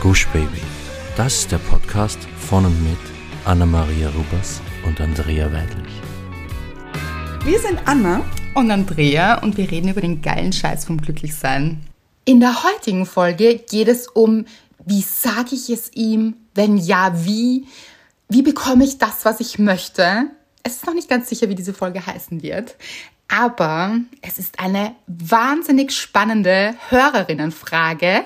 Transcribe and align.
Gush 0.00 0.28
Baby. 0.28 0.60
Das 1.16 1.40
ist 1.40 1.50
der 1.50 1.58
Podcast 1.58 2.20
von 2.38 2.64
und 2.64 2.82
mit 2.84 2.98
Anna-Maria 3.44 4.08
Rubers 4.10 4.60
und 4.86 5.00
Andrea 5.00 5.52
Weidlich. 5.52 5.92
Wir 7.44 7.58
sind 7.58 7.80
Anna 7.84 8.24
und 8.54 8.70
Andrea 8.70 9.42
und 9.42 9.56
wir 9.56 9.68
reden 9.68 9.88
über 9.88 10.00
den 10.00 10.22
geilen 10.22 10.52
Scheiß 10.52 10.84
vom 10.84 11.00
Glücklichsein. 11.00 11.80
In 12.24 12.38
der 12.38 12.62
heutigen 12.62 13.06
Folge 13.06 13.58
geht 13.58 13.88
es 13.88 14.06
um, 14.06 14.44
wie 14.86 15.02
sage 15.02 15.56
ich 15.56 15.68
es 15.68 15.90
ihm? 15.94 16.36
Wenn 16.54 16.78
ja, 16.78 17.12
wie? 17.24 17.66
Wie 18.28 18.42
bekomme 18.42 18.84
ich 18.84 18.98
das, 18.98 19.24
was 19.24 19.40
ich 19.40 19.58
möchte? 19.58 20.30
Es 20.62 20.76
ist 20.76 20.86
noch 20.86 20.94
nicht 20.94 21.08
ganz 21.08 21.28
sicher, 21.28 21.48
wie 21.48 21.56
diese 21.56 21.74
Folge 21.74 22.06
heißen 22.06 22.40
wird. 22.44 22.76
Aber 23.26 23.98
es 24.22 24.38
ist 24.38 24.60
eine 24.60 24.94
wahnsinnig 25.08 25.90
spannende 25.90 26.76
Hörerinnenfrage 26.88 28.22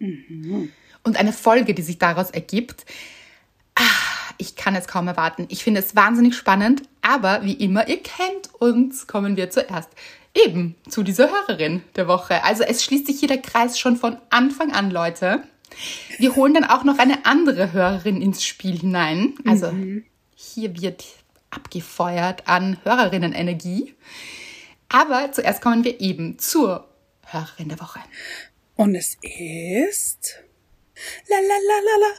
mhm. 0.00 0.72
Und 1.06 1.16
eine 1.16 1.32
Folge, 1.32 1.72
die 1.72 1.82
sich 1.82 1.98
daraus 1.98 2.30
ergibt. 2.30 2.84
Ah, 3.76 3.82
ich 4.38 4.56
kann 4.56 4.74
es 4.74 4.88
kaum 4.88 5.06
erwarten. 5.08 5.46
Ich 5.48 5.62
finde 5.62 5.80
es 5.80 5.94
wahnsinnig 5.94 6.36
spannend, 6.36 6.82
aber 7.00 7.44
wie 7.44 7.54
immer, 7.54 7.88
ihr 7.88 8.02
kennt 8.02 8.52
uns, 8.58 9.06
kommen 9.06 9.36
wir 9.36 9.48
zuerst 9.50 9.90
eben 10.34 10.74
zu 10.88 11.02
dieser 11.02 11.30
Hörerin 11.30 11.82
der 11.94 12.08
Woche. 12.08 12.44
Also 12.44 12.64
es 12.64 12.84
schließt 12.84 13.06
sich 13.06 13.20
hier 13.20 13.28
der 13.28 13.40
Kreis 13.40 13.78
schon 13.78 13.96
von 13.96 14.18
Anfang 14.30 14.72
an, 14.72 14.90
Leute. 14.90 15.42
Wir 16.18 16.36
holen 16.36 16.54
dann 16.54 16.64
auch 16.64 16.84
noch 16.84 16.98
eine 16.98 17.24
andere 17.24 17.72
Hörerin 17.72 18.20
ins 18.20 18.44
Spiel 18.44 18.78
hinein. 18.78 19.34
Also 19.46 19.72
mhm. 19.72 20.04
hier 20.34 20.78
wird 20.80 21.04
abgefeuert 21.50 22.48
an 22.48 22.78
Hörerinnenenergie. 22.82 23.94
Aber 24.88 25.32
zuerst 25.32 25.62
kommen 25.62 25.84
wir 25.84 26.00
eben 26.00 26.38
zur 26.38 26.88
Hörerin 27.24 27.68
der 27.68 27.80
Woche. 27.80 28.00
Und 28.74 28.94
es 28.94 29.16
ist. 29.22 30.45
La 31.28 31.36
la 31.36 31.56
la 31.68 31.80
la 31.80 31.96
la. 32.00 32.12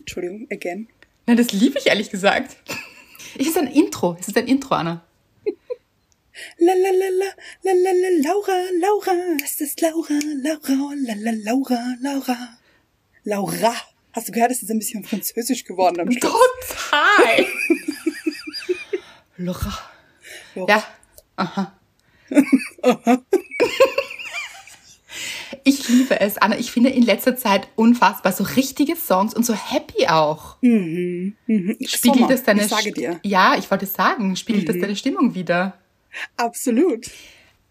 Entschuldigung, 0.00 0.46
again. 0.50 0.88
Nein, 1.26 1.36
das 1.36 1.52
liebe 1.52 1.78
ich 1.78 1.86
ehrlich 1.86 2.10
gesagt. 2.10 2.56
Es 3.38 3.46
ist 3.46 3.58
ein 3.58 3.66
Intro. 3.68 4.16
Es 4.18 4.26
ist 4.26 4.36
ein 4.36 4.48
Intro, 4.48 4.74
Anna. 4.74 5.04
La 6.58 6.72
la 6.72 6.90
la 6.90 7.08
la 7.10 7.26
la 7.62 7.72
la 7.72 7.92
la 7.92 8.08
Laura, 8.22 8.54
Laura, 8.80 9.12
es 9.44 9.60
ist 9.60 9.80
Laura, 9.80 10.18
Laura, 10.42 10.94
la 10.96 11.14
la 11.14 11.32
Laura, 11.32 11.94
Laura. 12.00 12.58
Laura. 13.24 13.74
Hast 14.12 14.28
du 14.28 14.32
gehört, 14.32 14.50
es 14.50 14.62
ist 14.62 14.70
ein 14.70 14.78
bisschen 14.78 15.04
französisch 15.04 15.64
geworden 15.64 16.00
am 16.00 16.10
Schluss? 16.10 16.32
Total. 16.60 17.46
Laura. 19.36 19.78
Ja. 20.54 20.84
Aha. 21.36 21.78
Aha. 22.82 23.22
Ich 25.64 25.88
liebe 25.88 26.20
es, 26.20 26.38
Anna. 26.38 26.58
Ich 26.58 26.70
finde 26.70 26.90
in 26.90 27.02
letzter 27.02 27.36
Zeit 27.36 27.68
unfassbar 27.76 28.32
so 28.32 28.44
richtige 28.44 28.96
Songs 28.96 29.34
und 29.34 29.44
so 29.44 29.54
happy 29.54 30.06
auch. 30.08 30.56
Mhm. 30.60 31.36
Mhm. 31.46 31.76
Spiegelt 31.86 32.18
Sommer, 32.18 32.28
das 32.28 32.42
deine 32.44 32.62
ich 32.62 32.68
sage 32.68 32.92
dir. 32.92 33.20
Ja, 33.24 33.56
ich 33.58 33.70
wollte 33.70 33.86
sagen, 33.86 34.36
spiegelt 34.36 34.68
mhm. 34.68 34.72
das 34.72 34.80
deine 34.80 34.96
Stimmung 34.96 35.34
wieder? 35.34 35.74
Absolut. 36.36 37.06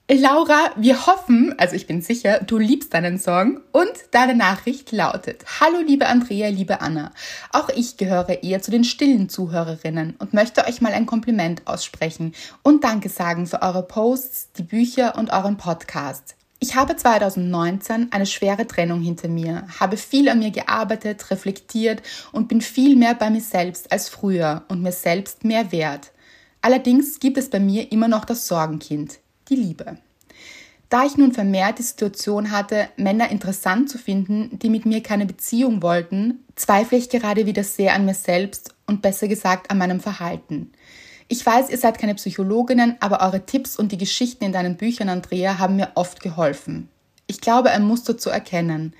Laura, 0.09 0.71
wir 0.77 1.05
hoffen, 1.05 1.53
also 1.57 1.75
ich 1.75 1.85
bin 1.85 2.01
sicher, 2.01 2.39
du 2.39 2.57
liebst 2.57 2.93
deinen 2.93 3.19
Song 3.19 3.59
und 3.73 3.91
deine 4.11 4.35
Nachricht 4.35 4.93
lautet, 4.93 5.43
Hallo 5.59 5.81
liebe 5.85 6.07
Andrea, 6.07 6.47
liebe 6.47 6.79
Anna, 6.79 7.11
auch 7.51 7.67
ich 7.67 7.97
gehöre 7.97 8.41
eher 8.41 8.61
zu 8.61 8.71
den 8.71 8.85
stillen 8.85 9.27
Zuhörerinnen 9.27 10.15
und 10.17 10.33
möchte 10.33 10.65
euch 10.65 10.79
mal 10.79 10.93
ein 10.93 11.07
Kompliment 11.07 11.63
aussprechen 11.65 12.33
und 12.63 12.85
Danke 12.85 13.09
sagen 13.09 13.47
für 13.47 13.61
eure 13.61 13.83
Posts, 13.83 14.53
die 14.53 14.63
Bücher 14.63 15.17
und 15.17 15.33
euren 15.33 15.57
Podcast. 15.57 16.37
Ich 16.59 16.75
habe 16.75 16.95
2019 16.95 18.11
eine 18.11 18.25
schwere 18.25 18.65
Trennung 18.65 19.01
hinter 19.01 19.27
mir, 19.27 19.67
habe 19.79 19.95
viel 19.95 20.27
an 20.27 20.39
mir 20.39 20.49
gearbeitet, 20.49 21.29
reflektiert 21.29 22.01
und 22.31 22.47
bin 22.47 22.61
viel 22.61 22.95
mehr 22.95 23.13
bei 23.13 23.29
mir 23.29 23.41
selbst 23.41 23.91
als 23.91 24.09
früher 24.09 24.63
und 24.67 24.81
mir 24.81 24.91
selbst 24.91 25.43
mehr 25.43 25.71
wert. 25.71 26.11
Allerdings 26.61 27.19
gibt 27.19 27.37
es 27.37 27.51
bei 27.51 27.59
mir 27.59 27.91
immer 27.91 28.07
noch 28.07 28.25
das 28.25 28.47
Sorgenkind, 28.47 29.19
die 29.49 29.55
Liebe. 29.55 29.97
Da 30.89 31.05
ich 31.05 31.15
nun 31.15 31.31
vermehrt 31.31 31.77
die 31.77 31.83
Situation 31.83 32.49
hatte, 32.49 32.87
Männer 32.95 33.29
interessant 33.29 33.89
zu 33.89 33.99
finden, 33.99 34.57
die 34.57 34.69
mit 34.69 34.85
mir 34.85 35.03
keine 35.03 35.27
Beziehung 35.27 35.83
wollten, 35.83 36.43
zweifle 36.55 36.97
ich 36.97 37.09
gerade 37.09 37.45
wieder 37.45 37.63
sehr 37.63 37.93
an 37.93 38.05
mir 38.05 38.15
selbst 38.15 38.73
und 38.87 39.03
besser 39.03 39.27
gesagt 39.27 39.69
an 39.69 39.77
meinem 39.77 39.99
Verhalten. 39.99 40.71
Ich 41.29 41.45
weiß, 41.45 41.69
ihr 41.69 41.77
seid 41.77 41.99
keine 41.99 42.15
Psychologinnen, 42.15 42.95
aber 43.01 43.21
eure 43.21 43.45
Tipps 43.45 43.77
und 43.77 43.91
die 43.91 43.97
Geschichten 43.97 44.45
in 44.45 44.53
deinen 44.53 44.77
Büchern, 44.77 45.09
Andrea, 45.09 45.59
haben 45.59 45.75
mir 45.75 45.91
oft 45.95 46.21
geholfen. 46.21 46.87
Ich 47.27 47.41
glaube, 47.41 47.71
ein 47.71 47.85
Muster 47.85 48.17
zu 48.17 48.29
erkennen. 48.29 48.93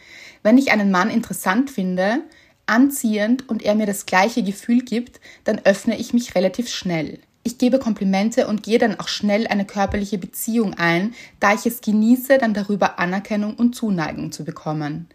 Wenn 0.44 0.58
ich 0.58 0.72
einen 0.72 0.92
Mann 0.92 1.10
interessant 1.10 1.72
finde, 1.72 2.20
anziehend 2.66 3.48
und 3.48 3.64
er 3.64 3.76
mir 3.76 3.86
das 3.86 4.06
gleiche 4.06 4.44
Gefühl 4.44 4.82
gibt, 4.82 5.22
dann 5.46 5.60
öffne 5.64 5.98
ich 5.98 6.14
mich 6.14 6.36
relativ 6.36 6.68
schnell. 6.68 7.20
Ich 7.44 7.58
gebe 7.58 7.80
Komplimente 7.80 8.48
und 8.48 8.62
gehe 8.62 8.78
dann 8.78 9.00
auch 9.00 9.08
schnell 9.08 9.48
eine 9.48 9.64
körperliche 9.64 10.18
Beziehung 10.18 10.74
ein, 10.74 11.14
da 11.40 11.54
ich 11.54 11.66
es 11.66 11.80
genieße, 11.80 12.40
dann 12.40 12.54
darüber 12.54 13.00
Anerkennung 13.00 13.56
und 13.56 13.74
Zuneigung 13.74 14.34
zu 14.34 14.44
bekommen. 14.44 15.08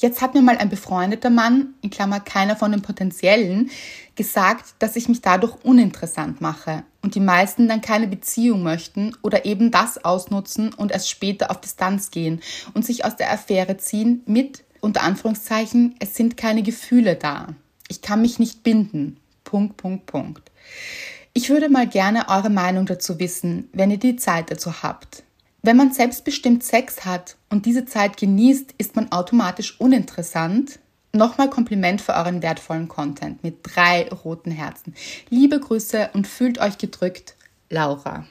Jetzt 0.00 0.22
hat 0.22 0.32
mir 0.32 0.40
mal 0.40 0.56
ein 0.56 0.70
befreundeter 0.70 1.28
Mann, 1.28 1.74
in 1.82 1.90
Klammer 1.90 2.20
keiner 2.20 2.56
von 2.56 2.72
den 2.72 2.80
potenziellen, 2.80 3.70
gesagt, 4.16 4.74
dass 4.78 4.96
ich 4.96 5.08
mich 5.10 5.20
dadurch 5.20 5.62
uninteressant 5.62 6.40
mache 6.40 6.84
und 7.02 7.14
die 7.14 7.20
meisten 7.20 7.68
dann 7.68 7.82
keine 7.82 8.06
Beziehung 8.06 8.62
möchten 8.62 9.14
oder 9.20 9.44
eben 9.44 9.70
das 9.70 10.02
ausnutzen 10.02 10.72
und 10.72 10.90
erst 10.90 11.10
später 11.10 11.50
auf 11.50 11.60
Distanz 11.60 12.10
gehen 12.10 12.40
und 12.72 12.86
sich 12.86 13.04
aus 13.04 13.16
der 13.16 13.30
Affäre 13.30 13.76
ziehen 13.76 14.22
mit, 14.24 14.64
unter 14.80 15.02
Anführungszeichen, 15.02 15.96
es 15.98 16.14
sind 16.14 16.38
keine 16.38 16.62
Gefühle 16.62 17.16
da. 17.16 17.48
Ich 17.88 18.00
kann 18.00 18.22
mich 18.22 18.38
nicht 18.38 18.62
binden. 18.62 19.18
Punkt, 19.44 19.76
Punkt, 19.76 20.06
Punkt. 20.06 20.50
Ich 21.34 21.50
würde 21.50 21.68
mal 21.68 21.86
gerne 21.86 22.30
eure 22.30 22.48
Meinung 22.48 22.86
dazu 22.86 23.18
wissen, 23.18 23.68
wenn 23.74 23.90
ihr 23.90 23.98
die 23.98 24.16
Zeit 24.16 24.50
dazu 24.50 24.82
habt. 24.82 25.24
Wenn 25.62 25.76
man 25.76 25.92
selbstbestimmt 25.92 26.64
Sex 26.64 27.04
hat 27.04 27.36
und 27.50 27.66
diese 27.66 27.84
Zeit 27.84 28.16
genießt, 28.16 28.74
ist 28.78 28.96
man 28.96 29.12
automatisch 29.12 29.78
uninteressant. 29.78 30.78
Nochmal 31.12 31.50
Kompliment 31.50 32.00
für 32.00 32.14
euren 32.14 32.40
wertvollen 32.40 32.88
Content 32.88 33.42
mit 33.42 33.58
drei 33.62 34.08
roten 34.08 34.52
Herzen. 34.52 34.94
Liebe 35.28 35.58
Grüße 35.58 36.10
und 36.14 36.26
fühlt 36.26 36.58
euch 36.60 36.78
gedrückt, 36.78 37.34
Laura. 37.68 38.26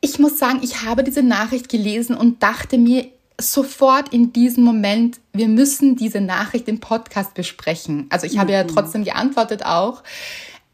Ich 0.00 0.18
muss 0.18 0.38
sagen, 0.38 0.60
ich 0.62 0.82
habe 0.82 1.02
diese 1.02 1.22
Nachricht 1.22 1.68
gelesen 1.68 2.16
und 2.16 2.42
dachte 2.42 2.78
mir 2.78 3.08
sofort 3.40 4.12
in 4.12 4.32
diesem 4.32 4.64
Moment, 4.64 5.20
wir 5.32 5.48
müssen 5.48 5.96
diese 5.96 6.20
Nachricht 6.20 6.68
im 6.68 6.80
Podcast 6.80 7.34
besprechen. 7.34 8.06
Also 8.10 8.26
ich 8.26 8.38
habe 8.38 8.52
ja 8.52 8.64
mhm. 8.64 8.68
trotzdem 8.68 9.04
geantwortet 9.04 9.64
auch. 9.64 10.02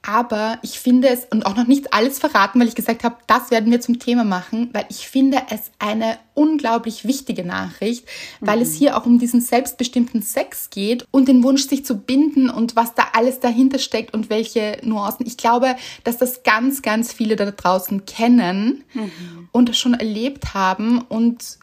Aber 0.07 0.59
ich 0.61 0.79
finde 0.81 1.09
es, 1.09 1.25
und 1.25 1.47
auch 1.47 1.57
noch 1.57 1.67
nicht 1.67 1.95
alles 1.95 2.19
verraten, 2.19 2.61
weil 2.61 2.69
ich 2.69 2.75
gesagt 2.75 3.05
habe, 3.05 3.17
das 3.27 3.51
werden 3.51 3.71
wir 3.71 3.81
zum 3.81 3.99
Thema 3.99 4.23
machen, 4.23 4.69
weil 4.75 4.85
ich 4.91 5.09
finde 5.09 5.39
es 5.49 5.71
eine 5.79 6.19
unglaublich 6.35 7.07
wichtige 7.07 7.43
Nachricht, 7.43 8.07
weil 8.41 8.57
mhm. 8.57 8.63
es 8.63 8.75
hier 8.75 8.99
auch 8.99 9.07
um 9.07 9.19
diesen 9.19 9.41
selbstbestimmten 9.41 10.21
Sex 10.21 10.69
geht 10.69 11.07
und 11.11 11.27
den 11.27 11.43
Wunsch, 11.43 11.67
sich 11.67 11.87
zu 11.87 11.97
binden 11.97 12.51
und 12.51 12.77
was 12.77 12.95
da 12.95 13.05
alles 13.15 13.41
dahinter 13.41 13.79
steckt 13.79 14.13
und 14.13 14.29
welche 14.29 14.77
Nuancen. 14.83 15.27
Ich 15.27 15.39
glaube, 15.39 15.75
dass 16.03 16.19
das 16.19 16.43
ganz, 16.43 16.83
ganz 16.83 17.11
viele 17.11 17.37
da 17.37 17.51
draußen 17.51 18.05
kennen 18.05 18.85
mhm. 18.93 19.49
und 19.53 19.75
schon 19.75 19.95
erlebt 19.95 20.53
haben 20.53 21.01
und 21.01 21.59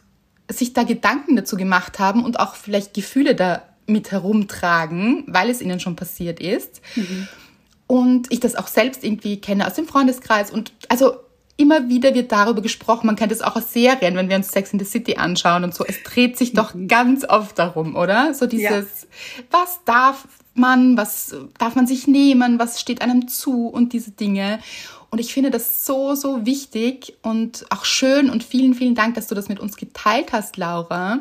sich 0.50 0.72
da 0.72 0.82
Gedanken 0.82 1.36
dazu 1.36 1.56
gemacht 1.56 2.00
haben 2.00 2.24
und 2.24 2.40
auch 2.40 2.56
vielleicht 2.56 2.92
Gefühle 2.92 3.36
da 3.36 3.62
mit 3.86 4.10
herumtragen, 4.10 5.22
weil 5.28 5.48
es 5.48 5.60
ihnen 5.60 5.78
schon 5.78 5.94
passiert 5.94 6.40
ist. 6.40 6.80
Mhm 6.96 7.28
und 7.92 8.32
ich 8.32 8.40
das 8.40 8.56
auch 8.56 8.68
selbst 8.68 9.04
irgendwie 9.04 9.38
kenne 9.38 9.66
aus 9.66 9.74
dem 9.74 9.86
Freundeskreis 9.86 10.50
und 10.50 10.72
also 10.88 11.16
immer 11.58 11.90
wieder 11.90 12.14
wird 12.14 12.32
darüber 12.32 12.62
gesprochen. 12.62 13.06
Man 13.06 13.16
kennt 13.16 13.32
es 13.32 13.42
auch 13.42 13.54
aus 13.54 13.70
Serien, 13.70 14.16
wenn 14.16 14.30
wir 14.30 14.36
uns 14.36 14.50
Sex 14.50 14.72
in 14.72 14.78
the 14.78 14.86
City 14.86 15.16
anschauen 15.16 15.62
und 15.62 15.74
so. 15.74 15.84
Es 15.84 16.02
dreht 16.02 16.38
sich 16.38 16.54
doch 16.54 16.72
mhm. 16.72 16.88
ganz 16.88 17.28
oft 17.28 17.58
darum, 17.58 17.94
oder? 17.94 18.32
So 18.32 18.46
dieses, 18.46 19.02
ja. 19.02 19.44
was 19.50 19.80
darf 19.84 20.26
man, 20.54 20.96
was 20.96 21.36
darf 21.58 21.74
man 21.74 21.86
sich 21.86 22.06
nehmen, 22.06 22.58
was 22.58 22.80
steht 22.80 23.02
einem 23.02 23.28
zu 23.28 23.66
und 23.66 23.92
diese 23.92 24.12
Dinge. 24.12 24.60
Und 25.12 25.18
ich 25.18 25.34
finde 25.34 25.50
das 25.50 25.84
so, 25.84 26.14
so 26.14 26.46
wichtig 26.46 27.18
und 27.20 27.66
auch 27.68 27.84
schön 27.84 28.30
und 28.30 28.42
vielen, 28.42 28.72
vielen 28.72 28.94
Dank, 28.94 29.14
dass 29.14 29.26
du 29.26 29.34
das 29.34 29.50
mit 29.50 29.60
uns 29.60 29.76
geteilt 29.76 30.32
hast, 30.32 30.56
Laura. 30.56 31.18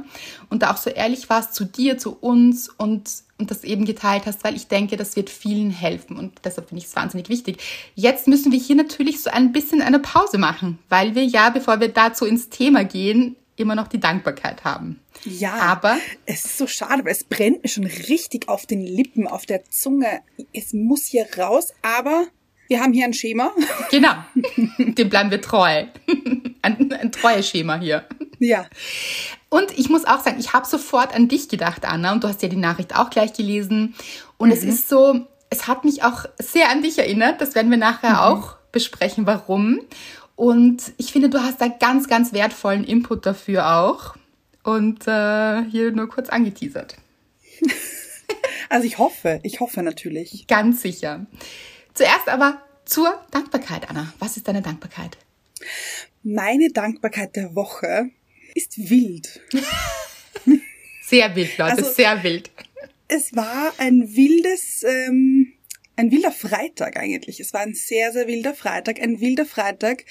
Und 0.50 0.62
da 0.62 0.72
auch 0.72 0.78
so 0.78 0.90
ehrlich 0.90 1.30
warst 1.30 1.54
zu 1.54 1.66
dir, 1.66 1.98
zu 1.98 2.16
uns 2.18 2.70
und, 2.70 3.12
und 3.38 3.52
das 3.52 3.66
eben 3.66 3.84
geteilt 3.84 4.26
hast, 4.26 4.46
weil 4.46 4.56
ich 4.56 4.70
denke, 4.70 4.96
das 4.96 5.18
wird 5.18 5.30
vielen 5.30 5.72
helfen 5.72 6.16
und 6.16 6.32
deshalb 6.46 6.70
finde 6.70 6.82
ich 6.82 6.88
es 6.88 6.96
wahnsinnig 6.96 7.28
wichtig. 7.28 7.58
Jetzt 7.94 8.30
müssen 8.30 8.54
wir 8.54 8.60
hier 8.60 8.78
natürlich 8.78 9.22
so 9.22 9.30
ein 9.30 9.52
bisschen 9.52 9.82
eine 9.82 10.00
Pause 10.00 10.38
machen, 10.38 10.80
weil 10.88 11.14
wir 11.14 11.26
ja, 11.26 11.50
bevor 11.50 11.82
wir 11.82 11.90
dazu 11.90 12.26
ins 12.26 12.48
Thema 12.48 12.86
gehen, 12.86 13.36
immer 13.58 13.76
noch 13.76 13.90
die 13.90 14.00
Dankbarkeit 14.00 14.64
haben. 14.64 15.02
Ja, 15.26 15.56
aber 15.56 15.98
es 16.26 16.46
ist 16.46 16.58
so 16.58 16.66
schade, 16.66 17.04
weil 17.04 17.12
es 17.12 17.26
brennt 17.26 17.62
mir 17.64 17.70
schon 17.70 17.86
richtig 17.86 18.48
auf 18.48 18.66
den 18.66 18.82
Lippen, 18.82 19.28
auf 19.28 19.46
der 19.46 19.66
Zunge. 19.70 20.22
Es 20.54 20.72
muss 20.72 21.08
hier 21.08 21.28
raus, 21.38 21.74
aber 21.82 22.28
wir 22.72 22.80
haben 22.80 22.94
hier 22.94 23.04
ein 23.04 23.14
Schema. 23.14 23.52
Genau, 23.92 24.14
dem 24.78 25.10
bleiben 25.10 25.30
wir 25.30 25.42
treu. 25.42 25.84
Ein, 26.64 26.94
ein 26.94 27.12
treues 27.12 27.50
Schema 27.50 27.80
hier. 27.80 28.06
Ja. 28.38 28.68
Und 29.50 29.78
ich 29.78 29.90
muss 29.90 30.06
auch 30.06 30.20
sagen, 30.20 30.40
ich 30.40 30.54
habe 30.54 30.68
sofort 30.68 31.14
an 31.16 31.28
dich 31.28 31.50
gedacht, 31.50 31.86
Anna, 31.86 32.12
und 32.12 32.24
du 32.24 32.28
hast 32.28 32.44
ja 32.44 32.50
die 32.50 32.56
Nachricht 32.56 32.96
auch 32.96 33.10
gleich 33.10 33.34
gelesen. 33.34 33.96
Und 34.38 34.50
mhm. 34.50 34.54
es 34.54 34.64
ist 34.64 34.88
so, 34.88 35.26
es 35.50 35.68
hat 35.68 35.84
mich 35.84 36.04
auch 36.04 36.26
sehr 36.38 36.70
an 36.70 36.84
dich 36.84 37.00
erinnert. 37.00 37.42
Das 37.42 37.56
werden 37.56 37.72
wir 37.72 37.80
nachher 37.80 38.12
mhm. 38.12 38.18
auch 38.18 38.58
besprechen, 38.72 39.26
warum. 39.26 39.82
Und 40.36 40.94
ich 40.98 41.12
finde, 41.12 41.30
du 41.30 41.42
hast 41.42 41.60
da 41.60 41.68
ganz, 41.68 42.08
ganz 42.08 42.32
wertvollen 42.32 42.84
Input 42.84 43.26
dafür 43.26 43.76
auch. 43.78 44.16
Und 44.64 45.08
äh, 45.08 45.64
hier 45.64 45.92
nur 45.92 46.08
kurz 46.08 46.30
angeteasert. 46.30 46.96
Also 48.70 48.88
ich 48.88 49.00
hoffe, 49.00 49.42
ich 49.44 49.60
hoffe 49.60 49.84
natürlich. 49.84 50.48
Ganz 50.48 50.82
sicher. 50.82 51.26
Zuerst 51.94 52.28
aber 52.28 52.62
zur 52.86 53.24
Dankbarkeit, 53.32 53.90
Anna. 53.90 54.14
Was 54.20 54.38
ist 54.38 54.48
deine 54.48 54.62
Dankbarkeit? 54.62 55.18
Meine 56.24 56.70
Dankbarkeit 56.70 57.36
der 57.36 57.56
Woche 57.56 58.12
ist 58.56 58.78
wild. 58.90 59.42
sehr 61.04 61.36
wild, 61.36 61.58
Leute, 61.58 61.78
also, 61.78 61.92
sehr 61.92 62.24
wild. 62.24 62.52
Es 63.08 63.36
war 63.36 63.74
ein 63.78 64.16
wildes, 64.16 64.84
ähm, 64.84 65.54
ein 65.96 66.12
wilder 66.12 66.32
Freitag 66.32 66.98
eigentlich. 66.98 67.40
Es 67.40 67.54
war 67.54 67.62
ein 67.62 67.74
sehr, 67.74 68.12
sehr 68.12 68.28
wilder 68.28 68.54
Freitag. 68.54 69.02
Ein 69.02 69.20
wilder 69.20 69.46
Freitag, 69.46 70.06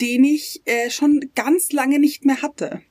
den 0.00 0.24
ich 0.24 0.62
äh, 0.64 0.90
schon 0.90 1.30
ganz 1.34 1.72
lange 1.72 1.98
nicht 1.98 2.24
mehr 2.24 2.42
hatte. 2.42 2.82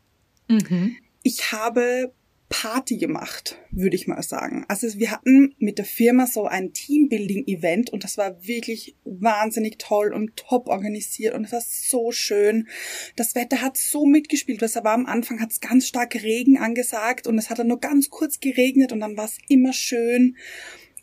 Mhm. 0.48 0.98
Ich 1.24 1.51
habe 1.51 2.13
Party 2.51 2.98
gemacht, 2.98 3.57
würde 3.71 3.95
ich 3.95 4.07
mal 4.07 4.21
sagen. 4.21 4.65
Also 4.68 5.00
wir 5.00 5.09
hatten 5.09 5.56
mit 5.57 5.77
der 5.77 5.86
Firma 5.86 6.27
so 6.27 6.45
ein 6.45 6.74
Teambuilding-Event 6.74 7.89
und 7.89 8.03
das 8.03 8.18
war 8.18 8.45
wirklich 8.45 8.95
wahnsinnig 9.06 9.77
toll 9.80 10.13
und 10.13 10.36
top 10.36 10.68
organisiert 10.68 11.33
und 11.33 11.45
es 11.45 11.53
war 11.53 11.62
so 11.62 12.12
schön. 12.12 12.68
Das 13.15 13.36
Wetter 13.36 13.62
hat 13.62 13.77
so 13.77 14.06
mitgespielt. 14.06 14.62
Das 14.62 14.75
war 14.75 14.94
am 14.94 15.06
Anfang 15.06 15.39
hat 15.39 15.51
es 15.51 15.62
ganz 15.62 15.88
stark 15.88 16.13
Regen 16.15 16.57
angesagt 16.57 17.25
und 17.25 17.38
es 17.38 17.50
hat 17.50 17.57
dann 17.57 17.68
nur 17.68 17.80
ganz 17.80 18.09
kurz 18.09 18.42
geregnet 18.42 18.92
und 18.92 19.00
dann 19.00 19.15
war 19.15 19.25
es 19.25 19.38
immer 19.48 19.71
schön. 19.71 20.36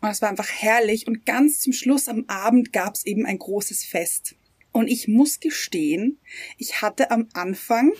Und 0.00 0.10
es 0.10 0.22
war 0.22 0.28
einfach 0.28 0.50
herrlich. 0.50 1.08
Und 1.08 1.26
ganz 1.26 1.60
zum 1.60 1.72
Schluss 1.72 2.08
am 2.08 2.24
Abend 2.28 2.72
gab 2.72 2.94
es 2.94 3.04
eben 3.04 3.26
ein 3.26 3.38
großes 3.38 3.84
Fest. 3.84 4.36
Und 4.72 4.88
ich 4.88 5.08
muss 5.08 5.40
gestehen, 5.40 6.18
ich 6.56 6.82
hatte 6.82 7.10
am 7.10 7.28
Anfang 7.32 7.92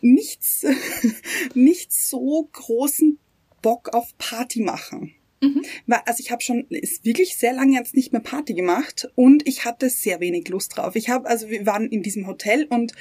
nichts, 0.00 0.64
nicht 1.54 1.92
so 1.92 2.48
großen 2.52 3.18
Bock 3.62 3.94
auf 3.94 4.16
Party 4.18 4.60
machen. 4.60 5.14
Mhm. 5.40 5.62
Also 5.86 6.20
ich 6.20 6.30
habe 6.30 6.42
schon 6.42 6.66
ist 6.70 7.04
wirklich 7.04 7.36
sehr 7.36 7.52
lange 7.52 7.76
jetzt 7.76 7.94
nicht 7.94 8.12
mehr 8.12 8.22
Party 8.22 8.54
gemacht 8.54 9.08
und 9.14 9.46
ich 9.46 9.64
hatte 9.64 9.90
sehr 9.90 10.20
wenig 10.20 10.48
Lust 10.48 10.76
drauf. 10.76 10.96
Ich 10.96 11.10
habe 11.10 11.28
also 11.28 11.50
wir 11.50 11.66
waren 11.66 11.88
in 11.88 12.02
diesem 12.02 12.26
Hotel 12.26 12.66
und 12.70 12.92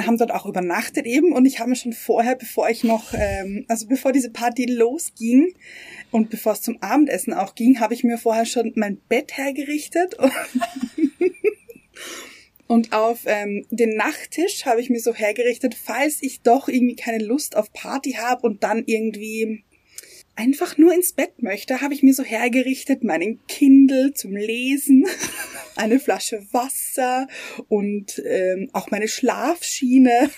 haben 0.00 0.18
dort 0.18 0.30
auch 0.30 0.46
übernachtet 0.46 1.06
eben 1.06 1.32
und 1.32 1.46
ich 1.46 1.58
habe 1.58 1.70
mir 1.70 1.76
schon 1.76 1.92
vorher, 1.92 2.36
bevor 2.36 2.68
ich 2.68 2.84
noch 2.84 3.14
ähm, 3.14 3.64
also 3.68 3.86
bevor 3.86 4.12
diese 4.12 4.30
Party 4.30 4.66
losging 4.66 5.54
und 6.10 6.28
bevor 6.28 6.52
es 6.52 6.62
zum 6.62 6.82
Abendessen 6.82 7.32
auch 7.32 7.54
ging, 7.54 7.80
habe 7.80 7.94
ich 7.94 8.04
mir 8.04 8.18
vorher 8.18 8.44
schon 8.44 8.72
mein 8.76 8.98
Bett 9.08 9.36
hergerichtet 9.36 10.16
und 12.70 12.92
auf 12.92 13.22
ähm, 13.26 13.66
den 13.70 13.96
Nachttisch 13.96 14.64
habe 14.64 14.80
ich 14.80 14.90
mir 14.90 15.00
so 15.00 15.12
hergerichtet, 15.12 15.74
falls 15.74 16.22
ich 16.22 16.42
doch 16.42 16.68
irgendwie 16.68 16.94
keine 16.94 17.18
Lust 17.18 17.56
auf 17.56 17.72
Party 17.72 18.12
habe 18.12 18.46
und 18.46 18.62
dann 18.62 18.84
irgendwie 18.86 19.64
einfach 20.36 20.78
nur 20.78 20.94
ins 20.94 21.12
Bett 21.12 21.42
möchte, 21.42 21.80
habe 21.80 21.94
ich 21.94 22.04
mir 22.04 22.14
so 22.14 22.22
hergerichtet 22.22 23.02
meinen 23.02 23.44
Kindle 23.48 24.14
zum 24.14 24.36
Lesen, 24.36 25.04
eine 25.74 25.98
Flasche 25.98 26.46
Wasser 26.52 27.26
und 27.66 28.22
ähm, 28.24 28.70
auch 28.72 28.92
meine 28.92 29.08
Schlafschiene. 29.08 30.30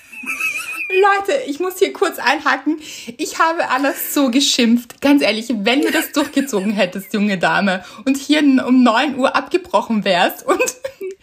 Leute, 1.00 1.42
ich 1.46 1.58
muss 1.58 1.78
hier 1.78 1.92
kurz 1.92 2.18
einhaken. 2.18 2.80
Ich 3.16 3.38
habe 3.38 3.70
alles 3.70 4.12
so 4.12 4.30
geschimpft. 4.30 5.00
Ganz 5.00 5.22
ehrlich, 5.22 5.48
wenn 5.50 5.80
du 5.80 5.90
das 5.90 6.12
durchgezogen 6.12 6.72
hättest, 6.72 7.14
junge 7.14 7.38
Dame, 7.38 7.84
und 8.04 8.16
hier 8.16 8.40
um 8.40 8.82
neun 8.82 9.16
Uhr 9.16 9.34
abgebrochen 9.34 10.04
wärst 10.04 10.46
und 10.46 10.62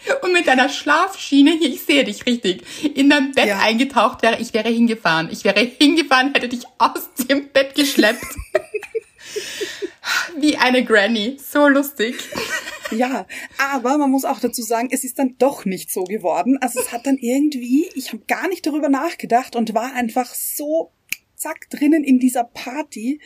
und 0.21 0.33
mit 0.33 0.48
deiner 0.48 0.69
Schlafschiene 0.69 1.51
hier, 1.51 1.69
ich 1.69 1.81
sehe 1.81 2.04
dich 2.04 2.25
richtig, 2.25 2.63
in 2.95 3.10
dein 3.10 3.31
Bett 3.31 3.48
ja. 3.48 3.60
eingetaucht 3.60 4.21
wäre, 4.21 4.39
ich 4.39 4.54
wäre 4.54 4.69
hingefahren. 4.69 5.30
Ich 5.31 5.44
wäre 5.44 5.60
hingefahren, 5.60 6.33
hätte 6.33 6.48
dich 6.48 6.63
aus 6.77 7.10
dem 7.30 7.50
Bett 7.50 7.75
geschleppt. 7.75 8.24
Wie 10.38 10.57
eine 10.57 10.83
Granny. 10.83 11.38
So 11.39 11.67
lustig. 11.67 12.15
Ja, 12.91 13.27
aber 13.57 13.97
man 13.97 14.09
muss 14.09 14.25
auch 14.25 14.39
dazu 14.39 14.61
sagen, 14.61 14.89
es 14.91 15.03
ist 15.03 15.19
dann 15.19 15.35
doch 15.38 15.65
nicht 15.65 15.91
so 15.91 16.03
geworden. 16.03 16.57
Also 16.59 16.79
es 16.79 16.91
hat 16.91 17.06
dann 17.06 17.17
irgendwie, 17.17 17.89
ich 17.94 18.13
habe 18.13 18.23
gar 18.27 18.47
nicht 18.47 18.65
darüber 18.65 18.89
nachgedacht 18.89 19.56
und 19.56 19.73
war 19.73 19.94
einfach 19.94 20.33
so 20.33 20.91
zack 21.35 21.69
drinnen 21.69 22.03
in 22.03 22.19
dieser 22.19 22.44
Party 22.44 23.21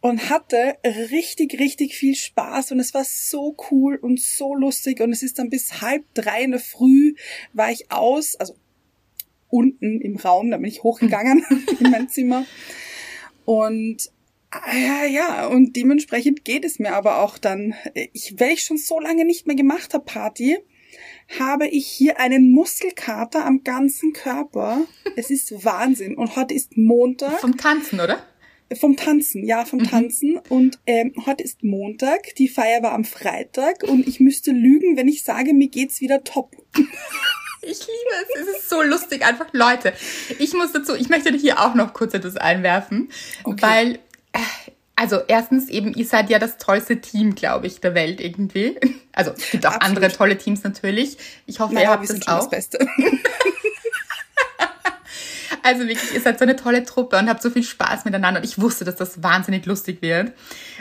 und 0.00 0.28
hatte 0.30 0.76
richtig, 0.84 1.58
richtig 1.60 1.94
viel 1.94 2.16
Spaß 2.16 2.72
und 2.72 2.80
es 2.80 2.92
war 2.92 3.04
so 3.04 3.56
cool 3.70 3.96
und 3.96 4.20
so 4.20 4.54
lustig 4.54 5.00
und 5.00 5.12
es 5.12 5.22
ist 5.22 5.38
dann 5.38 5.48
bis 5.48 5.80
halb 5.80 6.04
drei 6.14 6.42
in 6.42 6.50
der 6.50 6.60
Früh 6.60 7.14
war 7.52 7.70
ich 7.70 7.90
aus, 7.92 8.34
also 8.36 8.56
unten 9.48 10.00
im 10.00 10.16
Raum, 10.16 10.50
da 10.50 10.56
bin 10.56 10.66
ich 10.66 10.82
hochgegangen 10.82 11.44
in 11.80 11.90
mein 11.90 12.08
Zimmer 12.08 12.44
und 13.44 14.10
ja, 14.72 15.04
ja, 15.06 15.46
und 15.46 15.76
dementsprechend 15.76 16.44
geht 16.44 16.64
es 16.64 16.78
mir 16.78 16.94
aber 16.94 17.18
auch 17.18 17.38
dann, 17.38 17.74
ich, 17.94 18.34
weil 18.38 18.52
ich 18.52 18.62
schon 18.62 18.76
so 18.76 19.00
lange 19.00 19.24
nicht 19.24 19.46
mehr 19.46 19.56
gemacht 19.56 19.94
habe, 19.94 20.04
Party, 20.04 20.58
habe 21.38 21.66
ich 21.66 21.86
hier 21.86 22.20
einen 22.20 22.52
Muskelkater 22.52 23.44
am 23.46 23.64
ganzen 23.64 24.12
Körper. 24.12 24.84
Es 25.16 25.30
ist 25.30 25.64
Wahnsinn. 25.64 26.16
Und 26.16 26.36
heute 26.36 26.54
ist 26.54 26.76
Montag. 26.76 27.40
Vom 27.40 27.56
Tanzen, 27.56 28.00
oder? 28.00 28.22
Vom 28.78 28.96
Tanzen, 28.96 29.44
ja, 29.44 29.64
vom 29.64 29.80
mhm. 29.80 29.84
Tanzen. 29.84 30.38
Und 30.48 30.78
ähm, 30.86 31.12
heute 31.26 31.44
ist 31.44 31.62
Montag, 31.62 32.34
die 32.36 32.48
Feier 32.48 32.82
war 32.82 32.92
am 32.92 33.04
Freitag 33.04 33.82
und 33.84 34.06
ich 34.06 34.20
müsste 34.20 34.50
lügen, 34.50 34.96
wenn 34.96 35.08
ich 35.08 35.24
sage, 35.24 35.52
mir 35.54 35.68
geht's 35.68 36.00
wieder 36.00 36.24
top. 36.24 36.56
Ich 37.64 37.78
liebe 37.78 38.40
es. 38.40 38.40
Es 38.40 38.58
ist 38.58 38.68
so 38.68 38.82
lustig. 38.82 39.24
Einfach 39.24 39.46
Leute. 39.52 39.92
Ich 40.40 40.52
muss 40.52 40.72
dazu, 40.72 40.96
ich 40.96 41.08
möchte 41.08 41.32
hier 41.32 41.60
auch 41.60 41.76
noch 41.76 41.94
kurz 41.94 42.12
etwas 42.12 42.36
einwerfen, 42.36 43.08
okay. 43.44 43.62
weil, 43.62 43.94
äh, 43.94 43.98
also 44.96 45.20
erstens 45.26 45.68
eben, 45.68 45.94
ihr 45.94 46.04
seid 46.04 46.30
ja 46.30 46.38
das 46.38 46.58
tollste 46.58 47.00
Team, 47.00 47.34
glaube 47.34 47.66
ich, 47.66 47.80
der 47.80 47.94
Welt 47.94 48.20
irgendwie. 48.20 48.78
Also 49.14 49.32
es 49.32 49.50
gibt 49.50 49.66
auch 49.66 49.72
Absolut. 49.72 49.98
andere 49.98 50.16
tolle 50.16 50.38
Teams 50.38 50.64
natürlich. 50.64 51.18
Ich 51.44 51.60
hoffe, 51.60 51.74
naja, 51.74 51.90
ihr 51.90 51.92
habt 51.92 52.08
es 52.08 52.26
auch. 52.26 52.38
Das 52.38 52.48
Beste. 52.48 52.78
Also 55.62 55.86
wirklich, 55.86 56.12
ihr 56.12 56.20
seid 56.20 56.38
so 56.38 56.44
eine 56.44 56.56
tolle 56.56 56.84
Truppe 56.84 57.16
und 57.18 57.28
habt 57.28 57.40
so 57.40 57.48
viel 57.48 57.62
Spaß 57.62 58.04
miteinander. 58.04 58.40
Und 58.40 58.44
ich 58.44 58.60
wusste, 58.60 58.84
dass 58.84 58.96
das 58.96 59.22
wahnsinnig 59.22 59.64
lustig 59.64 60.02
wird. 60.02 60.32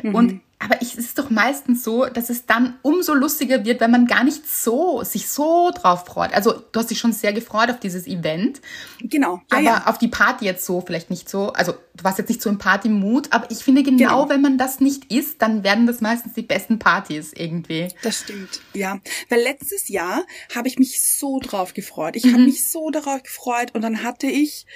Mhm. 0.02 0.16
Und 0.16 0.42
aber 0.62 0.80
ich, 0.82 0.94
es 0.94 1.06
ist 1.06 1.18
doch 1.18 1.32
meistens 1.32 1.84
so, 1.84 2.06
dass 2.06 2.30
es 2.30 2.46
dann 2.46 2.78
umso 2.84 3.16
lustiger 3.16 3.66
wird, 3.66 3.82
wenn 3.82 3.90
man 3.90 4.06
gar 4.06 4.24
nicht 4.24 4.48
so, 4.48 5.04
sich 5.04 5.28
so 5.28 5.72
drauf 5.72 6.06
freut. 6.06 6.34
Also, 6.34 6.54
du 6.54 6.80
hast 6.80 6.92
dich 6.92 7.00
schon 7.00 7.14
sehr 7.14 7.34
gefreut 7.34 7.72
auf 7.72 7.80
dieses 7.80 8.06
Event. 8.06 8.62
Genau. 9.02 9.42
Ja, 9.52 9.58
aber 9.58 9.62
ja. 9.62 9.88
auf 9.88 9.98
die 9.98 10.08
Party 10.08 10.46
jetzt 10.46 10.64
so 10.64 10.82
vielleicht 10.82 11.10
nicht 11.10 11.28
so. 11.28 11.52
Also, 11.54 11.74
du 11.96 12.04
warst 12.04 12.20
jetzt 12.20 12.30
nicht 12.30 12.44
so 12.44 12.50
im 12.52 12.60
Party-Mut, 12.60 13.30
aber 13.32 13.50
ich 13.50 13.64
finde 13.64 13.82
genau, 13.82 13.98
genau, 13.98 14.30
wenn 14.30 14.42
man 14.42 14.60
das 14.60 14.80
nicht 14.80 15.12
ist, 15.12 15.42
dann 15.42 15.64
werden 15.64 15.88
das 15.88 16.00
meistens 16.00 16.34
die 16.34 16.44
besten 16.44 16.78
Partys 16.78 17.34
irgendwie. 17.34 17.88
Das 18.04 18.20
stimmt. 18.20 18.62
Ja. 18.74 19.00
Weil 19.30 19.42
letztes 19.42 19.88
Jahr 19.88 20.24
habe 20.56 20.68
ich 20.68 20.78
mich 20.78 21.02
so 21.02 21.40
drauf 21.40 21.74
gefreut. 21.74 22.16
Ich 22.16 22.26
mhm. 22.26 22.34
habe 22.34 22.44
mich 22.44 22.70
so 22.70 22.92
darauf 22.92 23.24
gefreut 23.24 23.74
und 23.74 23.82
dann 23.82 24.04
hatte 24.04 24.28
ich 24.28 24.68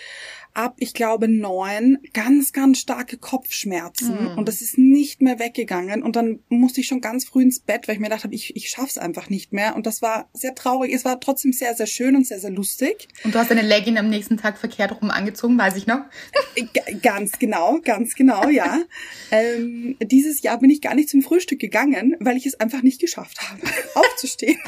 ab, 0.55 0.75
ich 0.79 0.93
glaube, 0.93 1.27
neun 1.27 1.99
ganz, 2.13 2.53
ganz 2.53 2.79
starke 2.79 3.17
Kopfschmerzen 3.17 4.31
mhm. 4.31 4.37
und 4.37 4.47
das 4.47 4.61
ist 4.61 4.77
nicht 4.77 5.21
mehr 5.21 5.39
weggegangen 5.39 6.01
und 6.01 6.15
dann 6.15 6.39
musste 6.49 6.81
ich 6.81 6.87
schon 6.87 7.01
ganz 7.01 7.25
früh 7.25 7.43
ins 7.43 7.59
Bett, 7.59 7.87
weil 7.87 7.95
ich 7.95 8.01
mir 8.01 8.07
gedacht 8.07 8.23
habe, 8.23 8.33
ich, 8.33 8.55
ich 8.55 8.69
schaff's 8.69 8.97
einfach 8.97 9.29
nicht 9.29 9.53
mehr 9.53 9.75
und 9.75 9.85
das 9.85 10.01
war 10.01 10.29
sehr 10.33 10.55
traurig. 10.55 10.93
Es 10.93 11.05
war 11.05 11.19
trotzdem 11.19 11.53
sehr, 11.53 11.75
sehr 11.75 11.87
schön 11.87 12.15
und 12.15 12.25
sehr, 12.25 12.39
sehr 12.39 12.51
lustig. 12.51 13.07
Und 13.23 13.35
du 13.35 13.39
hast 13.39 13.51
deine 13.51 13.61
Legging 13.61 13.97
am 13.97 14.09
nächsten 14.09 14.37
Tag 14.37 14.57
verkehrt 14.57 15.01
rum 15.01 15.11
angezogen, 15.11 15.57
weiß 15.57 15.75
ich 15.75 15.87
noch. 15.87 16.01
G 16.55 16.65
ganz 17.01 17.39
genau, 17.39 17.79
ganz 17.83 18.15
genau, 18.15 18.49
ja. 18.49 18.79
ähm, 19.31 19.97
dieses 20.01 20.41
Jahr 20.41 20.59
bin 20.59 20.69
ich 20.69 20.81
gar 20.81 20.95
nicht 20.95 21.09
zum 21.09 21.21
Frühstück 21.21 21.59
gegangen, 21.59 22.15
weil 22.19 22.37
ich 22.37 22.45
es 22.45 22.59
einfach 22.59 22.81
nicht 22.81 23.01
geschafft 23.01 23.41
habe, 23.41 23.61
aufzustehen. 23.95 24.59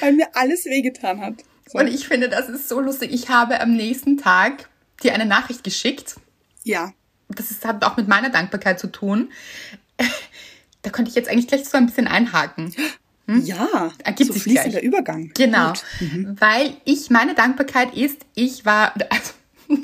weil 0.00 0.14
mir 0.14 0.34
alles 0.34 0.64
wehgetan 0.64 1.20
hat. 1.20 1.44
So. 1.66 1.78
Und 1.78 1.88
ich 1.88 2.06
finde, 2.06 2.28
das 2.28 2.48
ist 2.48 2.68
so 2.68 2.80
lustig. 2.80 3.12
Ich 3.12 3.28
habe 3.28 3.60
am 3.60 3.72
nächsten 3.72 4.16
Tag 4.16 4.68
dir 5.02 5.14
eine 5.14 5.26
Nachricht 5.26 5.64
geschickt. 5.64 6.16
Ja. 6.62 6.92
Das 7.28 7.50
ist, 7.50 7.64
hat 7.64 7.84
auch 7.84 7.96
mit 7.96 8.08
meiner 8.08 8.30
Dankbarkeit 8.30 8.80
zu 8.80 8.88
tun. 8.88 9.30
Da 10.82 10.92
könnte 10.92 11.08
ich 11.08 11.16
jetzt 11.16 11.28
eigentlich 11.28 11.48
gleich 11.48 11.64
so 11.64 11.76
ein 11.76 11.86
bisschen 11.86 12.06
einhaken. 12.06 12.72
Hm? 13.28 13.44
Ja, 13.44 13.90
ergibt 14.04 14.28
so 14.28 14.34
sich 14.34 14.44
gleich. 14.44 14.70
der 14.70 14.84
Übergang. 14.84 15.32
Genau, 15.34 15.72
mhm. 15.98 16.36
weil 16.38 16.76
ich 16.84 17.10
meine 17.10 17.34
Dankbarkeit 17.34 17.92
ist, 17.92 18.24
ich 18.36 18.64
war 18.64 18.94
also, 19.10 19.82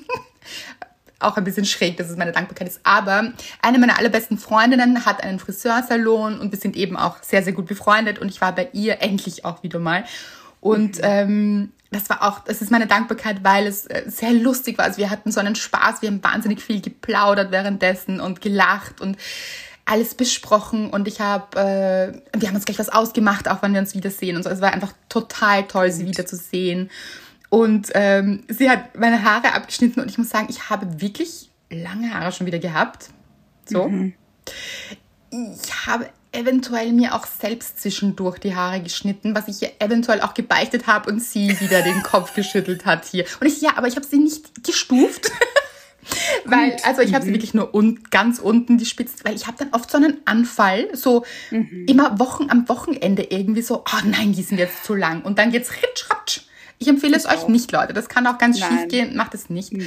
auch 1.18 1.36
ein 1.36 1.42
bisschen 1.42 1.64
schräg, 1.64 1.96
dass 1.96 2.08
es 2.08 2.16
meine 2.16 2.30
Dankbarkeit 2.30 2.68
ist, 2.68 2.78
aber 2.84 3.32
eine 3.60 3.78
meiner 3.80 3.98
allerbesten 3.98 4.38
Freundinnen 4.38 5.04
hat 5.04 5.24
einen 5.24 5.40
Friseursalon 5.40 6.38
und 6.38 6.52
wir 6.52 6.58
sind 6.60 6.76
eben 6.76 6.96
auch 6.96 7.20
sehr 7.24 7.42
sehr 7.42 7.52
gut 7.52 7.66
befreundet 7.66 8.20
und 8.20 8.28
ich 8.28 8.40
war 8.40 8.54
bei 8.54 8.68
ihr 8.72 9.02
endlich 9.02 9.44
auch 9.44 9.64
wieder 9.64 9.80
mal 9.80 10.04
und 10.62 11.00
ähm, 11.02 11.72
das 11.90 12.08
war 12.08 12.22
auch, 12.22 12.38
das 12.44 12.62
ist 12.62 12.70
meine 12.70 12.86
Dankbarkeit, 12.86 13.42
weil 13.42 13.66
es 13.66 13.84
äh, 13.86 14.04
sehr 14.06 14.32
lustig 14.32 14.78
war. 14.78 14.84
Also 14.84 14.98
wir 14.98 15.10
hatten 15.10 15.32
so 15.32 15.40
einen 15.40 15.56
Spaß, 15.56 16.02
wir 16.02 16.08
haben 16.08 16.22
wahnsinnig 16.22 16.62
viel 16.62 16.80
geplaudert 16.80 17.50
währenddessen 17.50 18.20
und 18.20 18.40
gelacht 18.40 19.00
und 19.00 19.18
alles 19.84 20.14
besprochen 20.14 20.88
und 20.88 21.08
ich 21.08 21.20
habe, 21.20 21.58
äh, 21.58 22.40
wir 22.40 22.48
haben 22.48 22.54
uns 22.54 22.64
gleich 22.64 22.78
was 22.78 22.90
ausgemacht, 22.90 23.48
auch 23.48 23.60
wenn 23.62 23.72
wir 23.72 23.80
uns 23.80 23.96
wiedersehen 23.96 24.36
und 24.36 24.44
so. 24.44 24.50
Es 24.50 24.60
war 24.60 24.72
einfach 24.72 24.92
total 25.08 25.66
toll, 25.66 25.90
sie 25.90 26.06
wiederzusehen. 26.06 26.90
Und 27.50 27.90
ähm, 27.94 28.44
sie 28.48 28.70
hat 28.70 28.96
meine 28.96 29.24
Haare 29.24 29.52
abgeschnitten 29.52 30.00
und 30.00 30.08
ich 30.08 30.16
muss 30.16 30.30
sagen, 30.30 30.46
ich 30.48 30.70
habe 30.70 31.02
wirklich 31.02 31.50
lange 31.70 32.14
Haare 32.14 32.30
schon 32.30 32.46
wieder 32.46 32.60
gehabt. 32.60 33.08
So. 33.66 33.88
Mhm. 33.88 34.14
Ich 35.30 35.86
habe 35.86 36.08
eventuell 36.32 36.92
mir 36.92 37.14
auch 37.14 37.26
selbst 37.26 37.80
zwischendurch 37.80 38.38
die 38.38 38.54
Haare 38.54 38.80
geschnitten, 38.80 39.34
was 39.34 39.48
ich 39.48 39.62
ihr 39.62 39.70
eventuell 39.78 40.22
auch 40.22 40.34
gebeichtet 40.34 40.86
habe 40.86 41.10
und 41.10 41.22
sie 41.22 41.60
wieder 41.60 41.82
den 41.82 42.02
Kopf 42.02 42.34
geschüttelt 42.34 42.86
hat 42.86 43.04
hier. 43.04 43.24
Und 43.40 43.46
ich, 43.46 43.60
ja, 43.60 43.76
aber 43.76 43.86
ich 43.86 43.96
habe 43.96 44.06
sie 44.06 44.18
nicht 44.18 44.64
gestuft. 44.64 45.30
weil, 46.44 46.76
also 46.84 47.02
ich 47.02 47.14
habe 47.14 47.24
sie 47.24 47.30
mhm. 47.30 47.34
wirklich 47.34 47.54
nur 47.54 47.74
un 47.74 48.00
ganz 48.10 48.38
unten 48.38 48.78
die 48.78 48.86
Spitze, 48.86 49.24
weil 49.24 49.36
ich 49.36 49.46
habe 49.46 49.58
dann 49.58 49.68
oft 49.72 49.90
so 49.90 49.98
einen 49.98 50.18
Anfall, 50.24 50.88
so 50.94 51.24
mhm. 51.50 51.86
immer 51.86 52.18
Wochen 52.18 52.50
am 52.50 52.68
Wochenende 52.68 53.24
irgendwie 53.24 53.62
so, 53.62 53.84
oh 53.86 54.04
nein, 54.04 54.32
die 54.32 54.42
sind 54.42 54.58
jetzt 54.58 54.84
zu 54.84 54.94
lang. 54.94 55.22
Und 55.22 55.38
dann 55.38 55.52
geht's 55.52 55.70
ritsch, 55.70 56.10
ratsch. 56.10 56.40
Ich 56.78 56.88
empfehle 56.88 57.16
es 57.16 57.26
euch 57.26 57.46
nicht, 57.46 57.70
Leute. 57.70 57.92
Das 57.92 58.08
kann 58.08 58.26
auch 58.26 58.38
ganz 58.38 58.58
nein. 58.58 58.70
schief 58.70 58.88
gehen. 58.88 59.16
Macht 59.16 59.34
es 59.34 59.48
nicht. 59.48 59.72
Mhm. 59.72 59.86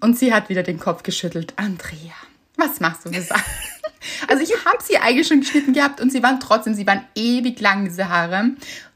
Und 0.00 0.18
sie 0.18 0.34
hat 0.34 0.50
wieder 0.50 0.62
den 0.62 0.78
Kopf 0.78 1.02
geschüttelt. 1.02 1.54
Andrea, 1.56 2.12
was 2.56 2.80
machst 2.80 3.06
du 3.06 3.10
gesagt? 3.10 3.44
Also 4.28 4.42
ich 4.42 4.52
habe 4.64 4.82
sie 4.82 4.96
eigentlich 4.98 5.28
schon 5.28 5.40
geschnitten 5.40 5.72
gehabt 5.72 6.00
und 6.00 6.10
sie 6.10 6.22
waren 6.22 6.40
trotzdem, 6.40 6.74
sie 6.74 6.86
waren 6.86 7.04
ewig 7.14 7.60
lang, 7.60 7.84
diese 7.84 8.08
Haare. 8.08 8.50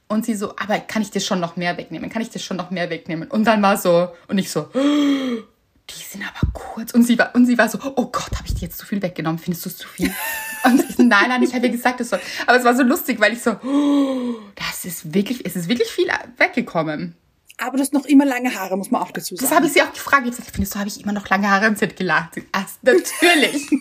Und 0.08 0.24
sie 0.24 0.34
so, 0.34 0.54
aber 0.56 0.78
kann 0.80 1.02
ich 1.02 1.10
dir 1.10 1.20
schon 1.20 1.38
noch 1.38 1.56
mehr 1.56 1.76
wegnehmen? 1.76 2.08
Kann 2.08 2.22
ich 2.22 2.30
dir 2.30 2.38
schon 2.38 2.56
noch 2.56 2.70
mehr 2.70 2.88
wegnehmen? 2.88 3.28
Und 3.28 3.44
dann 3.44 3.60
war 3.60 3.76
so, 3.76 4.08
und 4.26 4.38
ich 4.38 4.50
so, 4.50 4.62
die 4.74 6.02
sind 6.02 6.22
aber 6.22 6.50
kurz. 6.52 6.92
Und 6.92 7.04
sie 7.04 7.18
war, 7.18 7.34
und 7.34 7.44
sie 7.44 7.58
war 7.58 7.68
so, 7.68 7.78
oh 7.82 8.06
Gott, 8.06 8.30
habe 8.34 8.46
ich 8.46 8.54
dir 8.54 8.62
jetzt 8.62 8.78
zu 8.78 8.86
viel 8.86 9.02
weggenommen? 9.02 9.38
Findest 9.38 9.66
du 9.66 9.68
es 9.68 9.76
zu 9.76 9.88
viel? 9.88 10.12
Und 10.64 10.82
ich 10.82 10.96
so, 10.96 11.02
nein, 11.04 11.28
nein, 11.28 11.42
ich 11.42 11.54
habe 11.54 11.66
ihr 11.66 11.72
gesagt, 11.72 12.00
es 12.00 12.10
soll. 12.10 12.20
Aber 12.46 12.58
es 12.58 12.64
war 12.64 12.74
so 12.74 12.82
lustig, 12.82 13.20
weil 13.20 13.32
ich 13.32 13.42
so, 13.42 13.52
das 14.56 14.84
ist 14.84 15.14
wirklich, 15.14 15.46
es 15.46 15.54
ist 15.54 15.68
wirklich 15.68 15.88
viel 15.88 16.08
weggekommen. 16.36 17.14
Aber 17.58 17.76
du 17.76 17.82
hast 17.82 17.92
noch 17.92 18.06
immer 18.06 18.24
lange 18.24 18.54
Haare, 18.54 18.76
muss 18.76 18.90
man 18.90 19.02
auch 19.02 19.10
dazu 19.10 19.34
sagen. 19.34 19.48
Das 19.48 19.56
habe 19.56 19.66
ich 19.66 19.72
sie 19.72 19.82
auch 19.82 19.92
gefragt. 19.92 20.24
Ich 20.26 20.30
gesagt, 20.30 20.50
findest 20.52 20.74
du, 20.74 20.78
habe 20.78 20.88
ich 20.88 21.02
immer 21.02 21.12
noch 21.12 21.28
lange 21.28 21.50
Haare? 21.50 21.66
Und 21.66 21.78
sie 21.78 21.86
hat 21.86 21.96
gelacht. 21.96 22.40
Ach, 22.52 22.66
natürlich. 22.82 23.68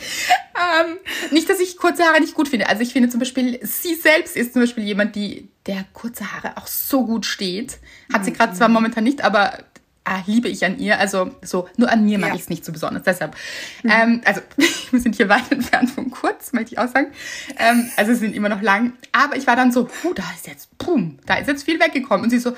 ähm, 0.00 0.96
nicht, 1.30 1.50
dass 1.50 1.60
ich 1.60 1.76
kurze 1.76 2.04
Haare 2.04 2.20
nicht 2.20 2.34
gut 2.34 2.48
finde. 2.48 2.68
Also 2.68 2.82
ich 2.82 2.94
finde 2.94 3.10
zum 3.10 3.20
Beispiel, 3.20 3.60
sie 3.62 3.94
selbst 3.94 4.36
ist 4.36 4.54
zum 4.54 4.62
Beispiel 4.62 4.84
jemand, 4.84 5.14
die 5.16 5.48
der 5.66 5.84
kurze 5.92 6.32
Haare 6.32 6.56
auch 6.56 6.66
so 6.66 7.04
gut 7.04 7.26
steht. 7.26 7.78
Hat 8.12 8.24
sie 8.24 8.32
gerade 8.32 8.54
zwar 8.54 8.68
mhm. 8.68 8.74
momentan 8.74 9.04
nicht, 9.04 9.22
aber 9.22 9.58
ah, 10.04 10.22
liebe 10.26 10.48
ich 10.48 10.64
an 10.64 10.78
ihr. 10.78 10.98
Also 10.98 11.34
so, 11.42 11.68
nur 11.76 11.90
an 11.90 12.04
mir 12.04 12.18
mag 12.18 12.30
ja. 12.30 12.34
ich 12.34 12.42
es 12.42 12.48
nicht 12.48 12.64
so 12.64 12.72
besonders. 12.72 13.02
Deshalb, 13.02 13.36
mhm. 13.82 13.90
ähm, 13.90 14.20
also 14.24 14.40
wir 14.90 15.00
sind 15.00 15.16
hier 15.16 15.28
weit 15.28 15.50
entfernt 15.50 15.90
von 15.90 16.10
kurz, 16.10 16.52
möchte 16.52 16.74
ich 16.74 16.78
auch 16.78 16.88
sagen. 16.88 17.12
Ähm, 17.58 17.90
also 17.96 18.14
sind 18.14 18.34
immer 18.34 18.48
noch 18.48 18.62
lang. 18.62 18.94
Aber 19.12 19.36
ich 19.36 19.46
war 19.46 19.56
dann 19.56 19.72
so, 19.72 19.84
puh, 19.84 20.14
da 20.14 20.24
ist 20.34 20.46
jetzt, 20.46 20.76
boom, 20.78 21.18
da 21.26 21.36
ist 21.36 21.48
jetzt 21.48 21.64
viel 21.64 21.78
weggekommen. 21.80 22.24
Und 22.24 22.30
sie 22.30 22.38
so, 22.38 22.50
hm, 22.50 22.56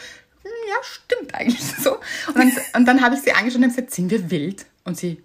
ja, 0.69 0.77
stimmt 0.83 1.35
eigentlich 1.35 1.63
so. 1.79 1.97
Und 2.29 2.37
dann, 2.37 2.53
und 2.75 2.85
dann 2.87 3.03
habe 3.03 3.15
ich 3.15 3.23
sie 3.23 3.33
angeschaut 3.33 3.63
und 3.63 3.69
gesagt, 3.69 3.91
sind 3.93 4.11
wir 4.11 4.31
wild? 4.31 4.67
Und 4.85 4.97
sie, 4.97 5.23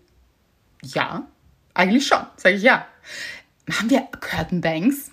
ja, 0.83 1.27
eigentlich 1.73 2.07
schon. 2.07 2.19
Sag 2.37 2.53
ich, 2.53 2.61
ja. 2.61 2.87
Machen 3.65 3.89
wir 3.89 4.07
Curtain 4.19 4.61
Banks? 4.61 5.11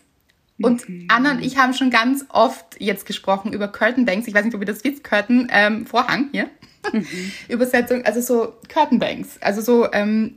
Und 0.60 0.88
mhm. 0.88 1.06
Anna 1.08 1.32
und 1.32 1.42
ich 1.42 1.58
haben 1.58 1.74
schon 1.74 1.90
ganz 1.90 2.24
oft 2.28 2.80
jetzt 2.80 3.06
gesprochen 3.06 3.52
über 3.52 3.68
Curtain 3.68 4.04
Banks. 4.04 4.28
Ich 4.28 4.34
weiß 4.34 4.44
nicht, 4.44 4.54
ob 4.54 4.60
ihr 4.60 4.66
das 4.66 4.84
wisst. 4.84 5.02
Curtain, 5.02 5.48
ähm, 5.50 5.86
Vorhang 5.86 6.28
hier. 6.30 6.48
Mhm. 6.92 7.32
Übersetzung, 7.48 8.04
also 8.04 8.20
so 8.20 8.54
Curtain 8.72 8.98
Banks. 8.98 9.38
Also 9.40 9.60
so 9.60 9.92
ähm, 9.92 10.36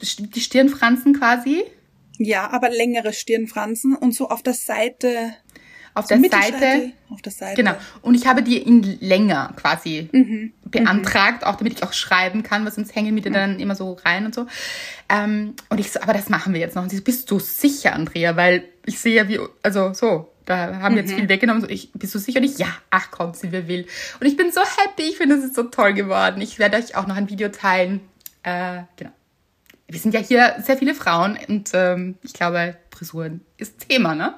die 0.00 0.40
Stirnfransen 0.40 1.18
quasi. 1.18 1.64
Ja, 2.18 2.50
aber 2.50 2.70
längere 2.70 3.12
Stirnfransen 3.12 3.94
und 3.96 4.14
so 4.14 4.28
auf 4.28 4.42
der 4.42 4.54
Seite 4.54 5.34
auf 5.94 6.06
der 6.06 6.20
Seite. 6.20 6.92
Auf 7.10 7.20
der 7.20 7.32
Seite. 7.32 7.54
Genau. 7.54 7.74
Und 8.00 8.14
ich 8.14 8.26
habe 8.26 8.42
die 8.42 8.56
in 8.56 8.82
länger 9.00 9.52
quasi 9.56 10.08
mhm. 10.10 10.54
beantragt, 10.64 11.44
auch 11.44 11.56
damit 11.56 11.74
ich 11.74 11.82
auch 11.82 11.92
schreiben 11.92 12.42
kann, 12.42 12.64
weil 12.64 12.72
sonst 12.72 12.94
hängen 12.94 13.14
mir 13.14 13.20
die 13.20 13.28
mhm. 13.28 13.34
dann 13.34 13.60
immer 13.60 13.74
so 13.74 13.92
rein 14.04 14.24
und 14.24 14.34
so. 14.34 14.46
Ähm, 15.10 15.54
und 15.68 15.80
ich 15.80 15.92
so, 15.92 16.00
aber 16.00 16.14
das 16.14 16.30
machen 16.30 16.54
wir 16.54 16.60
jetzt 16.60 16.76
noch. 16.76 16.82
Und 16.82 16.88
sie 16.88 16.96
so, 16.96 17.02
bist 17.02 17.30
du 17.30 17.38
sicher, 17.38 17.92
Andrea? 17.92 18.36
Weil 18.36 18.64
ich 18.86 18.98
sehe 18.98 19.14
ja, 19.14 19.28
wie, 19.28 19.38
also 19.62 19.92
so, 19.92 20.31
da 20.44 20.80
haben 20.80 20.94
wir 20.94 21.02
jetzt 21.02 21.12
mhm. 21.12 21.20
viel 21.20 21.28
weggenommen. 21.28 21.62
So, 21.62 21.68
ich, 21.68 21.92
bist 21.92 22.14
du 22.14 22.18
sicher? 22.18 22.40
Und 22.40 22.44
ich, 22.44 22.58
ja, 22.58 22.68
ach 22.90 23.10
komm, 23.10 23.34
sind 23.34 23.52
wir 23.52 23.68
will. 23.68 23.86
Und 24.20 24.26
ich 24.26 24.36
bin 24.36 24.50
so 24.50 24.60
happy. 24.60 25.02
Ich 25.02 25.16
finde, 25.16 25.36
es 25.36 25.44
ist 25.44 25.54
so 25.54 25.64
toll 25.64 25.92
geworden. 25.94 26.40
Ich 26.40 26.58
werde 26.58 26.76
euch 26.76 26.96
auch 26.96 27.06
noch 27.06 27.16
ein 27.16 27.28
Video 27.28 27.48
teilen. 27.48 28.00
Äh, 28.42 28.82
genau. 28.96 29.12
Wir 29.88 30.00
sind 30.00 30.14
ja 30.14 30.20
hier 30.20 30.56
sehr 30.64 30.78
viele 30.78 30.94
Frauen 30.94 31.38
und 31.48 31.70
ähm, 31.74 32.16
ich 32.22 32.32
glaube, 32.32 32.76
Frisuren 32.90 33.42
ist 33.58 33.88
Thema, 33.88 34.14
ne? 34.14 34.34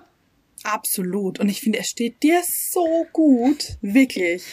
Absolut. 0.65 1.39
Und 1.39 1.49
ich 1.49 1.61
finde, 1.61 1.79
er 1.79 1.85
steht 1.85 2.23
dir 2.23 2.41
so 2.45 3.07
gut. 3.13 3.77
Wirklich. 3.81 4.45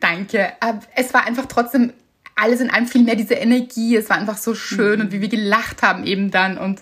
Danke. 0.00 0.54
Es 0.96 1.14
war 1.14 1.26
einfach 1.26 1.46
trotzdem 1.46 1.92
alles 2.34 2.60
in 2.60 2.70
allem 2.70 2.86
viel 2.86 3.02
mehr 3.02 3.16
diese 3.16 3.34
Energie. 3.34 3.96
Es 3.96 4.08
war 4.08 4.16
einfach 4.16 4.38
so 4.38 4.54
schön 4.54 4.98
mhm. 4.98 5.06
und 5.06 5.12
wie 5.12 5.20
wir 5.20 5.28
gelacht 5.28 5.82
haben 5.82 6.04
eben 6.04 6.30
dann 6.30 6.58
und, 6.58 6.80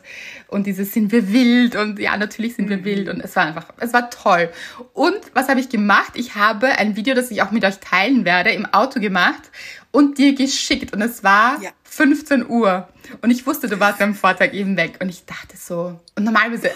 und 0.48 0.66
dieses 0.66 0.92
sind 0.92 1.12
wir 1.12 1.32
wild 1.32 1.76
und 1.76 1.98
ja, 1.98 2.16
natürlich 2.16 2.56
sind 2.56 2.68
wir 2.68 2.78
mhm. 2.78 2.84
wild 2.84 3.08
und 3.08 3.20
es 3.20 3.36
war 3.36 3.46
einfach, 3.46 3.66
es 3.78 3.92
war 3.92 4.10
toll. 4.10 4.50
Und 4.92 5.18
was 5.34 5.48
habe 5.48 5.60
ich 5.60 5.68
gemacht? 5.68 6.12
Ich 6.14 6.34
habe 6.34 6.66
ein 6.78 6.96
Video, 6.96 7.14
das 7.14 7.30
ich 7.30 7.42
auch 7.42 7.50
mit 7.50 7.64
euch 7.64 7.78
teilen 7.78 8.24
werde, 8.24 8.50
im 8.50 8.66
Auto 8.66 8.98
gemacht 9.00 9.50
und 9.90 10.18
dir 10.18 10.34
geschickt 10.34 10.92
und 10.92 11.02
es 11.02 11.22
war 11.22 11.60
ja. 11.62 11.70
15 11.84 12.48
Uhr 12.48 12.88
und 13.22 13.30
ich 13.30 13.46
wusste, 13.46 13.68
du 13.68 13.78
warst 13.78 14.00
am 14.00 14.14
Vortag 14.14 14.52
eben 14.52 14.76
weg 14.76 14.98
und 15.00 15.08
ich 15.08 15.24
dachte 15.24 15.56
so, 15.56 16.00
und 16.16 16.24
normalerweise 16.24 16.70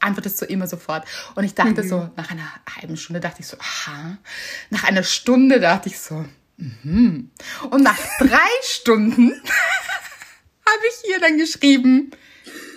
antwortest 0.00 0.40
du 0.40 0.46
immer 0.46 0.66
sofort. 0.66 1.06
Und 1.34 1.44
ich 1.44 1.54
dachte 1.54 1.82
mhm. 1.82 1.88
so, 1.88 2.10
nach 2.16 2.30
einer 2.30 2.48
halben 2.80 2.96
Stunde 2.96 3.20
dachte 3.20 3.40
ich 3.40 3.46
so, 3.46 3.56
aha. 3.58 4.18
Nach 4.70 4.84
einer 4.84 5.02
Stunde 5.02 5.60
dachte 5.60 5.88
ich 5.88 5.98
so, 5.98 6.24
mhm. 6.56 7.30
Und 7.70 7.82
nach 7.82 7.98
drei 8.18 8.48
Stunden 8.62 9.30
habe 10.66 10.82
ich 10.88 11.10
ihr 11.10 11.20
dann 11.20 11.38
geschrieben, 11.38 12.10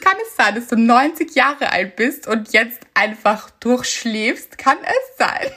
kann 0.01 0.17
es 0.21 0.35
sein, 0.35 0.55
dass 0.55 0.67
du 0.67 0.75
90 0.75 1.35
Jahre 1.35 1.71
alt 1.71 1.95
bist 1.95 2.27
und 2.27 2.51
jetzt 2.53 2.79
einfach 2.93 3.49
durchschläfst? 3.51 4.57
Kann 4.57 4.77
es 4.83 5.17
sein? 5.17 5.51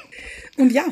Und 0.56 0.72
ja, 0.72 0.84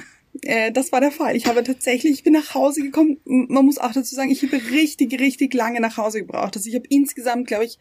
äh, 0.43 0.73
das 0.73 0.93
war 0.93 1.01
der 1.01 1.13
Fall. 1.13 1.37
Ich 1.37 1.47
habe 1.47 1.63
tatsächlich, 1.63 2.13
ich 2.13 2.25
bin 2.25 2.33
nach 2.33 2.55
Hause 2.55 2.83
gekommen. 2.83 3.19
Man 3.25 3.65
muss 3.65 3.79
auch 3.79 3.93
dazu 3.93 4.15
sagen, 4.15 4.31
ich 4.31 4.43
habe 4.43 4.61
richtig, 4.71 5.19
richtig 5.21 5.55
lange 5.55 5.81
nach 5.81 5.97
Hause 5.97 6.21
gebraucht. 6.21 6.57
Also 6.57 6.69
ich 6.69 6.75
habe 6.75 6.87
insgesamt, 6.89 7.47
glaube 7.47 7.65
ich, 7.65 7.79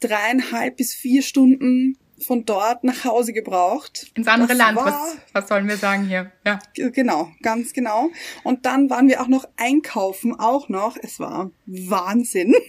dreieinhalb 0.00 0.76
bis 0.76 0.94
vier 0.94 1.22
Stunden 1.22 1.96
von 2.22 2.44
dort 2.44 2.84
nach 2.84 3.04
Hause 3.04 3.32
gebraucht. 3.32 4.12
Ins 4.14 4.28
andere 4.28 4.48
das 4.48 4.58
Land, 4.58 4.76
was, 4.76 5.16
was 5.32 5.48
sollen 5.48 5.68
wir 5.68 5.76
sagen 5.76 6.06
hier? 6.06 6.32
Ja. 6.46 6.58
Genau, 6.74 7.30
ganz 7.42 7.72
genau. 7.72 8.10
Und 8.44 8.64
dann 8.64 8.90
waren 8.90 9.08
wir 9.08 9.20
auch 9.20 9.28
noch 9.28 9.48
einkaufen, 9.56 10.38
auch 10.38 10.68
noch. 10.68 10.96
Es 11.00 11.18
war 11.18 11.50
Wahnsinn. 11.66 12.54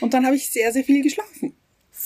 Und 0.00 0.14
dann 0.14 0.26
habe 0.26 0.36
ich 0.36 0.50
sehr, 0.50 0.72
sehr 0.72 0.84
viel 0.84 1.02
geschlafen 1.02 1.54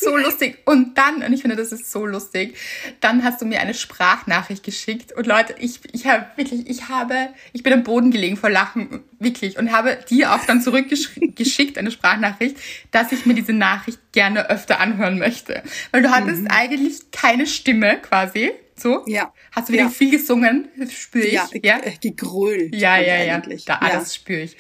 so 0.01 0.17
lustig. 0.17 0.59
Und 0.65 0.97
dann, 0.99 1.23
und 1.23 1.33
ich 1.33 1.43
finde, 1.43 1.57
das 1.57 1.73
ist 1.73 1.91
so 1.91 2.07
lustig, 2.07 2.57
dann 3.01 3.25
hast 3.25 3.41
du 3.41 3.47
mir 3.47 3.61
eine 3.61 3.75
Sprachnachricht 3.75 4.63
geschickt. 4.63 5.13
Und 5.13 5.27
Leute, 5.27 5.55
ich, 5.59 5.81
ich 5.93 6.07
habe 6.07 6.27
wirklich, 6.37 6.69
ich 6.69 6.89
habe, 6.89 7.31
ich 7.53 7.63
bin 7.63 7.73
am 7.73 7.83
Boden 7.83 8.11
gelegen 8.11 8.37
vor 8.37 8.51
Lachen, 8.51 9.03
wirklich, 9.19 9.59
und 9.59 9.73
habe 9.73 9.99
dir 10.09 10.35
auch 10.35 10.45
dann 10.45 10.63
zurückgeschickt, 10.63 11.79
eine 11.79 11.91
Sprachnachricht, 11.91 12.57
dass 12.91 13.13
ich 13.13 13.27
mir 13.27 13.35
diese 13.35 13.53
Nachricht 13.53 13.99
gerne 14.13 14.51
öfter 14.51 14.81
anhören 14.81 15.19
möchte. 15.19 15.63
Weil 15.91 16.03
du 16.03 16.11
hattest 16.11 16.43
mhm. 16.43 16.49
eigentlich 16.49 17.11
keine 17.11 17.47
Stimme 17.47 17.99
quasi. 18.01 18.53
So? 18.79 19.03
Ja. 19.07 19.33
Hast 19.53 19.69
du 19.69 19.73
wieder 19.73 19.85
ja. 19.85 19.89
viel 19.91 20.11
gesungen? 20.11 20.69
Spüre 20.91 21.27
ich. 21.27 21.33
Ja, 21.33 21.49
ja? 21.63 21.81
Äh, 21.83 21.95
gegrölt. 22.01 22.75
Ja, 22.75 22.99
ja, 22.99 23.23
ja. 23.23 23.43
Da 23.67 23.75
alles 23.77 24.15
ja. 24.15 24.21
spüre 24.21 24.41
ich. 24.41 24.57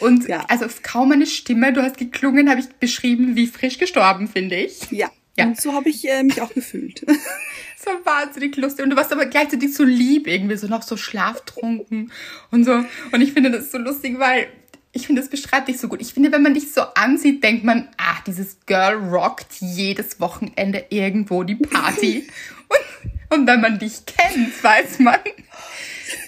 Und 0.00 0.28
ja. 0.28 0.44
also 0.48 0.66
kaum 0.82 1.12
eine 1.12 1.26
Stimme, 1.26 1.72
du 1.72 1.82
hast 1.82 1.98
geklungen, 1.98 2.50
habe 2.50 2.60
ich 2.60 2.68
beschrieben, 2.68 3.36
wie 3.36 3.46
frisch 3.46 3.78
gestorben, 3.78 4.28
finde 4.28 4.56
ich. 4.56 4.90
Ja. 4.90 5.10
ja. 5.36 5.46
Und 5.46 5.60
so 5.60 5.72
habe 5.72 5.90
ich 5.90 6.08
äh, 6.08 6.22
mich 6.22 6.40
auch 6.40 6.52
gefühlt. 6.52 7.00
so 7.78 7.90
wahnsinnig 8.04 8.56
lustig. 8.56 8.84
Und 8.84 8.90
du 8.90 8.96
warst 8.96 9.12
aber 9.12 9.26
gleichzeitig 9.26 9.74
so 9.74 9.84
lieb, 9.84 10.26
irgendwie 10.26 10.56
so 10.56 10.66
noch 10.66 10.82
so 10.82 10.96
schlaftrunken 10.96 12.12
und 12.50 12.64
so. 12.64 12.84
Und 13.12 13.20
ich 13.20 13.32
finde 13.32 13.50
das 13.50 13.70
so 13.70 13.78
lustig, 13.78 14.18
weil 14.18 14.48
ich 14.92 15.06
finde, 15.06 15.20
das 15.20 15.30
beschreibt 15.30 15.68
dich 15.68 15.78
so 15.78 15.88
gut. 15.88 16.00
Ich 16.00 16.14
finde, 16.14 16.32
wenn 16.32 16.42
man 16.42 16.54
dich 16.54 16.72
so 16.72 16.82
ansieht, 16.94 17.42
denkt 17.44 17.64
man, 17.64 17.88
ah, 17.98 18.16
dieses 18.26 18.58
Girl 18.66 18.94
rockt 18.94 19.60
jedes 19.60 20.18
Wochenende 20.20 20.86
irgendwo 20.90 21.44
die 21.44 21.56
Party. 21.56 22.26
und 22.68 23.17
und 23.30 23.46
wenn 23.46 23.60
man 23.60 23.78
dich 23.78 24.04
kennt, 24.06 24.62
weiß 24.62 24.98
man, 25.00 25.18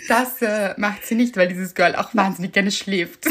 das 0.08 0.42
äh, 0.42 0.74
macht 0.76 1.06
sie 1.06 1.14
nicht, 1.14 1.36
weil 1.36 1.48
dieses 1.48 1.74
Girl 1.74 1.94
auch 1.96 2.14
wahnsinnig 2.14 2.52
gerne 2.52 2.70
schläft. 2.70 3.26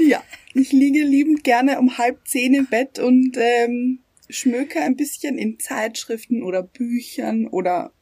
Ja, 0.00 0.22
ich 0.54 0.72
liege 0.72 1.02
liebend 1.04 1.44
gerne 1.44 1.78
um 1.78 1.96
halb 1.98 2.26
zehn 2.26 2.54
im 2.54 2.66
Bett 2.66 2.98
und 2.98 3.36
ähm, 3.38 4.00
schmöke 4.28 4.80
ein 4.80 4.96
bisschen 4.96 5.38
in 5.38 5.58
Zeitschriften 5.60 6.42
oder 6.42 6.62
Büchern 6.62 7.46
oder 7.46 7.92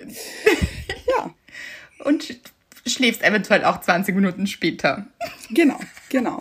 ja. 1.19 1.35
und 2.05 2.25
sch- 2.25 2.37
schläfst 2.87 3.23
eventuell 3.23 3.64
auch 3.64 3.81
20 3.81 4.14
Minuten 4.14 4.47
später. 4.47 5.07
Genau, 5.50 5.79
genau. 6.09 6.41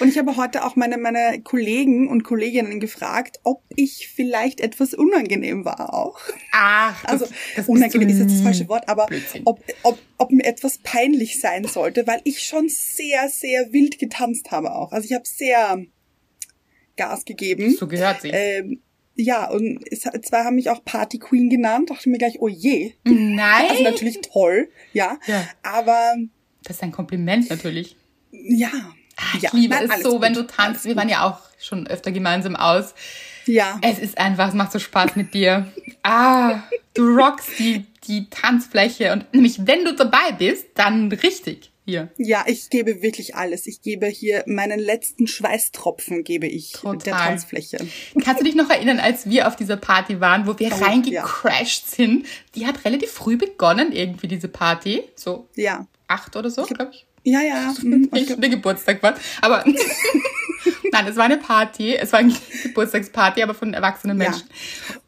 Und 0.00 0.08
ich 0.08 0.18
habe 0.18 0.36
heute 0.36 0.64
auch 0.64 0.76
meine, 0.76 0.98
meine 0.98 1.40
Kollegen 1.42 2.08
und 2.08 2.22
Kolleginnen 2.24 2.80
gefragt, 2.80 3.40
ob 3.44 3.62
ich 3.74 4.08
vielleicht 4.14 4.60
etwas 4.60 4.94
unangenehm 4.94 5.64
war 5.64 5.94
auch. 5.94 6.18
Ach, 6.52 7.02
das, 7.02 7.10
Also 7.22 7.26
das 7.56 7.68
unangenehm 7.68 8.08
ist 8.08 8.18
jetzt 8.18 8.32
das 8.34 8.40
falsche 8.42 8.68
Wort, 8.68 8.88
aber 8.88 9.06
Blödsinn. 9.06 9.42
ob, 9.44 9.62
ob, 9.82 9.98
ob 10.18 10.30
mir 10.30 10.44
etwas 10.44 10.78
peinlich 10.78 11.40
sein 11.40 11.64
sollte, 11.64 12.06
weil 12.06 12.20
ich 12.24 12.42
schon 12.42 12.68
sehr, 12.68 13.28
sehr 13.28 13.72
wild 13.72 13.98
getanzt 13.98 14.50
habe 14.50 14.74
auch. 14.74 14.92
Also 14.92 15.06
ich 15.06 15.12
habe 15.14 15.24
sehr 15.26 15.84
Gas 16.96 17.24
gegeben. 17.24 17.74
So 17.78 17.86
gehört 17.86 18.22
sie. 18.22 18.30
Ähm, 18.30 18.80
ja, 19.14 19.48
und 19.50 19.80
es, 19.90 20.00
zwei 20.00 20.44
haben 20.44 20.56
mich 20.56 20.68
auch 20.70 20.84
Party 20.84 21.18
Queen 21.18 21.48
genannt. 21.48 21.90
Dachte 21.90 22.08
mir 22.10 22.18
gleich, 22.18 22.36
oh 22.40 22.48
je. 22.48 22.92
Nein. 23.04 23.70
Also 23.70 23.82
natürlich 23.82 24.20
toll, 24.20 24.68
ja. 24.92 25.18
Ja. 25.26 25.48
Aber 25.62 26.14
Das 26.64 26.76
ist 26.76 26.82
ein 26.82 26.92
Kompliment 26.92 27.48
natürlich. 27.50 27.96
ja. 28.30 28.70
Ah, 29.16 29.22
Ich 29.36 29.42
ja. 29.42 29.50
liebe 29.52 29.74
nein, 29.74 29.90
es 29.90 30.02
so, 30.02 30.12
gut, 30.12 30.22
wenn 30.22 30.34
du 30.34 30.40
alles 30.40 30.52
tanzt. 30.54 30.84
Wir 30.84 30.92
gut. 30.94 31.00
waren 31.02 31.08
ja 31.08 31.24
auch 31.24 31.38
schon 31.58 31.86
öfter 31.86 32.12
gemeinsam 32.12 32.54
aus. 32.56 32.94
Ja. 33.46 33.78
Es 33.82 33.98
ist 33.98 34.18
einfach, 34.18 34.48
es 34.48 34.54
macht 34.54 34.72
so 34.72 34.78
Spaß 34.78 35.16
mit 35.16 35.32
dir. 35.32 35.72
Ah, 36.02 36.62
du 36.94 37.16
rockst 37.16 37.58
die, 37.58 37.86
die 38.06 38.28
Tanzfläche 38.28 39.12
und 39.12 39.32
nämlich 39.32 39.66
wenn 39.66 39.84
du 39.84 39.94
dabei 39.94 40.32
bist, 40.36 40.66
dann 40.74 41.10
richtig 41.12 41.70
hier. 41.84 42.08
Ja, 42.18 42.44
ich 42.48 42.68
gebe 42.70 43.00
wirklich 43.02 43.36
alles. 43.36 43.68
Ich 43.68 43.80
gebe 43.80 44.06
hier 44.06 44.42
meinen 44.46 44.80
letzten 44.80 45.28
Schweißtropfen, 45.28 46.24
gebe 46.24 46.48
ich 46.48 46.72
Total. 46.72 46.98
der 46.98 47.12
Tanzfläche. 47.16 47.78
Kannst 48.24 48.40
du 48.40 48.44
dich 48.44 48.56
noch 48.56 48.68
erinnern, 48.68 48.98
als 48.98 49.30
wir 49.30 49.46
auf 49.46 49.54
dieser 49.54 49.76
Party 49.76 50.20
waren, 50.20 50.48
wo 50.48 50.58
wir 50.58 50.72
Oh, 50.72 50.84
reingecrashed 50.84 51.88
sind? 51.88 52.26
Die 52.56 52.66
hat 52.66 52.84
relativ 52.84 53.12
früh 53.12 53.36
begonnen, 53.36 53.92
irgendwie 53.92 54.26
diese 54.28 54.48
Party. 54.48 55.04
So 55.14 55.48
Ja. 55.54 55.86
acht 56.08 56.34
oder 56.34 56.50
so, 56.50 56.64
glaube 56.64 56.90
ich. 56.92 57.06
Ja, 57.26 57.42
ja. 57.42 57.74
mhm. 57.82 58.08
Ich 58.14 58.34
der 58.34 58.48
Geburtstag 58.48 59.02
war. 59.02 59.14
Aber 59.42 59.64
nein, 60.92 61.06
es 61.08 61.16
war 61.16 61.24
eine 61.24 61.38
Party. 61.38 61.96
Es 61.96 62.12
war 62.12 62.20
eine 62.20 62.32
Geburtstagsparty, 62.62 63.42
aber 63.42 63.52
von 63.52 63.74
erwachsenen 63.74 64.20
Ja. 64.20 64.30
Menschen. 64.30 64.48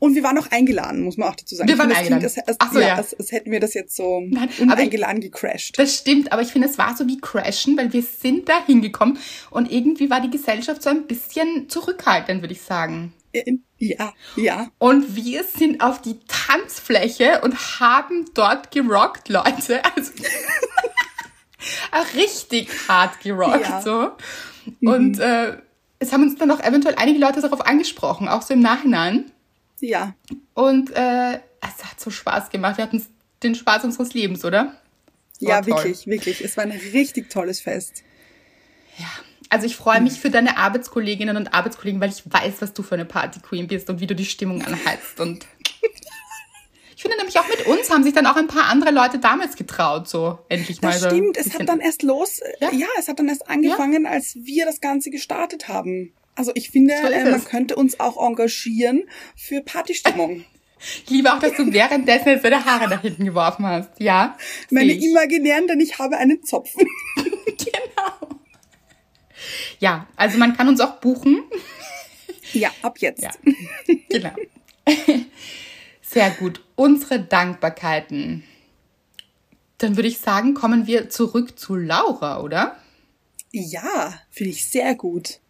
Und 0.00 0.16
wir 0.16 0.24
waren 0.24 0.36
auch 0.36 0.50
eingeladen, 0.50 1.02
muss 1.02 1.16
man 1.16 1.28
auch 1.28 1.36
dazu 1.36 1.54
sagen. 1.54 1.68
Wir 1.68 1.78
waren 1.78 1.90
das 1.90 1.98
eingeladen. 1.98 2.24
Als, 2.24 2.38
als, 2.38 2.56
Ach 2.58 2.72
so, 2.72 2.80
ja, 2.80 2.98
ja. 3.00 3.04
Hätten 3.28 3.52
wir 3.52 3.60
das 3.60 3.74
jetzt 3.74 3.94
so 3.94 4.20
Nein, 4.20 4.48
uneingeladen 4.58 5.20
gecrashed. 5.20 5.78
Das 5.78 5.94
stimmt, 5.94 6.32
aber 6.32 6.42
ich 6.42 6.48
finde, 6.48 6.66
es 6.66 6.76
war 6.76 6.96
so 6.96 7.06
wie 7.06 7.20
Crashen, 7.20 7.76
weil 7.78 7.92
wir 7.92 8.02
sind 8.02 8.48
da 8.48 8.64
hingekommen 8.66 9.18
und 9.50 9.70
irgendwie 9.70 10.10
war 10.10 10.20
die 10.20 10.30
Gesellschaft 10.30 10.82
so 10.82 10.90
ein 10.90 11.06
bisschen 11.06 11.68
zurückhaltend, 11.68 12.42
würde 12.42 12.54
ich 12.54 12.62
sagen. 12.62 13.12
Äh, 13.32 13.58
Ja, 13.78 14.12
ja. 14.34 14.72
Und 14.78 15.14
wir 15.14 15.44
sind 15.44 15.82
auf 15.82 16.02
die 16.02 16.18
Tanzfläche 16.26 17.42
und 17.42 17.78
haben 17.78 18.24
dort 18.34 18.72
gerockt, 18.72 19.28
Leute. 19.28 19.84
Also 19.94 20.12
richtig 22.14 22.70
hart 22.88 23.20
gerockt, 23.20 23.68
Ja. 23.68 23.82
so. 23.82 24.10
Und 24.82 25.18
äh, 25.18 25.56
es 25.98 26.12
haben 26.12 26.22
uns 26.22 26.36
dann 26.36 26.50
auch 26.50 26.60
eventuell 26.60 26.94
einige 26.96 27.18
Leute 27.18 27.40
darauf 27.40 27.66
angesprochen, 27.66 28.28
auch 28.28 28.42
so 28.42 28.54
im 28.54 28.60
Nachhinein. 28.60 29.30
Ja. 29.80 30.14
Und 30.54 30.90
äh, 30.90 31.34
es 31.60 31.84
hat 31.84 31.98
so 31.98 32.10
Spaß 32.10 32.50
gemacht. 32.50 32.76
Wir 32.76 32.84
hatten 32.84 33.04
den 33.42 33.54
Spaß 33.54 33.84
unseres 33.84 34.14
Lebens, 34.14 34.44
oder? 34.44 34.64
War 35.40 35.50
Ja, 35.60 35.66
wirklich, 35.66 36.06
wirklich. 36.06 36.44
Es 36.44 36.56
war 36.56 36.64
ein 36.64 36.72
richtig 36.72 37.30
tolles 37.30 37.60
Fest. 37.60 38.02
Ja. 38.98 39.06
Also 39.50 39.64
ich 39.66 39.76
freue 39.76 40.00
mich 40.02 40.14
für 40.20 40.28
deine 40.30 40.58
Arbeitskolleginnen 40.58 41.36
und 41.36 41.54
Arbeitskollegen, 41.54 42.00
weil 42.00 42.10
ich 42.10 42.22
weiß, 42.26 42.56
was 42.60 42.74
du 42.74 42.82
für 42.82 42.96
eine 42.96 43.06
Party 43.06 43.40
Queen 43.40 43.66
bist 43.66 43.88
und 43.88 44.00
wie 44.00 44.06
du 44.06 44.14
die 44.14 44.26
Stimmung 44.26 44.62
anheizt. 44.62 45.20
Und 45.20 45.46
ich 46.98 47.02
finde 47.02 47.16
nämlich 47.18 47.38
auch 47.38 47.48
mit 47.48 47.64
uns 47.66 47.88
haben 47.90 48.02
sich 48.02 48.12
dann 48.12 48.26
auch 48.26 48.34
ein 48.34 48.48
paar 48.48 48.64
andere 48.64 48.90
Leute 48.90 49.20
damals 49.20 49.54
getraut, 49.54 50.08
so 50.08 50.40
endlich 50.48 50.82
mal 50.82 50.90
Das 50.90 51.02
so. 51.02 51.08
stimmt. 51.10 51.36
Es 51.36 51.54
hat 51.54 51.68
dann 51.68 51.78
erst 51.78 52.02
los, 52.02 52.40
Ja. 52.58 52.72
ja, 52.72 52.88
es 52.98 53.06
hat 53.06 53.20
dann 53.20 53.28
erst 53.28 53.48
angefangen, 53.48 54.04
als 54.04 54.34
wir 54.34 54.64
das 54.64 54.80
Ganze 54.80 55.10
gestartet 55.10 55.68
haben. 55.68 56.12
Also 56.34 56.50
ich 56.56 56.70
finde, 56.70 56.94
So 57.00 57.06
äh, 57.06 57.22
man 57.22 57.34
es. 57.34 57.44
könnte 57.44 57.76
uns 57.76 58.00
auch 58.00 58.16
engagieren 58.20 59.04
für 59.36 59.60
Partystimmung. 59.62 60.44
Ich 61.04 61.08
liebe 61.10 61.32
auch, 61.32 61.38
dass 61.38 61.54
du 61.54 61.72
währenddessen 61.72 62.30
jetzt 62.30 62.44
deine 62.44 62.64
Haare 62.64 62.88
nach 62.88 63.02
hinten 63.02 63.24
geworfen 63.26 63.64
hast. 63.64 63.90
Ja. 64.00 64.36
Meine 64.70 64.92
ich. 64.92 65.04
imaginären, 65.04 65.68
denn 65.68 65.78
ich 65.78 66.00
habe 66.00 66.16
einen 66.16 66.42
Zopf. 66.42 66.74
Genau. 67.46 68.40
Ja, 69.78 70.08
also 70.16 70.36
man 70.38 70.56
kann 70.56 70.66
uns 70.68 70.80
auch 70.80 70.96
buchen. 71.00 71.42
ja, 72.52 72.70
ab 72.82 72.98
jetzt. 72.98 73.22
Ja, 73.22 73.30
genau. 74.08 74.30
Sehr 76.02 76.30
gut. 76.30 76.60
Unsere 76.78 77.18
Dankbarkeiten. 77.20 78.44
Dann 79.78 79.96
würde 79.96 80.08
ich 80.08 80.18
sagen, 80.18 80.54
kommen 80.54 80.86
wir 80.86 81.10
zurück 81.10 81.58
zu 81.58 81.74
Laura, 81.74 82.40
oder? 82.40 82.76
Ja, 83.50 84.14
finde 84.30 84.52
ich 84.52 84.64
sehr 84.66 84.94
gut. 84.94 85.40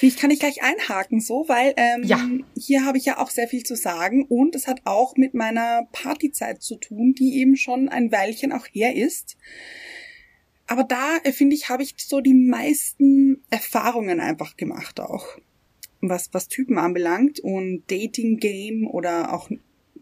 Wie 0.00 0.10
kann 0.10 0.32
ich 0.32 0.40
gleich 0.40 0.60
einhaken 0.60 1.20
so, 1.20 1.44
weil 1.46 1.72
ähm, 1.76 2.02
Ja. 2.02 2.18
hier 2.56 2.84
habe 2.84 2.98
ich 2.98 3.04
ja 3.04 3.18
auch 3.18 3.30
sehr 3.30 3.46
viel 3.46 3.62
zu 3.62 3.76
sagen 3.76 4.24
und 4.24 4.56
es 4.56 4.66
hat 4.66 4.80
auch 4.86 5.14
mit 5.16 5.34
meiner 5.34 5.86
Partyzeit 5.92 6.60
zu 6.64 6.74
tun, 6.74 7.14
die 7.16 7.38
eben 7.38 7.54
schon 7.56 7.88
ein 7.88 8.10
Weilchen 8.10 8.52
auch 8.52 8.66
her 8.72 8.96
ist. 8.96 9.36
Aber 10.66 10.82
da 10.82 11.18
äh, 11.22 11.30
finde 11.30 11.54
ich, 11.54 11.68
habe 11.68 11.84
ich 11.84 11.94
so 11.96 12.20
die 12.20 12.34
meisten 12.34 13.44
Erfahrungen 13.50 14.18
einfach 14.18 14.56
gemacht 14.56 14.98
auch, 14.98 15.26
was 16.00 16.28
was 16.32 16.48
Typen 16.48 16.76
anbelangt 16.76 17.38
und 17.38 17.84
Dating 17.88 18.38
Game 18.38 18.88
oder 18.88 19.32
auch 19.32 19.48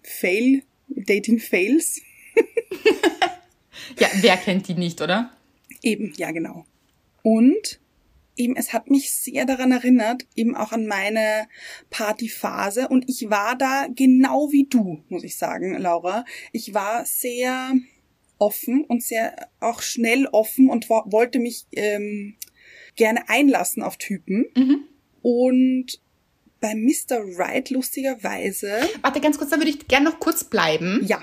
Fail 0.03 0.63
Dating 0.89 1.39
Fails. 1.39 2.01
Ja, 3.99 4.09
wer 4.21 4.37
kennt 4.37 4.69
die 4.69 4.75
nicht, 4.75 5.01
oder? 5.01 5.31
Eben, 5.83 6.13
ja, 6.17 6.31
genau. 6.31 6.65
Und 7.23 7.81
eben, 8.37 8.57
es 8.57 8.73
hat 8.73 8.91
mich 8.91 9.13
sehr 9.13 9.45
daran 9.45 9.73
erinnert, 9.73 10.27
eben 10.37 10.55
auch 10.55 10.73
an 10.73 10.87
meine 10.87 11.49
Partyphase. 11.91 12.89
Und 12.89 13.09
ich 13.09 13.29
war 13.31 13.57
da 13.57 13.87
genau 13.95 14.51
wie 14.53 14.67
du, 14.69 15.03
muss 15.09 15.25
ich 15.25 15.37
sagen, 15.37 15.77
Laura. 15.79 16.25
Ich 16.53 16.75
war 16.75 17.05
sehr 17.05 17.73
offen 18.39 18.85
und 18.85 19.03
sehr 19.03 19.49
auch 19.61 19.83
schnell 19.83 20.27
offen 20.27 20.71
und 20.71 20.89
wo- 20.89 21.05
wollte 21.07 21.39
mich 21.41 21.67
ähm, 21.73 22.37
gerne 22.95 23.29
einlassen 23.29 23.83
auf 23.83 23.97
Typen. 23.97 24.47
Mhm. 24.57 24.85
Und 25.23 26.01
bei 26.61 26.75
Mr. 26.75 27.21
Right 27.39 27.71
lustigerweise, 27.71 28.71
Warte, 29.03 29.21
ganz 29.21 29.39
kurz, 29.39 29.51
da 29.51 29.57
würde 29.57 29.71
ich 29.71 29.87
gerne 29.89 30.11
noch 30.11 30.19
kurz 30.21 30.45
bleiben. 30.45 31.01
ja, 31.07 31.21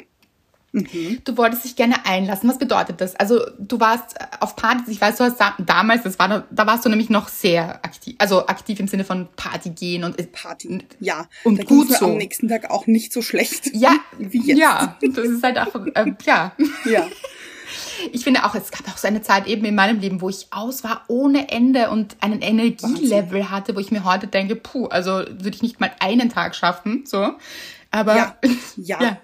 Du 1.24 1.38
wolltest 1.38 1.64
dich 1.64 1.78
gerne 1.78 2.06
einlassen. 2.06 2.50
Was 2.50 2.58
bedeutet 2.58 3.00
das? 3.00 3.16
Also 3.16 3.40
du 3.58 3.80
warst 3.80 4.20
äh, 4.20 4.26
auf 4.42 4.58
Partys, 4.58 4.90
ich 4.90 5.00
weiß, 5.00 5.16
du 5.16 5.24
hast 5.24 5.40
da, 5.40 5.56
damals, 5.58 6.04
das 6.04 6.20
war, 6.20 6.46
da- 6.52 6.68
warst 6.68 6.84
du 6.84 6.90
nämlich 6.90 7.10
noch 7.10 7.30
sehr 7.30 7.76
aktiv, 7.86 8.16
also 8.18 8.48
aktiv 8.48 8.78
im 8.82 8.90
Sinne 8.90 9.06
von 9.06 9.30
Party 9.38 9.70
gehen 9.70 10.04
und 10.04 10.20
äh, 10.20 10.24
Party, 10.24 10.80
ja. 11.00 11.30
Und 11.46 11.60
da 11.60 11.64
gut 11.64 11.90
so. 11.94 12.08
am 12.08 12.18
nächsten 12.18 12.50
Tag 12.50 12.70
auch 12.72 12.88
nicht 12.88 13.14
so 13.14 13.22
schlecht. 13.22 13.74
ja, 13.74 13.96
wie 14.20 14.42
jetzt. 14.42 14.58
ja, 14.60 14.98
das 15.02 15.26
ist 15.30 15.44
halt 15.44 15.58
auch, 15.60 15.74
äh, 15.94 16.12
ja. 16.26 16.52
Ja. 16.84 17.08
Ich 18.12 18.24
finde 18.24 18.44
auch, 18.46 18.56
es 18.56 18.72
gab 18.72 18.88
auch 18.92 18.98
so 18.98 19.08
eine 19.08 19.22
Zeit 19.22 19.48
eben 19.48 19.66
in 19.66 19.76
meinem 19.76 20.00
Leben, 20.00 20.22
wo 20.22 20.30
ich 20.30 20.48
aus 20.52 20.84
war 20.84 21.04
ohne 21.08 21.50
Ende 21.50 21.90
und 21.90 22.18
einen 22.22 22.42
Energielevel 22.42 23.50
hatte, 23.50 23.76
wo 23.76 23.80
ich 23.80 23.92
mir 23.92 24.04
heute 24.04 24.28
denke, 24.28 24.56
puh, 24.56 24.88
also 24.88 25.12
würde 25.12 25.50
ich 25.50 25.62
nicht 25.62 25.80
mal 25.80 25.92
einen 26.00 26.30
Tag 26.30 26.56
schaffen, 26.56 27.04
so. 27.06 27.34
Aber 27.92 28.16
Ja, 28.16 28.38
ja. 28.78 29.02
ja. 29.04 29.18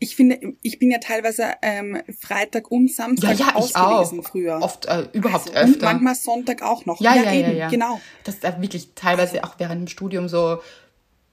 Ich 0.00 0.14
finde, 0.14 0.38
ich 0.62 0.78
bin 0.78 0.92
ja 0.92 0.98
teilweise 0.98 1.54
ähm, 1.60 2.00
Freitag 2.20 2.70
und 2.70 2.86
Ja, 2.86 2.94
Samstag 2.94 3.38
ja, 3.38 3.48
ich 3.50 3.54
aus 3.56 3.74
auch. 3.74 4.12
früher. 4.24 4.60
Oft, 4.62 4.86
äh, 4.86 5.08
überhaupt 5.12 5.48
Also, 5.56 5.66
Und 5.70 5.74
öfter. 5.76 5.84
manchmal 5.86 6.14
Sonntag 6.14 6.62
auch 6.62 6.86
noch. 6.86 7.00
Ja, 7.00 7.16
ja, 7.16 7.22
ja, 7.24 7.32
eben, 7.32 7.56
ja. 7.56 7.68
genau. 7.68 8.00
Das 8.22 8.36
ist 8.36 8.44
da 8.44 8.60
wirklich 8.62 8.90
teilweise 8.94 9.42
auch 9.42 9.54
während 9.58 9.80
dem 9.80 9.88
Studium 9.88 10.28
so 10.28 10.58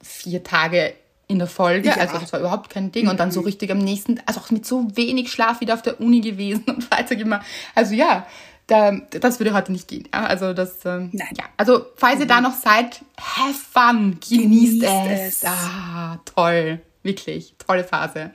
vier 0.02 0.44
Tage 0.44 0.94
in 1.28 1.40
der 1.40 1.48
Folge. 1.48 1.90
Ja. 1.90 1.96
Mhm. 1.96 2.02
Also 2.02 2.18
das 2.20 2.34
war 2.34 2.40
überhaupt 2.40 2.70
kein 2.70 2.92
Ding. 2.92 3.08
Und 3.08 3.20
dann 3.20 3.32
so 3.32 3.42
richtig 3.42 3.72
am 3.72 3.80
nächsten, 3.80 4.20
also 4.26 4.40
auch 4.40 4.52
mit 4.52 4.66
so 4.66 4.88
wenig 4.96 5.32
Schlaf 5.32 5.62
wieder 5.62 5.74
auf 5.74 5.82
der 5.82 6.00
Uni 6.00 6.22
gewesen 6.22 6.64
und 6.68 6.84
Freitag 6.84 7.20
immer. 7.20 7.42
Also 7.74 7.94
ja, 7.94 8.26
da, 8.68 8.92
das 9.12 9.40
würde 9.40 9.54
heute 9.54 9.72
nicht 9.72 9.88
gehen. 9.88 10.08
Ja, 10.14 10.26
also 10.26 10.54
das, 10.54 10.86
ähm, 10.86 11.10
Nein. 11.14 11.28
Mhm. 11.32 11.38
ja. 11.38 11.44
Also 11.58 11.86
falls 11.96 12.20
ihr 12.20 12.28
da 12.28 12.42
noch 12.42 12.54
seid, 12.54 13.02
have 13.20 13.54
fun, 13.54 14.18
genießt, 14.28 14.82
Genießt 14.82 14.84
es. 14.84 15.44
es. 15.44 15.46
Ah, 15.46 16.20
toll. 16.26 16.82
Wirklich, 17.04 17.54
tolle 17.60 17.84
Phase. 17.84 18.32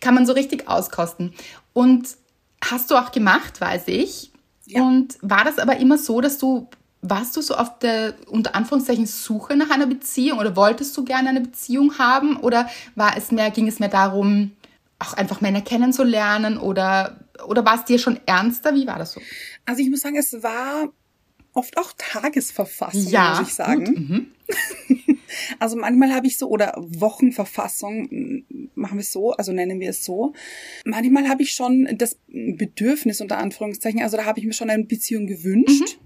Kann 0.00 0.14
man 0.14 0.24
so 0.24 0.32
richtig 0.32 0.66
auskosten. 0.66 1.34
Und 1.74 2.08
hast 2.64 2.90
du 2.90 2.96
auch 2.96 3.12
gemacht, 3.12 3.60
weiß 3.60 3.82
ich. 3.88 4.32
Ja. 4.64 4.82
Und 4.82 5.18
war 5.20 5.44
das 5.44 5.58
aber 5.58 5.76
immer 5.76 5.98
so, 5.98 6.20
dass 6.22 6.38
du, 6.38 6.68
warst 7.00 7.36
du 7.36 7.42
so 7.42 7.54
auf 7.54 7.78
der, 7.78 8.14
unter 8.28 8.54
Anführungszeichen, 8.54 9.06
Suche 9.06 9.56
nach 9.56 9.70
einer 9.70 9.86
Beziehung 9.86 10.38
oder 10.38 10.56
wolltest 10.56 10.96
du 10.96 11.04
gerne 11.04 11.28
eine 11.28 11.40
Beziehung 11.40 11.98
haben 11.98 12.36
oder 12.36 12.68
war 12.96 13.16
es 13.16 13.30
mehr, 13.30 13.50
ging 13.50 13.68
es 13.68 13.78
mehr 13.78 13.88
darum, 13.88 14.52
auch 14.98 15.14
einfach 15.14 15.40
Männer 15.40 15.60
kennenzulernen 15.60 16.58
oder, 16.58 17.20
oder 17.46 17.64
war 17.64 17.76
es 17.76 17.84
dir 17.84 17.98
schon 17.98 18.18
ernster? 18.26 18.74
Wie 18.74 18.86
war 18.86 18.98
das 18.98 19.12
so? 19.12 19.20
Also 19.64 19.80
ich 19.80 19.90
muss 19.90 20.00
sagen, 20.00 20.16
es 20.16 20.42
war 20.42 20.88
oft 21.52 21.76
auch 21.78 21.92
Tagesverfassung, 21.96 23.06
Ja, 23.10 23.38
muss 23.38 23.48
ich 23.48 23.54
sagen. 23.54 23.84
gut, 23.84 23.98
mhm. 23.98 24.26
Also 25.58 25.76
manchmal 25.76 26.14
habe 26.14 26.26
ich 26.26 26.36
so, 26.38 26.48
oder 26.48 26.72
Wochenverfassung, 26.76 28.08
m, 28.10 28.70
machen 28.74 28.96
wir 28.98 29.02
es 29.02 29.12
so, 29.12 29.32
also 29.32 29.52
nennen 29.52 29.78
wir 29.78 29.90
es 29.90 30.04
so. 30.04 30.32
Manchmal 30.84 31.28
habe 31.28 31.42
ich 31.42 31.52
schon 31.52 31.88
das 31.96 32.16
Bedürfnis, 32.28 33.20
unter 33.20 33.38
Anführungszeichen, 33.38 34.02
also 34.02 34.16
da 34.16 34.24
habe 34.24 34.40
ich 34.40 34.46
mir 34.46 34.52
schon 34.52 34.70
eine 34.70 34.84
Beziehung 34.84 35.26
gewünscht. 35.26 35.98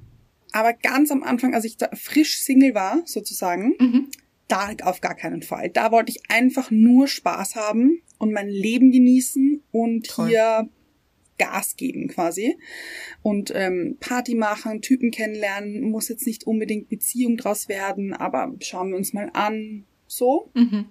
Aber 0.53 0.73
ganz 0.75 1.11
am 1.11 1.23
Anfang, 1.23 1.55
als 1.55 1.65
ich 1.65 1.77
da 1.77 1.89
frisch 1.95 2.39
Single 2.39 2.75
war, 2.75 3.03
sozusagen, 3.07 3.75
Mhm. 3.79 4.09
da 4.49 4.71
auf 4.83 5.01
gar 5.01 5.15
keinen 5.15 5.43
Fall. 5.43 5.71
Da 5.71 5.91
wollte 5.93 6.13
ich 6.13 6.21
einfach 6.29 6.71
nur 6.71 7.09
Spaß 7.09 7.57
haben 7.57 8.03
und 8.19 8.33
mein 8.33 8.49
Leben 8.49 8.91
genießen 8.93 9.63
und 9.73 10.07
Toll. 10.09 10.29
hier 10.29 10.69
Gas 11.39 11.77
geben 11.77 12.09
quasi. 12.09 12.57
Und 13.23 13.51
ähm, 13.55 13.97
Party 13.99 14.35
machen, 14.35 14.83
Typen 14.83 15.11
kennenlernen, 15.11 15.81
muss 15.91 16.09
jetzt 16.09 16.27
nicht 16.27 16.45
unbedingt 16.47 16.89
Beziehung 16.89 17.37
draus 17.37 17.69
werden, 17.69 18.13
aber 18.13 18.55
schauen 18.61 18.91
wir 18.91 18.97
uns 18.97 19.13
mal 19.13 19.31
an. 19.33 19.85
So. 20.07 20.51
Mhm. 20.55 20.85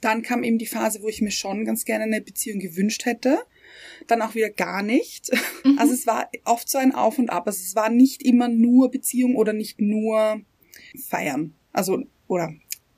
Dann 0.00 0.22
kam 0.22 0.42
eben 0.42 0.58
die 0.58 0.66
Phase, 0.66 1.02
wo 1.02 1.08
ich 1.08 1.20
mir 1.20 1.30
schon 1.30 1.64
ganz 1.64 1.84
gerne 1.84 2.04
eine 2.04 2.20
Beziehung 2.20 2.60
gewünscht 2.60 3.04
hätte. 3.04 3.38
Dann 4.06 4.22
auch 4.22 4.34
wieder 4.34 4.50
gar 4.50 4.82
nicht. 4.82 5.30
Mhm. 5.64 5.76
Also 5.76 5.92
es 5.92 6.06
war 6.06 6.30
oft 6.44 6.68
so 6.70 6.78
ein 6.78 6.94
Auf 6.94 7.18
und 7.18 7.30
Ab. 7.30 7.48
Also 7.48 7.58
es 7.60 7.74
war 7.74 7.90
nicht 7.90 8.22
immer 8.22 8.46
nur 8.46 8.92
Beziehung 8.92 9.34
oder 9.34 9.52
nicht 9.52 9.80
nur 9.80 10.40
feiern. 11.08 11.52
Also, 11.72 12.04
oder 12.28 12.48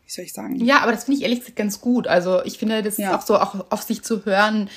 wie 0.04 0.10
soll 0.10 0.26
ich 0.26 0.34
sagen? 0.34 0.56
Ja, 0.56 0.80
aber 0.80 0.92
das 0.92 1.04
finde 1.04 1.16
ich 1.16 1.22
ehrlich 1.22 1.40
gesagt 1.40 1.56
ganz 1.56 1.80
gut. 1.80 2.06
Also 2.06 2.44
ich 2.44 2.58
finde, 2.58 2.82
das 2.82 2.98
Ja. 2.98 3.10
ist 3.10 3.16
auch 3.16 3.26
so, 3.26 3.38
auch 3.38 3.70
auf 3.70 3.82
sich 3.82 4.02
zu 4.02 4.26
hören, 4.26 4.68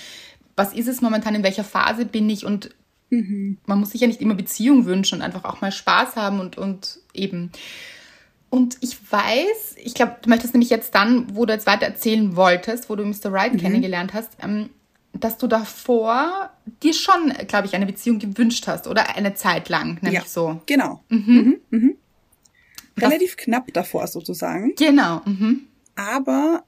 was 0.56 0.74
ist 0.74 0.88
es 0.88 1.02
momentan, 1.02 1.36
in 1.36 1.44
welcher 1.44 1.66
Phase 1.66 2.06
bin 2.06 2.30
ich 2.30 2.46
und 2.46 2.74
Mhm. 3.10 3.58
man 3.66 3.80
muss 3.80 3.92
sich 3.92 4.02
ja 4.02 4.08
nicht 4.08 4.22
immer 4.22 4.34
Beziehung 4.34 4.86
wünschen 4.86 5.20
und 5.20 5.22
einfach 5.24 5.44
auch 5.44 5.60
mal 5.62 5.72
Spaß 5.72 6.16
haben 6.16 6.39
und, 6.39 6.58
und 6.58 7.00
eben. 7.13 7.52
Und 8.50 8.78
ich 8.82 8.98
weiß, 9.12 9.76
ich 9.84 9.94
glaube, 9.94 10.16
du 10.22 10.30
möchtest 10.30 10.54
nämlich 10.54 10.70
jetzt 10.70 10.96
dann, 10.96 11.36
wo 11.36 11.46
du 11.46 11.54
jetzt 11.54 11.68
weiter 11.68 11.86
erzählen 11.86 12.36
wolltest, 12.36 12.89
wo 12.89 12.96
du 12.96 13.04
Mr. 13.04 13.26
Right 13.32 13.60
kennengelernt 13.60 14.13
hast, 14.13 14.32
ähm, 14.42 14.70
dass 15.13 15.38
du 15.38 15.47
davor 15.47 16.49
dir 16.82 16.93
schon, 16.93 17.32
glaube 17.47 17.67
ich, 17.67 17.76
eine 17.76 17.86
Beziehung 17.86 18.19
gewünscht 18.19 18.67
hast 18.67 18.88
oder 18.88 19.15
eine 19.15 19.36
Zeit 19.36 19.69
lang, 19.69 19.99
nämlich 20.02 20.21
Ja. 20.23 20.28
so. 20.28 20.62
Genau. 20.65 21.04
Mhm. 21.10 21.62
Mhm. 21.69 21.97
Relativ 22.99 23.38
knapp 23.38 23.71
davor 23.73 24.08
sozusagen. 24.08 24.73
Genau. 24.76 25.21
Mhm. 25.26 25.67
Aber 25.95 26.63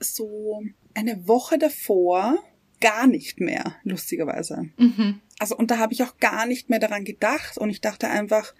so 0.00 0.62
eine 0.94 1.26
Woche 1.28 1.58
davor 1.58 2.38
gar 2.80 3.06
nicht 3.08 3.40
mehr, 3.40 3.74
lustigerweise. 3.82 4.68
Mhm. 4.76 5.20
Also, 5.40 5.56
und 5.56 5.70
da 5.70 5.78
habe 5.78 5.92
ich 5.92 6.02
auch 6.04 6.16
gar 6.18 6.46
nicht 6.46 6.70
mehr 6.70 6.78
daran 6.78 7.04
gedacht 7.04 7.58
und 7.58 7.70
ich 7.70 7.80
dachte 7.80 8.08
einfach, 8.08 8.54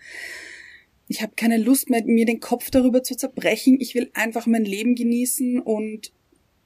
ich 1.06 1.22
habe 1.22 1.32
keine 1.36 1.56
Lust 1.56 1.90
mehr, 1.90 2.02
mir 2.04 2.26
den 2.26 2.40
Kopf 2.40 2.70
darüber 2.70 3.02
zu 3.02 3.16
zerbrechen. 3.16 3.78
Ich 3.80 3.94
will 3.94 4.10
einfach 4.14 4.46
mein 4.46 4.64
Leben 4.64 4.94
genießen 4.94 5.60
und 5.60 6.12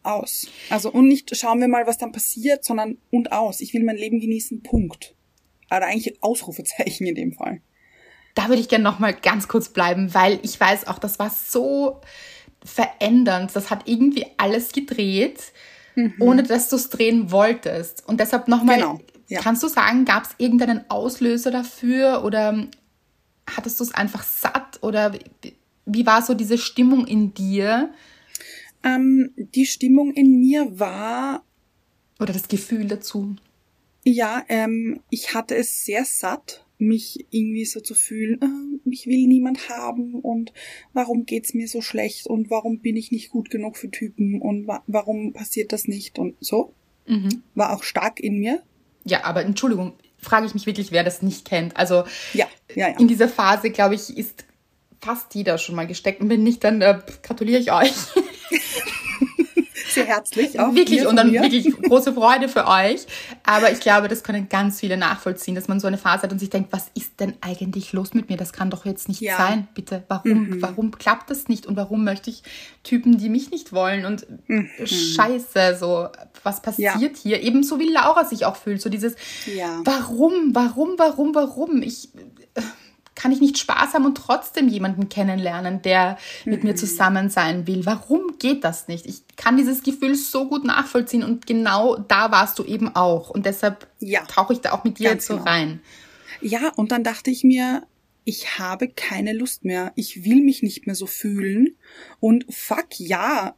aus. 0.03 0.47
Also, 0.71 0.91
und 0.91 1.09
nicht 1.09 1.35
schauen 1.37 1.61
wir 1.61 1.69
mal, 1.69 1.87
was 1.87 1.99
dann 1.99 2.13
passiert, 2.13 2.65
sondern 2.65 2.99
und 3.11 3.33
aus. 3.33 3.61
Ich 3.61 3.75
will 3.75 3.85
mein 3.85 3.97
Leben 3.97 4.21
genießen, 4.21 4.63
Punkt. 4.63 5.15
Oder 5.71 5.87
eigentlich 5.87 6.23
Ausrufezeichen 6.23 7.07
in 7.07 7.15
dem 7.15 7.33
Fall. 7.33 7.61
Da 8.35 8.49
würde 8.49 8.61
ich 8.61 8.69
gerne 8.69 8.85
noch 8.85 8.99
mal 8.99 9.13
ganz 9.13 9.49
kurz 9.49 9.69
bleiben, 9.69 10.15
weil 10.15 10.39
ich 10.43 10.59
weiß 10.59 10.87
auch, 10.87 10.99
das 10.99 11.19
war 11.19 11.31
so 11.31 12.01
verändernd. 12.65 13.55
Das 13.55 13.71
hat 13.71 13.89
irgendwie 13.89 14.27
alles 14.39 14.73
gedreht, 14.73 15.53
ohne 16.21 16.43
dass 16.43 16.69
du 16.69 16.77
es 16.77 16.89
drehen 16.89 17.31
wolltest. 17.31 18.07
Und 18.09 18.21
deshalb 18.21 18.49
nochmal, 18.49 18.77
Genau, 18.79 19.01
ja. 19.29 19.41
kannst 19.41 19.63
du 19.63 19.69
sagen, 19.69 20.05
gab 20.05 20.25
es 20.25 20.31
irgendeinen 20.39 20.89
Auslöser 20.91 21.51
dafür 21.51 22.25
oder 22.25 22.67
hattest 23.51 23.81
du 23.81 23.85
es 23.85 23.93
einfach 23.93 24.23
satt 24.23 24.79
oder 24.83 25.13
wie 25.85 26.07
war 26.07 26.23
so 26.23 26.35
diese 26.35 26.59
Stimmung 26.59 27.07
in 27.07 27.35
dir 27.35 27.93
Ähm, 28.85 29.31
die 29.37 29.67
Stimmung 29.67 30.13
in 30.13 30.41
mir 30.41 30.79
war, 30.79 31.45
oder 32.19 32.33
das 32.33 32.49
Gefühl 32.49 32.87
dazu? 32.87 33.37
ja, 34.05 34.45
ähm, 34.49 35.01
ich 35.11 35.35
hatte 35.35 35.55
es 35.57 35.85
sehr 35.85 36.05
satt, 36.05 36.65
mich 36.79 37.27
irgendwie 37.31 37.65
so 37.65 37.81
zu 37.81 37.95
fühlen, 37.95 38.41
äh, 38.43 38.89
mich 38.89 39.07
will 39.07 39.27
niemand 39.29 39.69
haben 39.69 40.15
und 40.15 40.53
warum 40.93 41.27
geht's 41.27 41.55
mir 41.55 41.69
so 41.69 41.81
schlecht 41.81 42.27
und 42.27 42.51
warum 42.51 42.81
bin 42.81 42.97
ich 42.97 43.13
nicht 43.13 43.31
gut 43.31 43.51
genug 43.51 43.77
für 43.77 43.91
Typen 43.91 44.41
und 44.41 44.67
wa 44.67 44.83
warum 44.87 45.33
passiert 45.33 45.73
das 45.73 45.87
nicht 45.87 46.19
und 46.19 46.35
so. 46.41 46.75
Mhm. 47.07 47.43
War 47.55 47.73
auch 47.75 47.83
stark 47.85 48.21
in 48.21 48.39
mir. 48.39 48.63
Ja, 49.05 49.25
aber 49.25 49.45
Entschuldigung, 49.45 49.93
frage 50.19 50.47
ich 50.47 50.55
mich 50.55 50.67
wirklich, 50.67 50.93
wer 50.93 51.05
das 51.05 51.23
nicht 51.23 51.45
kennt. 51.45 51.77
Also 51.77 52.05
Ja, 52.33 52.47
ja, 52.75 52.89
ja. 52.89 52.99
in 52.99 53.09
dieser 53.09 53.29
Phase, 53.29 53.71
glaube 53.71 53.95
ich, 53.95 54.17
ist 54.17 54.45
fast 55.01 55.35
jeder 55.35 55.59
schon 55.59 55.75
mal 55.75 55.87
gesteckt. 55.87 56.21
Und 56.21 56.29
wenn 56.29 56.45
nicht, 56.45 56.63
dann 56.65 56.81
äh, 56.81 57.01
gratuliere 57.23 57.61
ich 57.61 57.73
euch. 57.73 57.93
Sehr 59.93 60.07
herzlich 60.07 60.59
auch. 60.59 60.75
wirklich 60.75 61.07
und 61.07 61.17
dann 61.17 61.33
wirklich 61.33 61.71
große 61.71 62.15
Freude 62.15 62.49
für 62.49 62.67
euch. 62.67 63.07
Aber 63.45 63.71
ich 63.73 63.81
glaube, 63.81 64.09
das 64.09 64.23
können 64.23 64.49
ganz 64.49 64.81
viele 64.81 64.97
nachvollziehen, 64.97 65.55
dass 65.55 65.69
man 65.69 65.81
so 65.81 65.87
eine 65.87 65.99
Phase 65.99 66.23
hat 66.23 66.33
und 66.33 66.39
sich 66.39 66.49
denkt, 66.49 66.73
was 66.73 66.87
ist 66.95 67.21
denn 67.21 67.35
eigentlich 67.43 67.93
los 67.93 68.15
mit 68.15 68.31
mir? 68.31 68.39
Das 68.39 68.53
kann 68.55 68.71
doch 68.71 68.87
jetzt 68.87 69.09
nicht 69.09 69.21
Ja. 69.21 69.37
sein. 69.37 69.69
Bitte, 69.75 70.03
warum? 70.09 70.63
Warum 70.63 70.91
klappt 70.93 71.29
das 71.31 71.49
nicht? 71.49 71.67
Und 71.67 71.77
warum 71.77 72.05
möchte 72.05 72.31
ich 72.31 72.43
Typen, 72.85 73.19
die 73.19 73.29
mich 73.29 73.51
nicht 73.51 73.73
wollen? 73.75 74.07
Und 74.07 74.27
Scheiße, 74.83 75.77
so 75.79 76.09
was 76.43 76.63
passiert 76.63 77.17
hier? 77.19 77.43
Ebenso 77.43 77.79
wie 77.79 77.89
Laura 77.91 78.25
sich 78.25 78.47
auch 78.47 78.57
fühlt, 78.57 78.81
so 78.81 78.89
dieses, 78.89 79.15
Ja. 79.55 79.81
warum, 79.85 80.55
warum, 80.55 80.95
warum, 80.97 81.35
warum? 81.35 81.83
Ich 81.83 82.09
kann 83.15 83.33
ich 83.33 83.41
nicht 83.41 83.59
Spaß 83.59 83.95
haben 83.95 84.07
und 84.07 84.17
trotzdem 84.17 84.69
jemanden 84.69 85.09
kennenlernen, 85.09 85.83
der 85.83 86.19
mit 86.45 86.63
Mhm. 86.63 86.71
mir 86.71 86.75
zusammen 86.77 87.29
sein 87.31 87.67
will? 87.67 87.85
Warum 87.85 88.39
geht 88.39 88.65
das 88.65 88.89
nicht? 88.89 89.07
Ich 89.07 89.23
kann 89.37 89.57
dieses 89.57 89.83
Gefühl 89.83 90.15
so 90.15 90.49
gut 90.49 90.65
nachvollziehen 90.65 91.23
und 91.23 91.47
genau 91.47 91.97
da 91.97 92.31
warst 92.33 92.59
du 92.59 92.65
eben 92.65 92.95
auch. 92.95 93.31
Und 93.31 93.45
deshalb 93.47 93.87
Ja. 94.01 94.23
tauche 94.25 94.55
ich 94.55 94.61
da 94.61 94.73
auch 94.73 94.85
mit 94.85 94.99
dir 94.99 95.11
jetzt 95.11 95.27
so 95.27 95.35
genau. 95.35 95.47
rein. 95.47 95.81
Ja, 96.41 96.71
und 96.77 96.91
dann 96.91 97.05
dachte 97.05 97.31
ich 97.31 97.45
mir, 97.45 97.83
ich 98.25 98.59
habe 98.59 98.89
keine 98.89 99.33
Lust 99.33 99.65
mehr. 99.65 99.93
Ich 99.97 100.25
will 100.25 100.43
mich 100.43 100.63
nicht 100.63 100.87
mehr 100.87 100.95
so 100.95 101.07
fühlen. 101.07 101.77
Und 102.21 102.47
fuck 102.51 102.87
ja, 102.99 103.55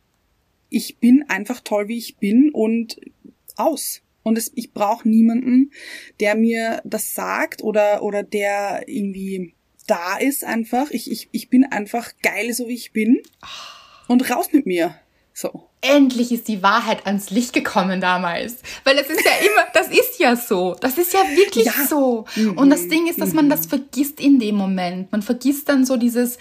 ich 0.71 0.99
bin 0.99 1.25
einfach 1.29 1.61
toll, 1.61 1.89
wie 1.89 1.99
ich 1.99 2.17
bin 2.17 2.51
und 2.51 2.97
aus. 3.57 4.01
Und 4.25 4.37
es, 4.39 4.51
ich 4.57 4.73
brauche 4.73 5.09
niemanden, 5.09 5.71
der 6.19 6.35
mir 6.35 6.81
das 6.85 7.15
sagt 7.15 7.63
oder, 7.63 8.03
oder 8.03 8.25
der 8.25 8.89
irgendwie 8.89 9.55
da 9.87 10.17
ist 10.17 10.45
einfach. 10.45 10.91
Ich, 10.91 11.11
ich, 11.11 11.29
ich 11.31 11.51
bin 11.51 11.65
einfach 11.65 12.11
geil, 12.23 12.53
so 12.55 12.67
wie 12.69 12.75
ich 12.75 12.93
bin. 12.93 13.21
Und 14.09 14.29
raus 14.31 14.49
mit 14.53 14.67
mir. 14.67 14.97
So. 15.35 15.69
Endlich 15.81 16.33
ist 16.33 16.49
die 16.49 16.63
Wahrheit 16.63 17.07
ans 17.07 17.29
Licht 17.31 17.53
gekommen 17.53 18.01
damals. 18.01 18.57
Weil 18.85 18.97
es 18.99 19.11
ist 19.11 19.25
ja 19.25 19.33
immer, 19.47 19.67
das 19.75 19.89
ist 19.89 20.19
ja 20.19 20.37
so. 20.37 20.75
Das 20.81 20.97
ist 20.97 21.13
ja 21.13 21.21
wirklich 21.37 21.67
Ja. 21.67 21.73
so. 21.89 22.25
Und 22.57 22.71
das 22.71 22.89
Ding 22.89 23.07
ist, 23.09 23.21
dass 23.21 23.35
man 23.35 23.51
das 23.51 23.67
vergisst 23.67 24.21
in 24.21 24.39
dem 24.39 24.55
Moment. 24.55 25.13
Man 25.13 25.21
vergisst 25.23 25.69
dann 25.69 25.85
so 25.85 25.97
dieses, 25.99 26.39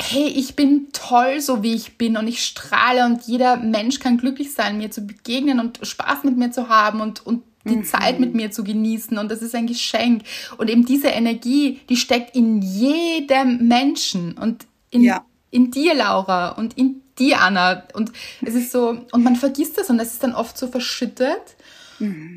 hey, 0.00 0.28
ich 0.28 0.54
bin 0.54 0.88
toll, 0.92 1.40
so 1.40 1.62
wie 1.62 1.74
ich 1.74 1.98
bin 1.98 2.16
und 2.16 2.28
ich 2.28 2.44
strahle 2.44 3.04
und 3.04 3.22
jeder 3.22 3.56
Mensch 3.56 3.98
kann 3.98 4.16
glücklich 4.16 4.54
sein, 4.54 4.78
mir 4.78 4.90
zu 4.90 5.02
begegnen 5.02 5.58
und 5.58 5.80
Spaß 5.82 6.24
mit 6.24 6.36
mir 6.36 6.50
zu 6.50 6.68
haben 6.68 7.00
und, 7.00 7.26
und 7.26 7.42
die 7.64 7.82
Zeit 7.82 8.18
mit 8.18 8.34
mir 8.34 8.50
zu 8.50 8.64
genießen 8.64 9.18
und 9.18 9.30
das 9.30 9.42
ist 9.42 9.54
ein 9.54 9.66
Geschenk. 9.66 10.22
Und 10.56 10.70
eben 10.70 10.86
diese 10.86 11.08
Energie, 11.08 11.80
die 11.88 11.96
steckt 11.96 12.34
in 12.34 12.62
jedem 12.62 13.68
Menschen 13.68 14.38
und 14.38 14.66
in, 14.90 15.02
Ja. 15.02 15.24
in 15.50 15.70
dir, 15.70 15.94
Laura, 15.94 16.50
und 16.50 16.78
in 16.78 17.02
dir, 17.18 17.40
Anna. 17.42 17.82
Und 17.92 18.12
es 18.40 18.54
ist 18.54 18.72
so, 18.72 18.96
und 19.12 19.22
man 19.24 19.36
vergisst 19.36 19.76
das 19.76 19.90
und 19.90 19.98
das 19.98 20.12
ist 20.12 20.22
dann 20.22 20.34
oft 20.34 20.56
so 20.56 20.68
verschüttet. 20.68 21.56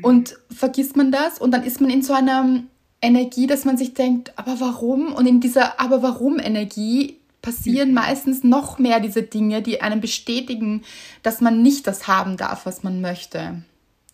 Und 0.02 0.36
vergisst 0.50 0.96
man 0.96 1.12
das 1.12 1.38
und 1.38 1.52
dann 1.52 1.62
ist 1.62 1.80
man 1.80 1.88
in 1.88 2.02
so 2.02 2.12
einer 2.12 2.64
Energie, 3.00 3.46
dass 3.46 3.64
man 3.64 3.76
sich 3.76 3.94
denkt, 3.94 4.32
aber 4.36 4.58
warum? 4.58 5.12
Und 5.12 5.26
in 5.26 5.40
dieser 5.40 5.80
aber 5.80 6.02
warum 6.02 6.40
Energie 6.40 7.18
passieren 7.42 7.92
meistens 7.92 8.44
noch 8.44 8.78
mehr 8.78 9.00
diese 9.00 9.22
Dinge, 9.22 9.60
die 9.62 9.82
einem 9.82 10.00
bestätigen, 10.00 10.84
dass 11.22 11.40
man 11.40 11.62
nicht 11.62 11.86
das 11.86 12.06
haben 12.06 12.36
darf, 12.36 12.64
was 12.64 12.82
man 12.82 13.00
möchte. 13.00 13.62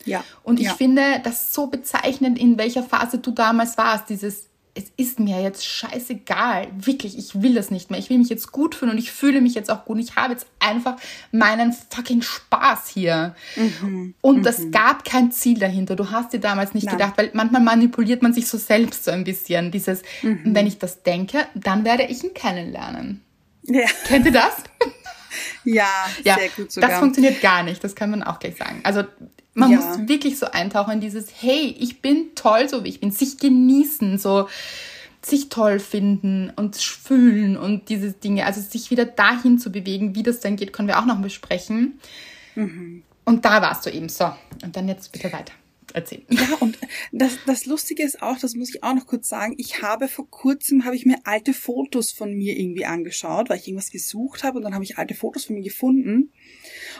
Ja. 0.05 0.25
Und 0.43 0.59
ich 0.59 0.67
ja. 0.67 0.75
finde 0.75 1.21
das 1.23 1.53
so 1.53 1.67
bezeichnend, 1.67 2.39
in 2.39 2.59
welcher 2.59 2.83
Phase 2.83 3.19
du 3.19 3.31
damals 3.31 3.77
warst. 3.77 4.09
Dieses, 4.09 4.49
es 4.79 4.93
ist 4.97 5.19
mir 5.19 5.43
jetzt 5.43 5.67
scheißegal. 5.67 6.69
Wirklich, 6.73 7.19
ich 7.19 7.43
will 7.43 7.55
das 7.55 7.73
nicht 7.73 7.91
mehr. 7.91 7.99
Ich 7.99 8.11
will 8.11 8.19
mich 8.19 8.29
jetzt 8.29 8.53
gut 8.53 8.77
fühlen 8.77 8.93
und 8.93 8.99
ich 8.99 9.11
fühle 9.11 9.41
mich 9.41 9.55
jetzt 9.55 9.71
auch 9.73 9.85
gut. 9.85 9.99
Ich 9.99 10.15
habe 10.15 10.33
jetzt 10.35 10.47
einfach 10.61 10.97
meinen 11.33 11.73
fucking 11.91 12.23
Spaß 12.23 12.89
hier. 12.89 13.35
Und 14.21 14.47
es 14.47 14.71
gab 14.71 15.05
kein 15.05 15.33
Ziel 15.33 15.59
dahinter. 15.59 15.97
Du 15.97 16.13
hast 16.13 16.33
dir 16.33 16.39
damals 16.39 16.75
nicht 16.75 16.87
Nein. 16.87 16.97
gedacht, 16.97 17.15
weil 17.17 17.31
manchmal 17.33 17.61
manipuliert 17.61 18.23
man 18.23 18.33
sich 18.33 18.47
so 18.47 18.57
selbst 18.57 19.05
so 19.05 19.11
ein 19.11 19.25
bisschen. 19.25 19.73
Dieses, 19.73 20.03
wenn 20.23 20.67
ich 20.69 20.79
das 20.79 21.03
denke, 21.03 21.45
dann 21.57 21.85
werde 21.85 22.05
ich 22.05 22.23
ihn 22.23 22.33
kennenlernen. 22.33 23.23
Ja, 23.65 23.87
Kennt 24.07 24.27
ihr 24.27 24.33
das? 24.33 24.55
ja, 25.65 25.87
Ja, 26.23 26.37
sehr 26.37 26.49
gut 26.57 26.71
sogar. 26.73 26.89
das 26.89 26.99
funktioniert 27.01 27.41
gar 27.43 27.63
nicht, 27.65 27.83
das 27.83 27.95
kann 27.95 28.11
man 28.11 28.23
auch 28.23 28.39
gleich 28.39 28.57
sagen. 28.57 28.81
Also 28.85 29.03
man 29.59 29.73
Ja. 29.73 29.79
muss 29.79 30.09
wirklich 30.09 30.39
so 30.39 30.47
eintauchen 30.47 30.95
in 30.95 31.01
dieses, 31.01 31.27
hey, 31.41 31.75
ich 31.79 32.01
bin 32.01 32.35
toll, 32.35 32.69
so 32.69 32.85
wie 32.85 32.89
ich 32.89 33.01
bin, 33.01 33.11
sich 33.11 33.39
genießen, 33.39 34.19
so 34.19 34.49
sich 35.21 35.49
toll 35.49 35.81
finden 35.81 36.53
und 36.55 36.77
fühlen 36.77 37.57
und 37.57 37.89
diese 37.89 38.13
Dinge, 38.13 38.47
also 38.47 38.61
sich 38.61 38.91
wieder 38.91 39.05
dahin 39.05 39.59
zu 39.59 39.71
bewegen, 39.73 40.15
wie 40.15 40.23
das 40.23 40.41
dann 40.41 40.57
geht, 40.57 40.73
können 40.73 40.89
wir 40.89 40.99
auch 40.99 41.07
noch 41.07 41.21
besprechen. 41.21 41.99
Mhm. 42.55 43.03
Und 43.25 43.45
da 43.45 43.61
warst 43.61 43.85
du 43.85 43.91
eben 43.91 44.09
so. 44.09 44.31
Und 44.63 44.77
dann 44.77 44.89
jetzt 44.89 45.13
bitte 45.13 45.33
weiter. 45.33 45.53
Erzählen. 45.95 46.23
Ja, 46.29 46.47
und 46.61 46.79
das, 47.13 47.33
das 47.47 47.65
Lustige 47.67 48.03
ist 48.03 48.23
auch, 48.23 48.39
das 48.39 48.55
muss 48.55 48.69
ich 48.75 48.85
auch 48.85 48.95
noch 48.95 49.07
kurz 49.07 49.29
sagen, 49.29 49.55
ich 49.57 49.83
habe 49.83 50.07
vor 50.07 50.29
kurzem, 50.31 50.85
habe 50.85 50.95
ich 50.95 51.07
mir 51.07 51.17
alte 51.25 51.55
Fotos 51.55 52.13
von 52.13 52.33
mir 52.35 52.59
irgendwie 52.59 52.85
angeschaut, 52.85 53.49
weil 53.49 53.59
ich 53.59 53.67
irgendwas 53.67 53.91
gesucht 53.91 54.45
habe 54.45 54.59
und 54.59 54.65
dann 54.65 54.75
habe 54.75 54.85
ich 54.85 54.99
alte 54.99 55.15
Fotos 55.15 55.47
von 55.47 55.57
mir 55.57 55.63
gefunden. 55.63 56.31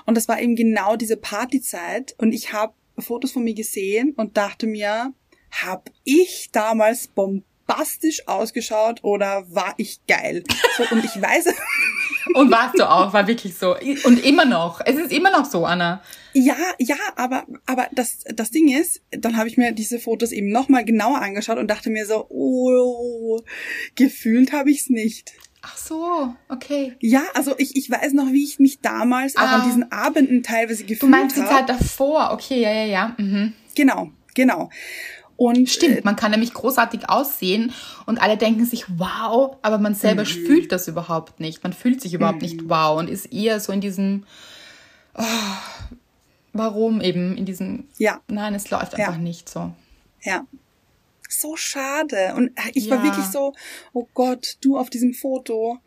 Und 0.07 0.17
das 0.17 0.29
war 0.29 0.41
eben 0.41 0.57
genau 0.57 0.97
diese 0.97 1.17
Partyzeit 1.17 2.15
und 2.19 2.33
ich 2.33 2.53
habe 2.53 2.75
Fotos 2.99 3.33
von 3.33 3.45
mir 3.45 3.55
gesehen 3.55 4.13
und 4.17 4.37
dachte 4.37 4.67
mir, 4.67 5.13
hab 5.51 5.91
ich 6.05 6.51
damals 6.53 7.09
bombastisch 7.09 8.27
ausgeschaut 8.27 9.01
oder 9.03 9.45
war 9.49 9.75
ich 9.77 10.01
geil? 10.07 10.45
So, 10.77 10.85
und 10.95 11.05
ich 11.05 11.21
weiß. 11.21 11.47
und 12.35 12.51
warst 12.51 12.79
du 12.79 12.91
auch, 12.91 13.13
war 13.13 13.27
wirklich 13.27 13.57
so. 13.57 13.77
Und 14.05 14.25
immer 14.25 14.45
noch. 14.45 14.81
Es 14.85 14.97
ist 14.97 15.13
immer 15.13 15.31
noch 15.31 15.45
so, 15.45 15.65
Anna. 15.65 16.03
Ja, 16.33 16.57
ja, 16.79 16.97
aber, 17.17 17.47
aber 17.67 17.89
das, 17.93 18.25
das 18.33 18.51
Ding 18.51 18.69
ist, 18.69 19.01
dann 19.11 19.37
habe 19.37 19.49
ich 19.49 19.57
mir 19.57 19.73
diese 19.73 19.99
Fotos 19.99 20.33
eben 20.33 20.51
nochmal 20.51 20.85
genauer 20.85 21.21
angeschaut 21.21 21.59
und 21.59 21.69
dachte 21.69 21.91
mir 21.91 22.07
so, 22.07 22.27
oh, 22.29 23.41
gefühlt 23.95 24.53
habe 24.53 24.71
ich's 24.71 24.89
nicht. 24.89 25.33
Ach 25.63 25.77
so, 25.77 26.35
okay. 26.49 26.95
Ja, 27.01 27.23
also 27.35 27.55
ich, 27.59 27.77
ich 27.77 27.91
weiß 27.91 28.13
noch, 28.13 28.33
wie 28.33 28.45
ich 28.45 28.59
mich 28.59 28.81
damals 28.81 29.37
ah. 29.37 29.43
auch 29.43 29.49
an 29.49 29.61
ah. 29.61 29.65
diesen 29.65 29.93
Abenden 29.93 30.43
teilweise 30.43 30.85
gefühlt 30.85 31.03
habe. 31.03 31.11
Du 31.13 31.19
meinst 31.19 31.37
die 31.37 31.45
Zeit 31.45 31.69
davor, 31.69 32.31
okay, 32.33 32.61
ja, 32.61 32.73
ja, 32.73 32.85
ja. 32.85 33.15
Mhm. 33.19 33.55
Genau, 33.75 34.11
genau. 34.35 34.71
Und 35.37 35.71
Stimmt, 35.71 35.99
äh, 35.99 36.01
man 36.03 36.17
kann 36.17 36.33
nämlich 36.33 36.53
großartig 36.53 37.09
aussehen 37.09 37.73
und 38.07 38.21
alle 38.21 38.37
denken 38.37 38.65
sich 38.65 38.87
wow, 38.99 39.57
aber 39.63 39.79
man 39.79 39.95
selber 39.95 40.23
mhm. 40.23 40.27
fühlt 40.27 40.73
das 40.73 40.89
überhaupt 40.89 41.39
nicht. 41.39 41.63
Man 41.63 41.73
fühlt 41.73 42.01
sich 42.01 42.13
überhaupt 42.13 42.43
mhm. 42.43 42.49
nicht 42.49 42.69
wow 42.69 42.99
und 42.99 43.09
ist 43.09 43.33
eher 43.33 43.61
so 43.61 43.73
in 43.73 43.81
diesem 43.81 44.25
oh, 45.15 45.23
warum 46.53 47.01
eben 47.01 47.37
in 47.37 47.45
diesem 47.45 47.85
ja. 47.99 48.21
nein, 48.27 48.53
es 48.55 48.69
läuft 48.71 48.97
einfach 48.97 49.15
ja. 49.15 49.19
nicht 49.19 49.49
so. 49.49 49.73
Ja. 50.23 50.45
So 51.29 51.57
schade 51.57 52.35
und 52.37 52.53
ich 52.75 52.87
ja. 52.87 52.97
war 52.97 53.05
wirklich 53.05 53.27
so, 53.27 53.55
oh 53.93 54.09
Gott, 54.15 54.57
du 54.63 54.79
auf 54.79 54.91
diesem 54.91 55.13
Foto, 55.13 55.79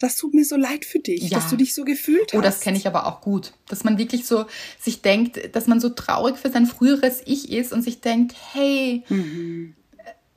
das 0.00 0.16
tut 0.16 0.34
mir 0.34 0.44
so 0.44 0.56
leid 0.56 0.84
für 0.84 0.98
dich, 0.98 1.24
ja. 1.24 1.38
dass 1.38 1.50
du 1.50 1.56
dich 1.56 1.74
so 1.74 1.84
gefühlt 1.84 2.32
hast. 2.32 2.38
Oh, 2.38 2.40
das 2.40 2.60
kenne 2.60 2.78
ich 2.78 2.86
aber 2.86 3.06
auch 3.06 3.20
gut. 3.20 3.52
Dass 3.68 3.84
man 3.84 3.98
wirklich 3.98 4.26
so 4.26 4.46
sich 4.80 5.02
denkt, 5.02 5.54
dass 5.54 5.66
man 5.66 5.78
so 5.78 5.90
traurig 5.90 6.38
für 6.38 6.50
sein 6.50 6.66
früheres 6.66 7.20
Ich 7.26 7.52
ist 7.52 7.72
und 7.72 7.82
sich 7.82 8.00
denkt, 8.00 8.34
hey, 8.52 9.04
mhm. 9.10 9.74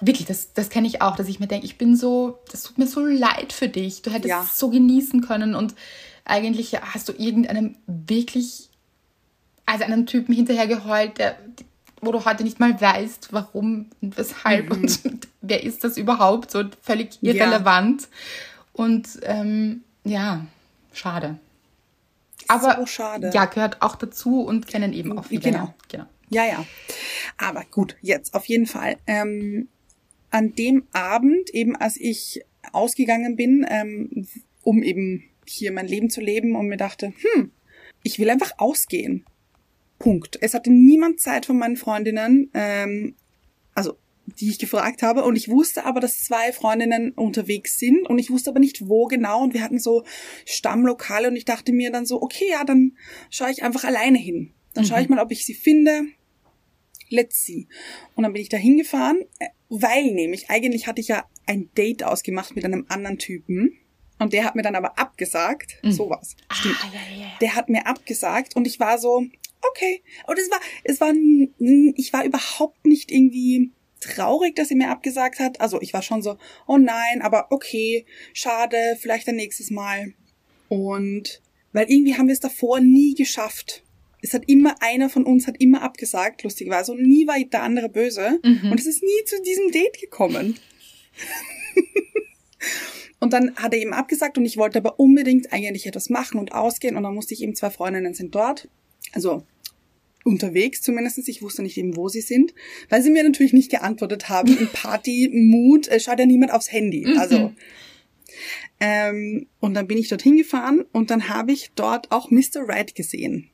wirklich, 0.01 0.27
das, 0.27 0.53
das 0.53 0.69
kenne 0.69 0.88
ich 0.88 1.01
auch, 1.01 1.15
dass 1.15 1.29
ich 1.29 1.39
mir 1.39 1.47
denke, 1.47 1.65
ich 1.65 1.77
bin 1.77 1.95
so, 1.95 2.39
das 2.51 2.63
tut 2.63 2.77
mir 2.77 2.88
so 2.88 3.06
leid 3.06 3.53
für 3.53 3.69
dich. 3.69 4.01
Du 4.01 4.12
hättest 4.12 4.27
ja. 4.27 4.43
es 4.43 4.60
so 4.60 4.69
genießen 4.69 5.21
können 5.21 5.56
und 5.56 5.75
eigentlich 6.25 6.73
hast 6.82 7.08
du 7.08 7.13
irgendeinem 7.13 7.77
wirklich, 7.88 8.69
also 9.65 9.86
einem 9.86 10.06
Typen 10.08 10.36
hinterher 10.36 10.67
geheult, 10.67 11.19
der, 11.19 11.38
wo 12.05 12.11
du 12.11 12.25
heute 12.25 12.43
nicht 12.43 12.59
mal 12.59 12.79
weißt, 12.79 13.29
warum 13.31 13.89
und 14.01 14.17
weshalb 14.17 14.69
mhm. 14.69 14.83
und 14.83 14.99
wer 15.41 15.63
ist 15.63 15.83
das 15.83 15.97
überhaupt, 15.97 16.51
so 16.51 16.63
völlig 16.81 17.17
irrelevant. 17.21 18.03
Ja. 18.03 18.07
Und 18.73 19.19
ähm, 19.23 19.83
ja, 20.03 20.45
schade. 20.91 21.37
Aber 22.47 22.75
so 22.79 22.85
schade. 22.85 23.31
ja, 23.33 23.45
gehört 23.45 23.81
auch 23.81 23.95
dazu 23.95 24.41
und 24.41 24.67
kennen 24.67 24.93
eben 24.93 25.17
auch 25.17 25.25
viele. 25.25 25.41
Genau. 25.41 25.73
genau. 25.87 26.05
Ja, 26.29 26.45
ja. 26.45 26.65
Aber 27.37 27.63
gut, 27.69 27.95
jetzt 28.01 28.33
auf 28.33 28.45
jeden 28.45 28.65
Fall. 28.65 28.97
Ähm, 29.07 29.69
an 30.31 30.55
dem 30.55 30.87
Abend, 30.91 31.51
eben 31.51 31.75
als 31.75 31.97
ich 31.97 32.43
ausgegangen 32.71 33.35
bin, 33.35 33.65
ähm, 33.69 34.27
um 34.63 34.81
eben 34.81 35.23
hier 35.45 35.71
mein 35.71 35.87
Leben 35.87 36.09
zu 36.09 36.21
leben 36.21 36.55
und 36.55 36.67
mir 36.67 36.77
dachte, 36.77 37.13
hm, 37.33 37.51
ich 38.01 38.19
will 38.19 38.29
einfach 38.29 38.53
ausgehen. 38.57 39.25
Punkt. 40.03 40.37
Es 40.41 40.53
hatte 40.53 40.69
niemand 40.69 41.21
Zeit 41.21 41.45
von 41.45 41.57
meinen 41.57 41.77
Freundinnen, 41.77 42.51
ähm, 42.53 43.15
also 43.73 43.97
die 44.25 44.49
ich 44.49 44.59
gefragt 44.59 45.01
habe. 45.01 45.23
Und 45.23 45.37
ich 45.37 45.47
wusste 45.47 45.85
aber, 45.85 46.01
dass 46.01 46.19
zwei 46.25 46.51
Freundinnen 46.51 47.11
unterwegs 47.11 47.79
sind 47.79 48.09
und 48.09 48.19
ich 48.19 48.29
wusste 48.29 48.49
aber 48.49 48.59
nicht, 48.59 48.89
wo 48.89 49.05
genau. 49.05 49.41
Und 49.41 49.53
wir 49.53 49.63
hatten 49.63 49.79
so 49.79 50.03
Stammlokale 50.45 51.29
und 51.29 51.37
ich 51.37 51.45
dachte 51.45 51.71
mir 51.71 51.89
dann 51.89 52.05
so, 52.05 52.21
okay, 52.21 52.49
ja, 52.49 52.65
dann 52.65 52.97
schaue 53.29 53.51
ich 53.51 53.63
einfach 53.63 53.85
alleine 53.85 54.17
hin. 54.17 54.51
Dann 54.73 54.83
mhm. 54.83 54.87
schaue 54.89 55.01
ich 55.01 55.07
mhm. 55.07 55.15
mal, 55.15 55.23
ob 55.23 55.31
ich 55.31 55.45
sie 55.45 55.53
finde. 55.53 56.01
Let's 57.09 57.45
see. 57.45 57.69
Und 58.15 58.23
dann 58.23 58.33
bin 58.33 58.41
ich 58.41 58.49
da 58.49 58.57
hingefahren, 58.57 59.21
äh, 59.39 59.47
weil 59.69 60.11
nämlich 60.11 60.49
eigentlich 60.49 60.85
hatte 60.85 60.99
ich 60.99 61.07
ja 61.07 61.23
ein 61.45 61.69
Date 61.77 62.03
ausgemacht 62.03 62.57
mit 62.57 62.65
einem 62.65 62.85
anderen 62.89 63.19
Typen. 63.19 63.77
Und 64.19 64.33
der 64.33 64.43
hat 64.43 64.55
mir 64.55 64.63
dann 64.63 64.75
aber 64.75 64.99
abgesagt. 64.99 65.77
Mhm. 65.81 65.91
Sowas. 65.93 66.35
Ah, 66.49 66.55
Stimmt. 66.55 66.77
Ah, 66.81 66.91
ja, 66.93 67.21
ja. 67.21 67.27
Der 67.39 67.55
hat 67.55 67.69
mir 67.69 67.87
abgesagt 67.87 68.57
und 68.57 68.67
ich 68.67 68.81
war 68.81 68.97
so, 68.97 69.23
okay. 69.69 70.04
Und 70.28 70.39
es 70.39 70.49
war, 70.49 70.60
es 70.84 71.02
war, 71.02 71.13
ich 71.95 72.13
war 72.13 72.26
überhaupt 72.26 72.86
nicht 72.86 73.12
irgendwie 73.12 73.71
traurig, 74.04 74.56
dass 74.56 74.67
sie 74.67 74.76
mir 74.76 74.89
abgesagt 74.89 75.39
hat. 75.39 75.62
Also 75.62 75.82
ich 75.82 75.93
war 75.93 76.02
schon 76.02 76.21
so, 76.21 76.38
oh 76.67 76.78
nein, 76.78 77.21
aber 77.21 77.47
okay, 77.52 78.06
schade, 78.34 78.78
vielleicht 78.99 79.28
ein 79.28 79.36
nächstes 79.36 79.71
Mal. 79.71 80.13
Und 80.69 81.41
weil 81.71 81.89
irgendwie 81.89 82.15
haben 82.15 82.28
wir 82.28 82.34
es 82.34 82.39
davor 82.39 82.80
nie 82.80 83.15
geschafft. 83.15 83.84
Es 84.21 84.34
hat 84.34 84.43
immer 84.47 84.76
einer 84.82 85.10
von 85.10 85.26
uns 85.26 85.47
hat 85.47 85.60
immer 85.60 85.82
abgesagt, 85.82 86.43
lustigerweise, 86.43 86.93
und 86.93 87.02
nie 87.02 87.28
war 87.28 87.38
der 87.39 87.63
andere 87.63 87.89
böse. 87.89 88.39
Mhm. 88.43 88.71
Und 88.71 88.80
es 88.80 88.86
ist 88.86 89.04
nie 89.04 89.26
zu 89.26 89.41
diesem 89.41 89.71
Date 89.71 89.99
gekommen. 89.99 90.58
und 93.19 93.34
dann 93.34 93.56
hat 93.58 93.73
er 93.73 93.82
eben 93.82 93.93
abgesagt 93.93 94.38
und 94.38 94.45
ich 94.45 94.58
wollte 94.58 94.80
aber 94.80 94.99
unbedingt 94.99 95.52
eigentlich 95.52 95.86
etwas 95.88 96.10
machen 96.10 96.39
und 96.39 96.54
ausgehen 96.54 96.95
und 96.95 97.04
dann 97.04 97.13
musste 97.13 97.34
ich 97.34 97.43
eben 97.43 97.56
zwei 97.56 97.69
Freundinnen 97.69 98.13
sind 98.13 98.34
dort. 98.34 98.69
Also 99.13 99.45
unterwegs 100.23 100.82
zumindestens. 100.82 101.28
Ich 101.28 101.41
wusste 101.41 101.63
nicht 101.63 101.78
eben, 101.78 101.95
wo 101.95 102.08
sie 102.08 102.21
sind, 102.21 102.54
weil 102.89 103.02
sie 103.02 103.12
mir 103.12 103.23
natürlich 103.23 103.54
nicht 103.54 103.71
geantwortet 103.71 104.30
haben. 104.30 104.58
Im 104.58 104.67
Party-Mood 104.73 105.89
schaut 106.02 106.19
ja 106.19 106.26
niemand 106.26 106.54
aufs 106.54 106.71
Handy. 106.71 107.06
Mhm. 107.06 107.17
Also 107.17 107.54
ähm, 108.80 109.47
und 109.60 109.73
dann 109.76 109.88
bin 109.88 109.97
ich 109.97 110.10
dorthin 110.10 110.38
gefahren 110.38 110.84
und 110.91 111.10
dann 111.10 111.30
habe 111.30 111.52
ich 111.52 111.71
dort 111.76 112.12
auch 112.12 112.32
Mr. 112.32 112.67
Red 112.67 112.95
gesehen. 112.95 113.49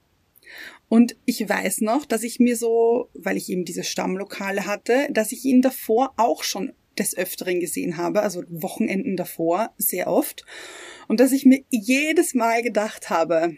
Und 0.87 1.15
ich 1.25 1.47
weiß 1.47 1.81
noch, 1.81 2.05
dass 2.05 2.23
ich 2.23 2.39
mir 2.39 2.55
so, 2.55 3.09
weil 3.13 3.37
ich 3.37 3.49
eben 3.49 3.63
diese 3.63 3.83
Stammlokale 3.83 4.65
hatte, 4.65 5.07
dass 5.11 5.31
ich 5.31 5.45
ihn 5.45 5.61
davor 5.61 6.13
auch 6.17 6.43
schon 6.43 6.73
des 6.97 7.15
Öfteren 7.15 7.59
gesehen 7.59 7.97
habe, 7.97 8.21
also 8.21 8.43
Wochenenden 8.49 9.15
davor, 9.15 9.73
sehr 9.77 10.07
oft. 10.07 10.45
Und 11.07 11.19
dass 11.19 11.31
ich 11.31 11.45
mir 11.45 11.63
jedes 11.69 12.33
Mal 12.33 12.63
gedacht 12.63 13.09
habe, 13.09 13.55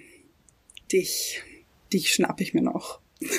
dich, 0.92 1.42
dich 1.94 2.14
schnapp 2.14 2.42
ich 2.42 2.54
mir 2.54 2.62
noch. 2.62 3.00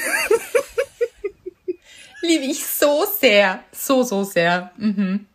Liebe 2.23 2.45
ich 2.45 2.65
so 2.65 3.05
sehr. 3.21 3.65
So, 3.73 4.03
so 4.05 4.23
sehr. 4.25 4.73
Mhm. 4.77 5.27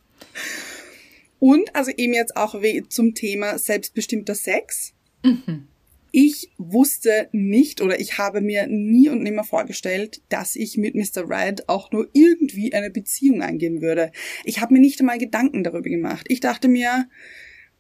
Und 1.40 1.76
also 1.76 1.92
eben 1.96 2.14
jetzt 2.14 2.36
auch 2.36 2.56
zum 2.90 3.14
Thema 3.14 3.60
selbstbestimmter 3.60 4.36
Sex. 4.36 4.94
Mhm. 5.24 5.68
Ich 6.12 6.50
wusste 6.58 7.30
nicht 7.32 7.82
oder 7.82 8.00
ich 8.00 8.18
habe 8.18 8.42
mir 8.42 8.66
nie 8.68 9.10
und 9.10 9.22
nimmer 9.22 9.44
vorgestellt, 9.44 10.22
dass 10.30 10.56
ich 10.56 10.78
mit 10.78 10.96
Mr. 10.96 11.30
Red 11.30 11.68
auch 11.68 11.92
nur 11.92 12.10
irgendwie 12.14 12.74
eine 12.74 12.90
Beziehung 12.90 13.42
eingehen 13.42 13.82
würde. 13.82 14.12
Ich 14.46 14.62
habe 14.62 14.74
mir 14.74 14.80
nicht 14.80 15.00
einmal 15.00 15.18
Gedanken 15.18 15.64
darüber 15.64 15.90
gemacht. 15.90 16.26
Ich 16.30 16.40
dachte 16.40 16.70
mir, 16.70 17.08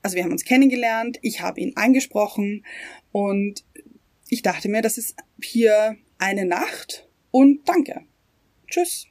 also 0.01 0.15
wir 0.15 0.23
haben 0.23 0.31
uns 0.31 0.45
kennengelernt, 0.45 1.17
ich 1.21 1.41
habe 1.41 1.61
ihn 1.61 1.73
angesprochen 1.75 2.65
und 3.11 3.63
ich 4.29 4.41
dachte 4.41 4.69
mir, 4.69 4.81
das 4.81 4.97
ist 4.97 5.15
hier 5.41 5.97
eine 6.17 6.45
Nacht 6.45 7.07
und 7.31 7.67
danke. 7.67 8.01
Tschüss. 8.67 9.07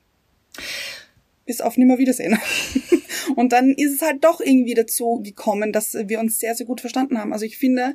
Bis 1.45 1.61
auf 1.61 1.77
Nimmerwiedersehen. 1.77 2.39
und 3.37 3.53
dann 3.53 3.73
ist 3.73 3.95
es 3.95 4.03
halt 4.03 4.25
doch 4.25 4.41
irgendwie 4.41 4.75
dazu 4.75 5.21
gekommen, 5.23 5.73
dass 5.73 5.95
wir 5.95 6.21
uns 6.21 6.39
sehr, 6.39 6.55
sehr 6.55 6.67
gut 6.67 6.81
verstanden 6.81 7.19
haben. 7.19 7.33
Also 7.33 7.45
ich 7.45 7.57
finde, 7.57 7.95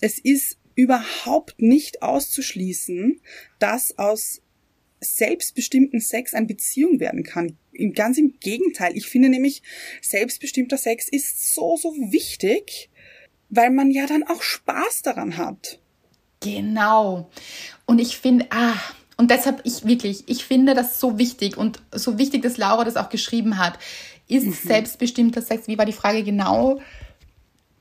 es 0.00 0.18
ist 0.18 0.58
überhaupt 0.74 1.60
nicht 1.60 2.02
auszuschließen, 2.02 3.20
dass 3.58 3.98
aus 3.98 4.42
selbstbestimmten 5.00 6.00
Sex 6.00 6.34
eine 6.34 6.46
Beziehung 6.46 6.98
werden 6.98 7.22
kann. 7.22 7.56
Ganz 7.94 8.18
im 8.18 8.38
Gegenteil. 8.40 8.96
Ich 8.96 9.06
finde 9.06 9.28
nämlich, 9.28 9.62
selbstbestimmter 10.02 10.78
Sex 10.78 11.08
ist 11.08 11.54
so, 11.54 11.76
so 11.76 11.94
wichtig, 11.94 12.90
weil 13.48 13.70
man 13.70 13.90
ja 13.90 14.06
dann 14.06 14.24
auch 14.24 14.42
Spaß 14.42 15.02
daran 15.02 15.36
hat. 15.36 15.80
Genau. 16.40 17.30
Und 17.86 18.00
ich 18.00 18.18
finde, 18.18 18.46
ah, 18.50 18.74
und 19.16 19.30
deshalb 19.30 19.60
ich 19.64 19.84
wirklich, 19.84 20.24
ich 20.26 20.44
finde 20.44 20.74
das 20.74 21.00
so 21.00 21.18
wichtig 21.18 21.56
und 21.56 21.80
so 21.92 22.18
wichtig, 22.18 22.42
dass 22.42 22.56
Laura 22.56 22.84
das 22.84 22.96
auch 22.96 23.08
geschrieben 23.08 23.58
hat. 23.58 23.78
Ist 24.28 24.46
mhm. 24.46 24.52
selbstbestimmter 24.52 25.42
Sex, 25.42 25.66
wie 25.66 25.76
war 25.76 25.86
die 25.86 25.92
Frage 25.92 26.22
genau? 26.22 26.80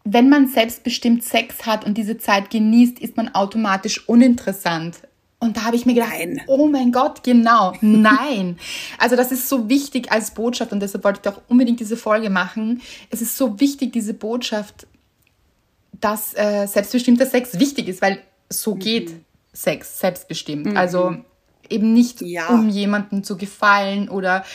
Wenn 0.03 0.29
man 0.29 0.47
selbstbestimmt 0.47 1.23
Sex 1.23 1.65
hat 1.65 1.85
und 1.85 1.97
diese 1.97 2.17
Zeit 2.17 2.49
genießt, 2.49 2.99
ist 2.99 3.17
man 3.17 3.35
automatisch 3.35 4.07
uninteressant. 4.07 4.95
Und 5.39 5.57
da 5.57 5.65
habe 5.65 5.75
ich 5.75 5.85
mir 5.85 5.93
gedacht, 5.93 6.13
Nein. 6.17 6.41
oh 6.47 6.67
mein 6.67 6.91
Gott, 6.91 7.23
genau, 7.23 7.73
nein. 7.81 8.57
Also 8.97 9.15
das 9.15 9.31
ist 9.31 9.47
so 9.47 9.69
wichtig 9.69 10.11
als 10.11 10.31
Botschaft 10.31 10.71
und 10.71 10.79
deshalb 10.79 11.03
wollte 11.03 11.21
ich 11.23 11.29
auch 11.29 11.41
unbedingt 11.47 11.79
diese 11.79 11.97
Folge 11.97 12.31
machen. 12.31 12.81
Es 13.11 13.21
ist 13.21 13.37
so 13.37 13.59
wichtig, 13.59 13.93
diese 13.93 14.15
Botschaft, 14.15 14.87
dass 15.99 16.33
äh, 16.35 16.65
selbstbestimmter 16.65 17.27
Sex 17.27 17.59
wichtig 17.59 17.87
ist, 17.87 18.01
weil 18.01 18.23
so 18.49 18.75
Mhm. 18.75 18.79
geht 18.79 19.13
Sex 19.53 19.99
selbstbestimmt. 19.99 20.77
Also 20.77 21.15
eben 21.69 21.93
nicht 21.93 22.21
Ja. 22.21 22.47
um 22.47 22.69
jemanden 22.69 23.23
zu 23.23 23.37
gefallen 23.37 24.07
oder 24.09 24.45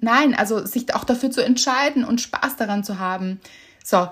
nein, 0.00 0.34
also 0.34 0.66
sich 0.66 0.94
auch 0.94 1.04
dafür 1.04 1.30
zu 1.30 1.44
entscheiden 1.44 2.04
und 2.04 2.20
Spaß 2.20 2.56
daran 2.56 2.82
zu 2.84 2.98
haben. 2.98 3.40
So, 3.84 4.08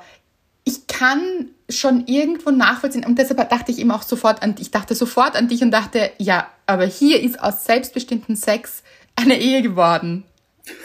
ich 0.64 0.87
kann 0.87 1.48
schon 1.68 2.06
irgendwo 2.06 2.50
nachvollziehen 2.50 3.04
und 3.04 3.18
deshalb 3.18 3.48
dachte 3.50 3.72
ich 3.72 3.78
eben 3.78 3.90
auch 3.90 4.02
sofort 4.02 4.42
an 4.42 4.54
ich 4.59 4.70
dachte 4.70 4.94
sofort 4.94 5.37
an 5.37 5.48
dich 5.48 5.62
und 5.62 5.70
dachte, 5.70 6.11
ja, 6.18 6.48
aber 6.66 6.85
hier 6.87 7.20
ist 7.20 7.40
aus 7.42 7.64
selbstbestimmten 7.64 8.37
Sex 8.37 8.83
eine 9.16 9.38
Ehe 9.38 9.62
geworden. 9.62 10.24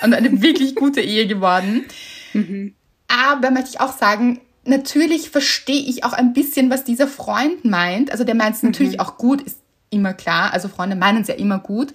Und 0.01 0.13
eine 0.13 0.41
wirklich 0.41 0.73
gute 0.75 1.01
Ehe 1.01 1.27
geworden. 1.27 1.85
Aber 3.07 3.51
möchte 3.51 3.69
ich 3.71 3.79
auch 3.81 3.95
sagen, 3.95 4.41
natürlich 4.65 5.29
verstehe 5.29 5.81
ich 5.81 6.03
auch 6.03 6.13
ein 6.13 6.33
bisschen, 6.33 6.69
was 6.69 6.83
dieser 6.83 7.07
Freund 7.07 7.65
meint. 7.65 8.11
Also 8.11 8.23
der 8.23 8.35
meint 8.35 8.55
es 8.55 8.63
natürlich 8.63 8.99
auch 8.99 9.17
gut, 9.17 9.41
ist 9.41 9.59
immer 9.89 10.13
klar. 10.13 10.53
Also 10.53 10.67
Freunde 10.67 10.95
meinen 10.95 11.21
es 11.21 11.27
ja 11.27 11.35
immer 11.35 11.59
gut. 11.59 11.93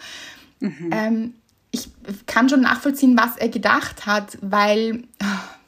Ähm, 0.91 1.35
ich 1.71 1.89
kann 2.27 2.49
schon 2.49 2.61
nachvollziehen, 2.61 3.17
was 3.17 3.37
er 3.37 3.49
gedacht 3.49 4.07
hat, 4.07 4.39
weil 4.41 5.05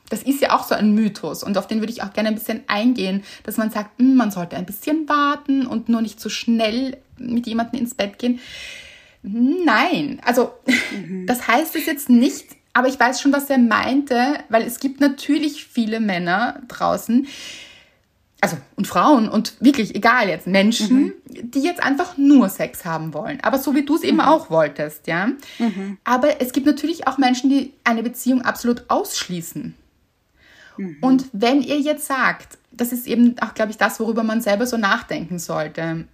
das 0.09 0.23
ist 0.23 0.43
ja 0.43 0.53
auch 0.55 0.67
so 0.67 0.75
ein 0.75 0.95
Mythos 0.95 1.43
und 1.43 1.57
auf 1.57 1.67
den 1.67 1.81
würde 1.81 1.93
ich 1.93 2.03
auch 2.03 2.13
gerne 2.13 2.29
ein 2.29 2.35
bisschen 2.35 2.63
eingehen, 2.67 3.23
dass 3.45 3.57
man 3.57 3.71
sagt, 3.71 3.99
hm, 3.99 4.15
man 4.15 4.31
sollte 4.31 4.57
ein 4.57 4.67
bisschen 4.67 5.09
warten 5.09 5.67
und 5.67 5.89
nur 5.89 6.03
nicht 6.03 6.21
so 6.21 6.29
schnell 6.29 6.99
mit 7.17 7.47
jemandem 7.47 7.81
ins 7.81 7.95
Bett 7.95 8.19
gehen. 8.19 8.41
Nein, 9.23 10.21
also 10.25 10.53
das 11.27 11.47
heißt 11.47 11.77
es 11.77 11.87
jetzt 11.87 12.11
nicht, 12.11 12.47
aber 12.73 12.89
ich 12.89 12.99
weiß 12.99 13.21
schon, 13.21 13.33
was 13.33 13.51
er 13.51 13.59
meinte, 13.59 14.39
weil 14.49 14.63
es 14.63 14.81
gibt 14.81 15.01
natürlich 15.01 15.65
viele 15.65 16.01
Männer 16.01 16.61
draußen, 16.69 17.27
also 18.41 18.57
und 18.77 18.87
Frauen 18.87 19.29
und 19.29 19.55
wirklich 19.61 19.95
egal 19.95 20.29
jetzt 20.29 20.47
Menschen, 20.47 21.13
die 21.27 21.61
jetzt 21.61 21.83
einfach 21.83 22.17
nur 22.17 22.49
Sex 22.49 22.85
haben 22.85 23.15
wollen, 23.15 23.39
aber 23.43 23.59
so 23.59 23.75
wie 23.75 23.85
du 23.85 23.95
es 23.95 24.03
eben 24.03 24.21
auch 24.21 24.51
wolltest, 24.51 25.07
ja. 25.07 25.29
Aber 26.05 26.41
es 26.41 26.53
gibt 26.53 26.67
natürlich 26.67 27.07
auch 27.07 27.19
Menschen, 27.19 27.51
die 27.51 27.73
eine 27.85 28.03
Beziehung 28.03 28.43
absolut 28.43 28.85
ausschließen. 28.89 29.75
Und 31.01 31.27
wenn 31.33 31.63
ihr 31.63 31.79
jetzt 31.79 32.07
sagt, 32.07 32.59
das 32.73 32.93
ist 32.93 33.07
eben 33.07 33.39
auch, 33.41 33.55
glaube 33.55 33.71
ich, 33.71 33.77
das, 33.77 34.01
worüber 34.01 34.23
man 34.23 34.41
selber 34.41 34.67
so 34.67 34.77
nachdenken 34.77 35.39
sollte. 35.39 36.07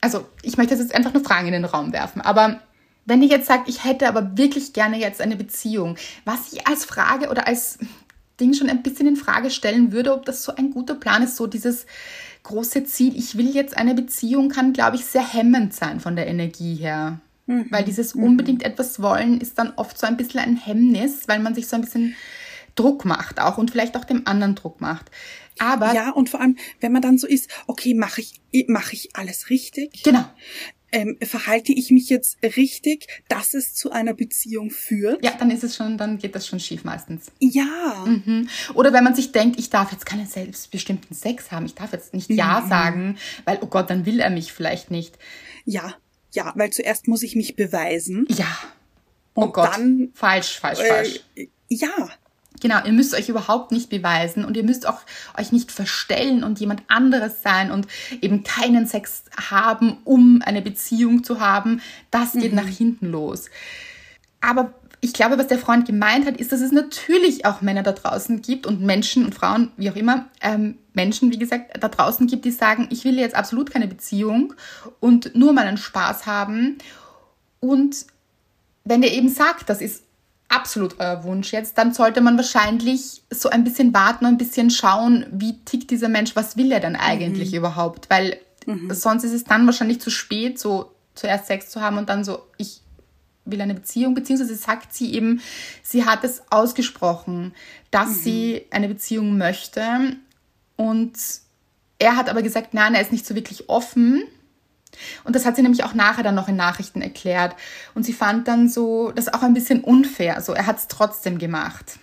Also, 0.00 0.26
ich 0.42 0.56
möchte 0.56 0.74
jetzt 0.74 0.94
einfach 0.94 1.14
eine 1.14 1.22
Frage 1.22 1.46
in 1.46 1.52
den 1.52 1.66
Raum 1.66 1.92
werfen, 1.92 2.22
aber 2.22 2.60
wenn 3.04 3.22
ihr 3.22 3.28
jetzt 3.28 3.46
sagt, 3.46 3.68
ich 3.68 3.84
hätte 3.84 4.08
aber 4.08 4.36
wirklich 4.36 4.72
gerne 4.72 4.98
jetzt 4.98 5.20
eine 5.20 5.36
Beziehung, 5.36 5.96
was 6.24 6.52
ich 6.52 6.66
als 6.66 6.84
Frage 6.84 7.30
oder 7.30 7.46
als 7.46 7.78
Ding 8.40 8.54
schon 8.54 8.70
ein 8.70 8.82
bisschen 8.82 9.06
in 9.06 9.16
Frage 9.16 9.50
stellen 9.50 9.92
würde, 9.92 10.12
ob 10.12 10.24
das 10.24 10.42
so 10.42 10.54
ein 10.54 10.70
guter 10.70 10.94
Plan 10.94 11.22
ist, 11.22 11.36
so 11.36 11.46
dieses 11.46 11.86
große 12.42 12.84
Ziel, 12.84 13.16
ich 13.16 13.36
will 13.36 13.50
jetzt 13.54 13.76
eine 13.76 13.94
Beziehung, 13.94 14.48
kann, 14.48 14.72
glaube 14.72 14.96
ich, 14.96 15.04
sehr 15.04 15.26
hemmend 15.26 15.74
sein 15.74 16.00
von 16.00 16.16
der 16.16 16.26
Energie 16.26 16.74
her. 16.74 17.20
Weil 17.70 17.84
dieses 17.84 18.14
unbedingt 18.14 18.62
etwas 18.62 19.02
wollen 19.02 19.40
ist 19.40 19.58
dann 19.58 19.72
oft 19.76 19.98
so 19.98 20.06
ein 20.06 20.16
bisschen 20.16 20.40
ein 20.40 20.56
Hemmnis, 20.56 21.26
weil 21.26 21.40
man 21.40 21.54
sich 21.54 21.66
so 21.66 21.76
ein 21.76 21.82
bisschen 21.82 22.14
Druck 22.76 23.04
macht 23.04 23.40
auch 23.40 23.58
und 23.58 23.70
vielleicht 23.70 23.96
auch 23.96 24.04
dem 24.04 24.26
anderen 24.26 24.54
Druck 24.54 24.80
macht. 24.80 25.10
Aber 25.58 25.92
Ja, 25.92 26.10
und 26.10 26.30
vor 26.30 26.40
allem, 26.40 26.56
wenn 26.80 26.92
man 26.92 27.02
dann 27.02 27.18
so 27.18 27.26
ist, 27.26 27.50
okay, 27.66 27.94
mache 27.94 28.20
ich, 28.22 28.40
mache 28.68 28.94
ich 28.94 29.10
alles 29.14 29.50
richtig? 29.50 30.02
genau, 30.02 30.24
Ähm, 30.92 31.16
verhalte 31.22 31.72
ich 31.72 31.90
mich 31.90 32.08
jetzt 32.08 32.38
richtig, 32.42 33.06
dass 33.28 33.54
es 33.54 33.74
zu 33.74 33.92
einer 33.92 34.14
Beziehung 34.14 34.70
führt? 34.70 35.24
ja, 35.24 35.32
dann 35.38 35.50
ist 35.50 35.62
es 35.62 35.76
schon, 35.76 35.96
dann 35.98 36.18
geht 36.18 36.34
das 36.34 36.46
schon 36.46 36.58
schief 36.60 36.84
meistens. 36.84 37.26
Ja. 37.38 38.04
Mhm. 38.06 38.48
Oder 38.74 38.92
wenn 38.92 39.04
man 39.04 39.14
sich 39.14 39.32
denkt, 39.32 39.58
ich 39.58 39.70
darf 39.70 39.92
jetzt 39.92 40.06
keinen 40.06 40.26
selbstbestimmten 40.26 41.14
Sex 41.14 41.52
haben, 41.52 41.66
ich 41.66 41.74
darf 41.74 41.92
jetzt 41.92 42.12
nicht 42.14 42.30
Ja 42.30 42.66
sagen, 42.68 43.18
weil, 43.44 43.58
oh 43.60 43.66
Gott, 43.66 43.88
dann 43.90 44.06
will 44.06 44.20
er 44.20 44.30
mich 44.30 44.52
vielleicht 44.52 44.90
nicht. 44.90 45.18
Ja, 45.64 45.94
ja, 46.32 46.52
weil 46.56 46.70
zuerst 46.70 47.08
muss 47.08 47.22
ich 47.22 47.36
mich 47.36 47.56
beweisen. 47.56 48.26
Ja. 48.28 48.46
Oh 49.34 49.42
Und 49.42 49.54
Gott. 49.54 49.70
dann, 49.72 50.10
falsch, 50.14 50.58
falsch, 50.58 50.80
falsch. 50.80 51.20
Äh, 51.36 51.48
ja, 51.68 52.08
Genau, 52.60 52.84
ihr 52.84 52.92
müsst 52.92 53.14
euch 53.14 53.28
überhaupt 53.28 53.72
nicht 53.72 53.88
beweisen 53.88 54.44
und 54.44 54.56
ihr 54.56 54.64
müsst 54.64 54.86
auch 54.86 55.00
euch 55.36 55.50
nicht 55.50 55.72
verstellen 55.72 56.44
und 56.44 56.60
jemand 56.60 56.82
anderes 56.88 57.42
sein 57.42 57.70
und 57.70 57.86
eben 58.20 58.44
keinen 58.44 58.86
Sex 58.86 59.24
haben, 59.50 59.98
um 60.04 60.42
eine 60.44 60.62
Beziehung 60.62 61.24
zu 61.24 61.40
haben. 61.40 61.80
Das 62.10 62.32
geht 62.32 62.52
nach 62.52 62.66
hinten 62.66 63.06
los. 63.06 63.46
Aber 64.40 64.74
ich 65.00 65.14
glaube, 65.14 65.38
was 65.38 65.46
der 65.46 65.58
Freund 65.58 65.86
gemeint 65.86 66.26
hat, 66.26 66.36
ist, 66.36 66.52
dass 66.52 66.60
es 66.60 66.72
natürlich 66.72 67.46
auch 67.46 67.62
Männer 67.62 67.82
da 67.82 67.92
draußen 67.92 68.42
gibt 68.42 68.66
und 68.66 68.82
Menschen 68.82 69.24
und 69.24 69.34
Frauen, 69.34 69.70
wie 69.76 69.90
auch 69.90 69.96
immer, 69.96 70.26
ähm, 70.42 70.76
Menschen, 70.92 71.32
wie 71.32 71.38
gesagt, 71.38 71.82
da 71.82 71.88
draußen 71.88 72.26
gibt, 72.26 72.44
die 72.44 72.50
sagen, 72.50 72.88
ich 72.90 73.04
will 73.04 73.18
jetzt 73.18 73.34
absolut 73.34 73.70
keine 73.70 73.86
Beziehung 73.86 74.52
und 74.98 75.34
nur 75.34 75.54
meinen 75.54 75.78
Spaß 75.78 76.26
haben. 76.26 76.76
Und 77.60 78.06
wenn 78.84 79.02
ihr 79.02 79.12
eben 79.12 79.30
sagt, 79.30 79.70
das 79.70 79.80
ist 79.80 80.02
absolut 80.50 81.00
euer 81.00 81.24
Wunsch 81.24 81.52
jetzt, 81.52 81.78
dann 81.78 81.94
sollte 81.94 82.20
man 82.20 82.36
wahrscheinlich 82.36 83.22
so 83.30 83.48
ein 83.48 83.64
bisschen 83.64 83.94
warten 83.94 84.26
und 84.26 84.32
ein 84.32 84.38
bisschen 84.38 84.70
schauen, 84.70 85.24
wie 85.30 85.58
tickt 85.64 85.90
dieser 85.90 86.08
Mensch, 86.08 86.36
was 86.36 86.56
will 86.56 86.70
er 86.72 86.80
denn 86.80 86.96
eigentlich 86.96 87.54
überhaupt? 87.54 88.10
Weil 88.10 88.38
sonst 88.90 89.24
ist 89.24 89.32
es 89.32 89.44
dann 89.44 89.64
wahrscheinlich 89.64 90.00
zu 90.00 90.10
spät, 90.10 90.58
so 90.58 90.92
zuerst 91.14 91.46
Sex 91.46 91.70
zu 91.70 91.80
haben 91.80 91.98
und 91.98 92.08
dann 92.08 92.24
so, 92.24 92.42
ich 92.58 92.82
will 93.44 93.60
eine 93.60 93.74
Beziehung, 93.74 94.14
beziehungsweise 94.14 94.54
sagt 94.54 94.92
sie 94.92 95.14
eben, 95.14 95.40
sie 95.82 96.04
hat 96.04 96.24
es 96.24 96.42
ausgesprochen, 96.50 97.54
dass 97.90 98.22
sie 98.22 98.66
eine 98.70 98.88
Beziehung 98.88 99.38
möchte. 99.38 100.16
Und 100.76 101.12
er 101.98 102.16
hat 102.16 102.28
aber 102.28 102.42
gesagt, 102.42 102.74
nein, 102.74 102.94
er 102.94 103.02
ist 103.02 103.12
nicht 103.12 103.26
so 103.26 103.34
wirklich 103.34 103.68
offen. 103.68 104.22
Und 105.24 105.36
das 105.36 105.46
hat 105.46 105.56
sie 105.56 105.62
nämlich 105.62 105.84
auch 105.84 105.94
nachher 105.94 106.22
dann 106.22 106.34
noch 106.34 106.48
in 106.48 106.56
Nachrichten 106.56 107.02
erklärt. 107.02 107.54
Und 107.94 108.04
sie 108.04 108.12
fand 108.12 108.48
dann 108.48 108.68
so, 108.68 109.12
das 109.12 109.32
auch 109.32 109.42
ein 109.42 109.54
bisschen 109.54 109.80
unfair. 109.80 110.36
Also 110.36 110.52
er 110.52 110.66
hat 110.66 110.78
es 110.78 110.88
trotzdem 110.88 111.38
gemacht. 111.38 111.98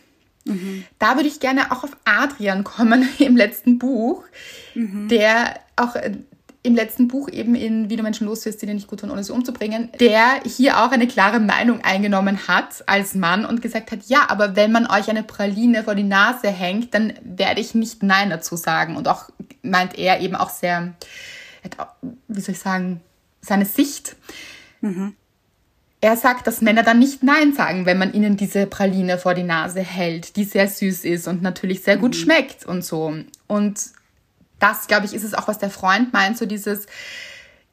Da 0.99 1.15
würde 1.15 1.27
ich 1.27 1.39
gerne 1.39 1.71
auch 1.71 1.83
auf 1.83 1.97
Adrian 2.05 2.63
kommen 2.63 3.07
im 3.19 3.35
letzten 3.35 3.79
Buch, 3.79 4.23
der 5.09 5.59
auch 5.75 5.95
äh, 5.95 6.17
im 6.63 6.75
letzten 6.75 7.07
Buch 7.07 7.29
eben 7.29 7.55
in 7.55 7.89
Wie 7.89 7.95
du 7.95 8.03
Menschen 8.03 8.27
loswirst, 8.27 8.61
die 8.61 8.65
dir 8.65 8.73
nicht 8.73 8.87
gut 8.87 8.99
tun, 8.99 9.09
ohne 9.09 9.23
sie 9.23 9.31
umzubringen, 9.31 9.89
der 9.99 10.41
hier 10.45 10.83
auch 10.83 10.91
eine 10.91 11.07
klare 11.07 11.39
Meinung 11.39 11.81
eingenommen 11.81 12.47
hat 12.47 12.83
als 12.87 13.15
Mann 13.15 13.45
und 13.45 13.61
gesagt 13.61 13.91
hat, 13.91 13.99
ja, 14.07 14.25
aber 14.27 14.55
wenn 14.55 14.71
man 14.71 14.87
euch 14.87 15.09
eine 15.09 15.23
Praline 15.23 15.83
vor 15.83 15.95
die 15.95 16.03
Nase 16.03 16.49
hängt, 16.49 16.93
dann 16.93 17.13
werde 17.23 17.61
ich 17.61 17.73
nicht 17.73 18.03
Nein 18.03 18.29
dazu 18.29 18.57
sagen. 18.57 18.97
Und 18.97 19.07
auch 19.07 19.29
meint 19.61 19.97
er 19.97 20.19
eben 20.19 20.35
auch 20.35 20.49
sehr, 20.49 20.93
wie 22.27 22.41
soll 22.41 22.53
ich 22.53 22.59
sagen, 22.59 23.01
seine 23.41 23.65
Sicht. 23.65 24.15
Er 25.99 26.15
sagt, 26.15 26.45
dass 26.45 26.61
Männer 26.61 26.83
dann 26.83 26.99
nicht 26.99 27.23
Nein 27.23 27.53
sagen, 27.53 27.87
wenn 27.87 27.97
man 27.97 28.13
ihnen 28.13 28.37
diese 28.37 28.67
Praline 28.67 29.17
vor 29.17 29.33
die 29.33 29.43
Nase 29.43 29.81
hält, 29.81 30.35
die 30.35 30.43
sehr 30.43 30.67
süß 30.67 31.05
ist 31.05 31.27
und 31.27 31.41
natürlich 31.41 31.81
sehr 31.83 31.97
gut 31.97 32.15
schmeckt 32.15 32.65
und 32.65 32.85
so. 32.85 33.15
Und 33.47 33.81
das, 34.59 34.87
glaube 34.87 35.05
ich, 35.07 35.13
ist 35.13 35.23
es 35.23 35.33
auch, 35.33 35.47
was 35.47 35.57
der 35.57 35.71
Freund 35.71 36.13
meint, 36.13 36.37
so 36.37 36.45
dieses 36.45 36.85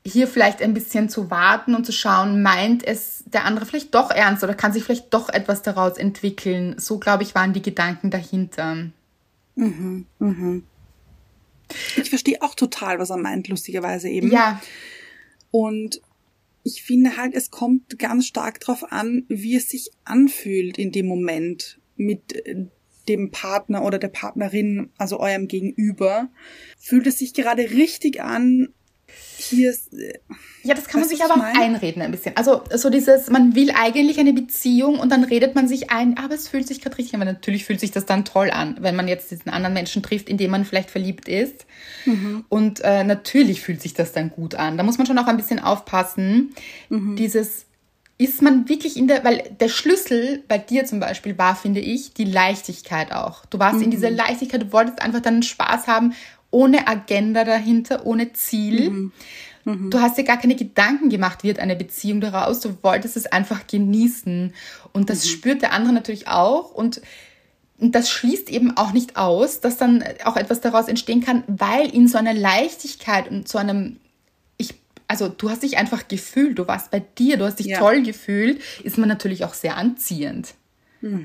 hier 0.07 0.29
vielleicht 0.29 0.61
ein 0.61 0.75
bisschen 0.75 1.09
zu 1.09 1.31
warten 1.31 1.75
und 1.75 1.87
zu 1.87 1.93
schauen, 1.93 2.43
meint 2.43 2.87
es 2.87 3.25
der 3.27 3.47
andere 3.47 3.65
vielleicht 3.65 3.95
doch 3.95 4.11
ernst 4.11 4.45
oder 4.45 4.55
kann 4.55 4.73
sich 4.73 4.85
vielleicht 4.85 5.13
doch 5.15 5.31
etwas 5.31 5.63
daraus 5.63 5.97
entwickeln. 5.97 6.79
So, 6.79 6.99
glaube 6.99 7.23
ich, 7.23 7.35
waren 7.35 7.55
die 7.55 7.63
Gedanken 7.63 8.11
dahinter. 8.11 8.77
Ich 11.97 12.11
verstehe 12.11 12.43
auch 12.43 12.55
total, 12.55 12.99
was 12.99 13.11
er 13.11 13.17
meint, 13.17 13.49
lustigerweise 13.49 14.09
eben. 14.09 14.31
Ja, 14.31 14.61
Und 15.51 16.01
ich 16.65 16.83
finde 16.83 17.17
halt, 17.17 17.35
es 17.35 17.51
kommt 17.51 17.99
ganz 17.99 18.27
stark 18.27 18.59
drauf 18.61 18.91
an, 18.91 19.25
wie 19.29 19.55
es 19.55 19.69
sich 19.69 19.91
anfühlt 20.05 20.79
in 20.79 20.93
dem 20.93 21.07
Moment 21.07 21.79
mit 21.97 22.35
äh, 22.47 22.67
dem 23.09 23.31
Partner 23.31 23.85
oder 23.85 23.99
der 23.99 24.09
Partnerin, 24.09 24.91
also 24.97 25.21
eurem 25.21 25.47
Gegenüber. 25.47 26.31
Fühlt 26.79 27.07
es 27.07 27.19
sich 27.19 27.35
gerade 27.35 27.71
richtig 27.71 28.23
an? 28.23 28.69
Hier 29.37 29.71
ist, 29.71 29.93
äh, 29.93 30.19
Ja, 30.63 30.75
das 30.75 30.87
kann 30.87 31.01
man 31.01 31.09
sich 31.09 31.23
aber 31.23 31.35
auch 31.35 31.61
einreden 31.61 32.03
ein 32.03 32.11
bisschen. 32.11 32.37
Also 32.37 32.63
so 32.75 32.91
dieses, 32.91 33.31
man 33.31 33.55
will 33.55 33.71
eigentlich 33.71 34.19
eine 34.19 34.33
Beziehung 34.33 34.99
und 34.99 35.11
dann 35.11 35.25
redet 35.25 35.55
man 35.55 35.69
sich 35.69 35.91
ein, 35.91 36.17
aber 36.19 36.35
es 36.35 36.49
fühlt 36.49 36.67
sich 36.67 36.81
gerade 36.81 36.99
richtig 36.99 37.15
an. 37.15 37.21
Weil 37.21 37.33
natürlich 37.33 37.65
fühlt 37.65 37.81
sich 37.81 37.91
das 37.91 38.07
dann 38.07 38.25
toll 38.25 38.51
an, 38.51 38.77
wenn 38.81 38.97
man 38.97 39.09
jetzt 39.09 39.31
diesen 39.31 39.51
anderen 39.51 39.75
Menschen 39.75 40.03
trifft, 40.03 40.29
in 40.29 40.39
dem 40.39 40.51
man 40.51 40.65
vielleicht 40.65 40.91
verliebt 40.91 41.29
ist. 41.29 41.67
Und 42.49 42.81
äh, 42.83 43.05
natürlich 43.05 43.61
fühlt 43.61 43.83
sich 43.83 43.95
das 43.95 44.13
dann 44.13 44.31
gut 44.31 44.55
an. 44.55 44.77
Da 44.77 44.85
muss 44.85 44.99
man 44.99 45.07
schon 45.07 45.19
auch 45.19 45.27
ein 45.27 45.37
bisschen 45.37 45.59
aufpassen. 45.59 46.55
Dieses, 46.91 47.67
ist 48.17 48.43
man 48.43 48.69
wirklich 48.69 48.97
in 48.97 49.09
der, 49.09 49.25
weil 49.25 49.43
der 49.59 49.69
Schlüssel 49.69 50.45
bei 50.47 50.57
dir 50.57 50.85
zum 50.85 51.01
Beispiel 51.01 51.37
war, 51.37 51.57
finde 51.57 51.81
ich, 51.81 52.15
die 52.15 52.25
Leichtigkeit 52.25 53.13
auch. 53.13 53.45
Du 53.47 53.59
warst 53.59 53.83
in 53.83 53.91
dieser 53.91 54.11
Leichtigkeit, 54.11 54.63
du 54.63 54.73
wolltest 54.73 55.03
einfach 55.03 55.21
deinen 55.21 55.43
Spaß 55.43 55.89
haben, 55.89 56.13
ohne 56.55 56.87
Agenda 56.87 57.45
dahinter, 57.45 58.07
ohne 58.07 58.33
Ziel. 58.33 59.11
Du 59.91 60.01
hast 60.01 60.17
dir 60.19 60.25
gar 60.25 60.37
keine 60.39 60.57
Gedanken 60.57 61.09
gemacht, 61.09 61.43
wird 61.43 61.59
eine 61.59 61.75
Beziehung 61.75 62.21
daraus. 62.21 62.61
Du 62.61 62.77
wolltest 62.83 63.17
es 63.17 63.27
einfach 63.27 63.67
genießen. 63.67 64.53
Und 64.93 65.11
das 65.11 65.27
spürt 65.29 65.63
der 65.63 65.73
andere 65.73 65.93
natürlich 65.95 66.29
auch. 66.29 66.71
Und 66.73 67.01
das 67.79 68.11
schließt 68.11 68.51
eben 68.51 68.77
auch 68.77 68.93
nicht 68.93 69.17
aus, 69.17 69.61
dass 69.61 69.77
dann 69.79 70.05
auch 70.25 70.37
etwas 70.37 70.61
daraus 70.61 70.87
entstehen 70.87 71.23
kann, 71.23 71.43
weil 71.47 71.89
in 71.93 72.09
so 72.09 72.19
einer 72.19 72.35
Leichtigkeit 72.35 73.29
und 73.31 73.49
so 73.49 73.59
einem, 73.59 73.97
also 75.09 75.29
du 75.29 75.51
hast 75.51 75.63
dich 75.63 75.77
einfach 75.77 76.09
gefühlt, 76.09 76.59
du 76.59 76.69
warst 76.69 76.91
bei 76.91 77.01
dir, 77.01 77.37
du 77.37 77.45
hast 77.45 77.59
dich 77.59 77.67
Ja. 77.67 77.79
toll 77.79 78.03
gefühlt, 78.03 78.61
ist 78.85 78.97
man 78.99 79.09
natürlich 79.09 79.45
auch 79.45 79.55
sehr 79.55 79.77
anziehend. 79.77 80.55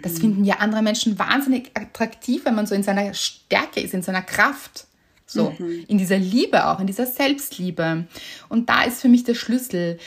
Das 0.01 0.19
finden 0.19 0.43
ja 0.43 0.55
andere 0.57 0.81
Menschen 0.81 1.17
wahnsinnig 1.19 1.71
attraktiv, 1.73 2.43
wenn 2.45 2.55
man 2.55 2.67
so 2.67 2.75
in 2.75 2.83
seiner 2.83 3.13
Stärke 3.13 3.79
ist, 3.79 3.93
in 3.93 4.01
seiner 4.01 4.21
Kraft. 4.21 4.87
So, 5.31 5.53
in 5.87 5.99
dieser 5.99 6.17
Liebe 6.17 6.65
auch, 6.67 6.79
in 6.79 6.87
dieser 6.87 7.05
Selbstliebe. 7.05 8.07
Und 8.49 8.67
da 8.67 8.83
ist 8.83 9.01
für 9.01 9.09
mich 9.09 9.23
der 9.23 9.35
Schlüssel. 9.35 9.99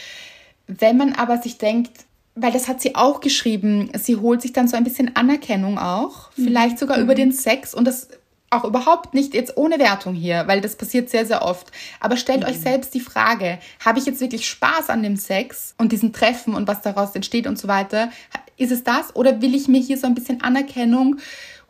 Wenn 0.66 0.96
man 0.96 1.12
aber 1.12 1.38
sich 1.38 1.58
denkt, 1.58 1.92
weil 2.34 2.50
das 2.50 2.66
hat 2.66 2.80
sie 2.80 2.96
auch 2.96 3.20
geschrieben, 3.20 3.90
sie 3.94 4.16
holt 4.16 4.42
sich 4.42 4.52
dann 4.52 4.66
so 4.66 4.76
ein 4.76 4.82
bisschen 4.82 5.14
Anerkennung 5.14 5.78
auch, 5.78 6.32
vielleicht 6.32 6.78
sogar 6.78 6.98
über 6.98 7.14
den 7.14 7.30
Sex 7.30 7.72
und 7.72 7.84
das 7.84 8.08
auch 8.50 8.64
überhaupt 8.64 9.14
nicht 9.14 9.32
jetzt 9.32 9.56
ohne 9.56 9.78
Wertung 9.78 10.14
hier, 10.14 10.44
weil 10.46 10.60
das 10.60 10.76
passiert 10.76 11.08
sehr, 11.08 11.24
sehr 11.24 11.42
oft. 11.42 11.70
Aber 12.00 12.16
stellt 12.16 12.44
euch 12.44 12.58
selbst 12.58 12.92
die 12.92 13.00
Frage, 13.00 13.58
habe 13.84 13.98
ich 13.98 14.06
jetzt 14.06 14.20
wirklich 14.20 14.48
Spaß 14.48 14.90
an 14.90 15.02
dem 15.02 15.16
Sex 15.16 15.74
und 15.78 15.92
diesen 15.92 16.12
Treffen 16.12 16.54
und 16.54 16.68
was 16.68 16.82
daraus 16.82 17.14
entsteht 17.14 17.46
und 17.46 17.58
so 17.58 17.68
weiter? 17.68 18.10
Ist 18.58 18.72
es 18.72 18.84
das 18.84 19.14
oder 19.16 19.40
will 19.40 19.54
ich 19.54 19.68
mir 19.68 19.80
hier 19.80 19.96
so 19.96 20.06
ein 20.06 20.14
bisschen 20.14 20.42
Anerkennung 20.42 21.16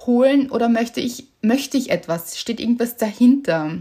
holen 0.07 0.51
oder 0.51 0.69
möchte 0.69 1.01
ich, 1.01 1.27
möchte 1.43 1.77
ich 1.77 1.91
etwas? 1.91 2.39
Steht 2.39 2.61
irgendwas 2.61 2.97
dahinter? 2.97 3.79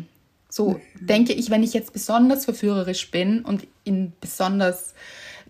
So 0.49 0.79
denke 0.99 1.33
ich, 1.33 1.49
wenn 1.49 1.63
ich 1.63 1.73
jetzt 1.73 1.93
besonders 1.93 2.45
verführerisch 2.45 3.09
bin 3.09 3.43
und 3.45 3.65
in 3.83 4.11
besonders, 4.19 4.93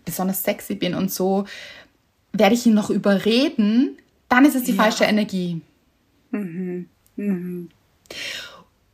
besonders 0.04 0.42
sexy 0.42 0.74
bin 0.76 0.94
und 0.94 1.10
so, 1.10 1.44
werde 2.32 2.54
ich 2.54 2.66
ihn 2.66 2.74
noch 2.74 2.88
überreden, 2.90 3.98
dann 4.28 4.44
ist 4.44 4.54
es 4.54 4.64
die 4.64 4.72
Ja. 4.72 4.82
falsche 4.82 5.04
Energie. 5.04 5.60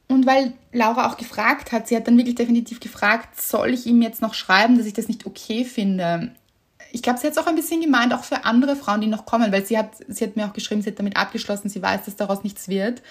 Und 0.09 0.27
weil 0.27 0.55
Laura 0.73 1.09
auch 1.09 1.17
gefragt 1.17 1.71
hat, 1.71 1.87
sie 1.89 1.97
hat 1.97 2.07
dann 2.09 2.17
wirklich 2.17 2.35
definitiv 2.35 2.81
gefragt, 2.81 3.41
soll 3.41 3.75
ich 3.75 3.87
ihm 3.87 4.01
jetzt 4.03 4.23
noch 4.23 4.35
schreiben, 4.35 4.79
dass 4.79 4.87
ich 4.87 4.95
das 4.95 5.09
nicht 5.09 5.27
okay 5.27 5.65
finde? 5.65 6.33
Ich 6.93 7.03
glaube, 7.03 7.19
sie 7.19 7.27
hat 7.27 7.33
es 7.33 7.39
auch 7.39 7.47
ein 7.47 7.55
bisschen 7.55 7.81
gemeint, 7.81 8.15
auch 8.15 8.25
für 8.25 8.45
andere 8.45 8.75
Frauen, 8.77 9.01
die 9.03 9.07
noch 9.07 9.27
kommen, 9.27 9.53
weil 9.53 9.65
sie 9.67 9.77
hat, 9.77 9.91
sie 10.09 10.25
hat 10.25 10.37
mir 10.37 10.47
auch 10.47 10.53
geschrieben, 10.55 10.81
sie 10.83 10.91
hat 10.91 10.99
damit 10.99 11.17
abgeschlossen, 11.17 11.69
sie 11.69 11.83
weiß, 11.83 12.05
dass 12.07 12.17
daraus 12.17 12.43
nichts 12.45 12.69
wird. 12.69 13.03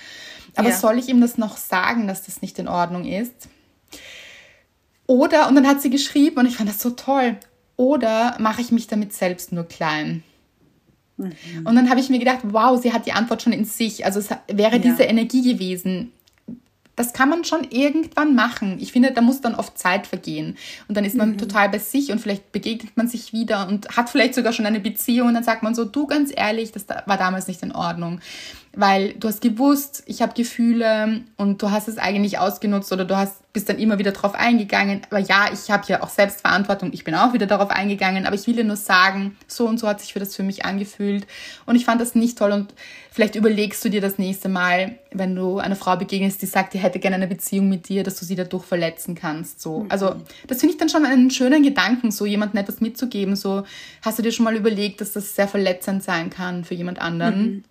Aber 0.55 0.69
Ja. 0.69 0.75
soll 0.75 0.97
ich 0.97 1.09
ihm 1.09 1.21
das 1.21 1.37
noch 1.37 1.57
sagen, 1.57 2.07
dass 2.07 2.23
das 2.25 2.41
nicht 2.41 2.57
in 2.57 2.67
Ordnung 2.67 3.05
ist? 3.05 3.49
Oder, 5.05 5.47
und 5.47 5.55
dann 5.55 5.67
hat 5.67 5.81
sie 5.81 5.89
geschrieben, 5.89 6.37
und 6.37 6.45
ich 6.47 6.57
fand 6.57 6.69
das 6.69 6.81
so 6.81 6.89
toll, 6.91 7.37
oder 7.75 8.35
mache 8.39 8.61
ich 8.61 8.71
mich 8.71 8.87
damit 8.87 9.13
selbst 9.13 9.51
nur 9.51 9.63
klein? 9.65 10.23
Und 11.17 11.75
dann 11.75 11.89
habe 11.89 11.99
ich 11.99 12.09
mir 12.09 12.19
gedacht, 12.19 12.39
wow, 12.43 12.79
sie 12.79 12.93
hat 12.93 13.05
die 13.07 13.11
Antwort 13.13 13.41
schon 13.41 13.53
in 13.53 13.65
sich. 13.65 14.05
Also 14.05 14.19
es 14.19 14.29
wäre 14.47 14.73
Ja. 14.75 14.77
diese 14.77 15.03
Energie 15.03 15.53
gewesen. 15.53 16.11
Das 16.97 17.13
kann 17.13 17.29
man 17.29 17.45
schon 17.45 17.63
irgendwann 17.69 18.35
machen. 18.35 18.77
Ich 18.81 18.91
finde, 18.91 19.11
da 19.11 19.21
muss 19.21 19.39
dann 19.39 19.55
oft 19.55 19.77
Zeit 19.77 20.07
vergehen. 20.07 20.57
Und 20.89 20.97
dann 20.97 21.05
ist 21.05 21.15
man 21.15 21.37
total 21.37 21.69
bei 21.69 21.77
sich 21.79 22.11
und 22.11 22.19
vielleicht 22.19 22.51
begegnet 22.51 22.97
man 22.97 23.07
sich 23.07 23.31
wieder 23.31 23.67
und 23.69 23.95
hat 23.95 24.09
vielleicht 24.09 24.33
sogar 24.35 24.51
schon 24.51 24.65
eine 24.65 24.79
Beziehung 24.79 25.29
und 25.29 25.35
dann 25.35 25.43
sagt 25.43 25.61
man 25.63 25.75
so, 25.75 25.85
du 25.85 26.07
ganz 26.07 26.31
ehrlich, 26.35 26.71
das 26.71 26.85
da- 26.87 27.03
war 27.05 27.17
damals 27.17 27.47
nicht 27.47 27.61
in 27.63 27.71
Ordnung. 27.71 28.19
Weil 28.79 29.15
du 29.15 29.27
hast 29.27 29.41
gewusst, 29.41 30.03
ich 30.05 30.21
habe 30.21 30.35
Gefühle 30.35 31.21
und 31.35 31.63
du 31.63 31.71
hast 31.71 31.87
es 31.87 31.97
eigentlich 31.97 32.37
ausgenutzt 32.37 32.93
oder 32.93 33.05
du 33.05 33.17
hast, 33.17 33.51
bist 33.51 33.69
dann 33.69 33.79
immer 33.79 33.97
wieder 33.97 34.11
drauf 34.11 34.35
eingegangen. 34.35 35.01
Aber 35.09 35.17
ja, 35.17 35.49
ich 35.51 35.71
habe 35.71 35.83
ja 35.87 36.03
auch 36.03 36.09
Selbstverantwortung, 36.09 36.93
ich 36.93 37.03
bin 37.03 37.15
auch 37.15 37.33
wieder 37.33 37.47
darauf 37.47 37.71
eingegangen, 37.71 38.27
aber 38.27 38.35
ich 38.35 38.45
will 38.45 38.55
dir 38.55 38.63
nur 38.63 38.75
sagen, 38.75 39.35
so 39.47 39.65
und 39.65 39.79
so 39.79 39.87
hat 39.87 39.99
sich 39.99 40.13
für 40.13 40.19
das 40.19 40.35
für 40.35 40.43
mich 40.43 40.63
angefühlt. 40.63 41.25
Und 41.65 41.75
ich 41.75 41.85
fand 41.85 41.99
das 41.99 42.13
nicht 42.13 42.37
toll 42.37 42.51
und 42.51 42.75
vielleicht 43.09 43.33
überlegst 43.33 43.83
du 43.83 43.89
dir 43.89 43.99
das 43.99 44.19
nächste 44.19 44.47
Mal, 44.47 44.99
wenn 45.11 45.35
du 45.35 45.57
einer 45.57 45.75
Frau 45.75 45.95
begegnest, 45.95 46.43
die 46.43 46.45
sagt, 46.45 46.75
die 46.75 46.77
hätte 46.77 46.99
gerne 46.99 47.15
eine 47.15 47.25
Beziehung 47.25 47.69
mit 47.69 47.89
dir, 47.89 48.03
dass 48.03 48.19
du 48.19 48.25
sie 48.25 48.35
dadurch 48.35 48.65
verletzen 48.65 49.15
kannst. 49.15 49.59
So. 49.59 49.87
Also 49.89 50.17
das 50.45 50.59
finde 50.59 50.73
ich 50.73 50.77
dann 50.77 50.89
schon 50.89 51.03
einen 51.03 51.31
schönen 51.31 51.63
Gedanken, 51.63 52.11
so 52.11 52.27
jemandem 52.27 52.59
etwas 52.59 52.79
mitzugeben. 52.79 53.35
So, 53.35 53.63
hast 54.03 54.19
du 54.19 54.21
dir 54.21 54.31
schon 54.31 54.43
mal 54.43 54.55
überlegt, 54.55 55.01
dass 55.01 55.13
das 55.13 55.35
sehr 55.35 55.47
verletzend 55.47 56.03
sein 56.03 56.29
kann 56.29 56.63
für 56.63 56.75
jemand 56.75 57.01
anderen? 57.01 57.63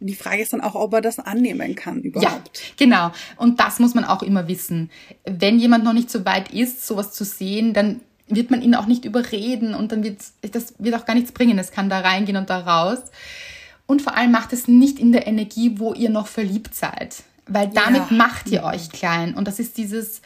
Die 0.00 0.14
Frage 0.14 0.42
ist 0.42 0.52
dann 0.52 0.60
auch, 0.60 0.74
ob 0.74 0.92
er 0.94 1.00
das 1.00 1.18
annehmen 1.18 1.74
kann 1.74 1.96
Ja, 2.02 2.04
überhaupt. 2.04 2.60
genau. 2.76 3.10
Und 3.36 3.58
das 3.60 3.78
muss 3.80 3.94
man 3.94 4.04
auch 4.04 4.22
immer 4.22 4.46
wissen. 4.48 4.90
Wenn 5.24 5.58
jemand 5.58 5.84
noch 5.84 5.92
nicht 5.92 6.10
so 6.10 6.24
weit 6.24 6.52
ist, 6.52 6.86
sowas 6.86 7.12
zu 7.12 7.24
sehen, 7.24 7.74
dann 7.74 8.00
wird 8.28 8.50
man 8.50 8.62
ihn 8.62 8.74
auch 8.74 8.86
nicht 8.86 9.04
überreden 9.04 9.74
und 9.74 9.90
dann 9.90 10.04
wird 10.04 10.20
das 10.52 10.74
wird 10.78 10.94
auch 10.94 11.04
gar 11.06 11.14
nichts 11.14 11.32
bringen. 11.32 11.58
Es 11.58 11.70
kann 11.72 11.88
da 11.88 12.00
reingehen 12.00 12.36
und 12.36 12.50
da 12.50 12.58
raus. 12.60 12.98
Und 13.86 14.02
vor 14.02 14.16
allem 14.16 14.30
macht 14.32 14.52
es 14.52 14.68
nicht 14.68 14.98
in 14.98 15.12
der 15.12 15.26
Energie, 15.26 15.78
wo 15.78 15.94
ihr 15.94 16.10
noch 16.10 16.26
verliebt 16.26 16.74
seid, 16.74 17.22
weil 17.46 17.68
damit 17.68 18.10
Ja. 18.10 18.16
macht 18.16 18.48
ihr 18.50 18.64
euch 18.64 18.90
klein. 18.90 19.34
Und 19.34 19.48
das 19.48 19.58
ist 19.58 19.78
dieses, 19.78 20.20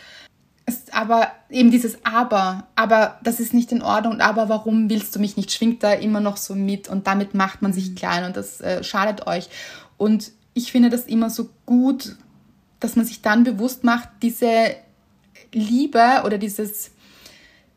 ist 0.66 0.94
aber 0.94 1.32
eben 1.50 1.70
dieses 1.70 2.04
Aber, 2.04 2.66
aber 2.76 3.18
das 3.22 3.40
ist 3.40 3.54
nicht 3.54 3.72
in 3.72 3.82
Ordnung. 3.82 4.20
Aber 4.20 4.48
warum 4.48 4.88
willst 4.88 5.14
du 5.14 5.20
mich 5.20 5.36
nicht, 5.36 5.52
schwingt 5.52 5.82
da 5.82 5.92
immer 5.92 6.20
noch 6.20 6.36
so 6.36 6.54
mit 6.54 6.88
und 6.88 7.06
damit 7.06 7.34
macht 7.34 7.62
man 7.62 7.72
sich 7.72 7.94
klein 7.94 8.24
und 8.24 8.36
das 8.36 8.60
äh, 8.60 8.84
schadet 8.84 9.26
euch. 9.26 9.48
Und 9.96 10.32
ich 10.54 10.72
finde 10.72 10.90
das 10.90 11.06
immer 11.06 11.30
so 11.30 11.48
gut, 11.66 12.16
dass 12.80 12.96
man 12.96 13.04
sich 13.04 13.22
dann 13.22 13.44
bewusst 13.44 13.84
macht, 13.84 14.08
diese 14.22 14.76
Liebe 15.52 16.22
oder 16.24 16.38
dieses 16.38 16.90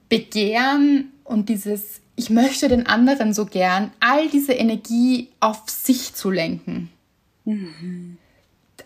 Begehren 0.10 1.12
und 1.24 1.50
dieses 1.50 2.02
ich 2.18 2.30
möchte 2.30 2.70
den 2.70 2.88
anderen 2.88 3.34
so 3.34 3.46
gern, 3.46 3.92
all 4.00 4.30
diese 4.30 4.54
Energie 4.54 5.32
auf 5.42 5.64
sich 5.68 6.14
zu 6.16 6.32
lenken 6.32 6.90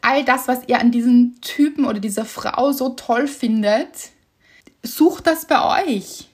all 0.01 0.23
das, 0.23 0.47
was 0.47 0.67
ihr 0.67 0.79
an 0.79 0.91
diesem 0.91 1.35
Typen 1.41 1.85
oder 1.85 1.99
dieser 1.99 2.25
Frau 2.25 2.71
so 2.71 2.89
toll 2.89 3.27
findet, 3.27 4.11
sucht 4.83 5.27
das 5.27 5.45
bei 5.45 5.85
euch. 5.87 6.29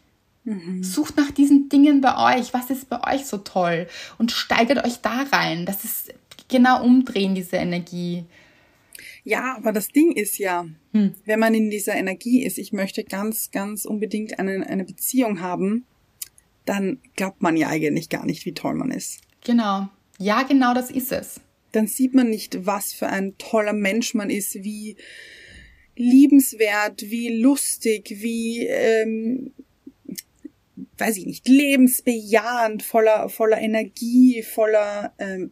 Sucht 0.81 1.17
nach 1.17 1.31
diesen 1.31 1.69
Dingen 1.69 2.01
bei 2.01 2.37
euch. 2.37 2.53
Was 2.53 2.69
ist 2.69 2.87
bei 2.87 3.15
euch 3.15 3.25
so 3.25 3.37
toll? 3.37 3.87
Und 4.19 4.31
steigert 4.31 4.85
euch 4.85 5.01
da 5.01 5.25
rein. 5.31 5.65
Das 5.65 5.83
ist 5.83 6.13
genau 6.47 6.83
umdrehen, 6.83 7.33
diese 7.33 7.55
Energie. 7.55 8.25
Ja, 9.23 9.55
aber 9.57 9.71
das 9.71 9.87
Ding 9.87 10.11
ist 10.11 10.37
ja, 10.37 10.67
Hm. 10.93 11.15
wenn 11.25 11.39
man 11.39 11.55
in 11.55 11.71
dieser 11.71 11.95
Energie 11.95 12.43
ist, 12.43 12.59
ich 12.59 12.73
möchte 12.73 13.03
ganz, 13.03 13.49
ganz 13.49 13.85
unbedingt 13.85 14.37
eine, 14.37 14.67
eine 14.67 14.85
Beziehung 14.85 15.41
haben, 15.41 15.83
dann 16.65 16.99
glaubt 17.15 17.41
man 17.41 17.57
ja 17.57 17.69
eigentlich 17.69 18.09
gar 18.09 18.25
nicht, 18.25 18.45
wie 18.45 18.53
toll 18.53 18.75
man 18.75 18.91
ist. 18.91 19.21
Genau. 19.43 19.87
Ja, 20.19 20.43
genau 20.43 20.75
das 20.75 20.91
ist 20.91 21.11
es. 21.11 21.41
Dann 21.75 21.87
sieht 21.87 22.13
man 22.13 22.29
nicht, 22.29 22.65
was 22.65 22.93
für 22.93 23.07
ein 23.07 23.37
toller 23.37 23.73
Mensch 23.73 24.13
man 24.13 24.29
ist, 24.29 24.55
wie 24.63 24.95
liebenswert, 25.95 27.09
wie 27.09 27.29
lustig, 27.29 28.15
wie, 28.17 28.65
ähm, 28.67 29.53
weiß 30.97 31.17
ich 31.17 31.25
nicht, 31.25 31.47
lebensbejahend, 31.47 32.83
voller, 32.83 33.29
voller 33.29 33.59
Energie, 33.59 34.43
voller, 34.43 35.13
ähm, 35.19 35.51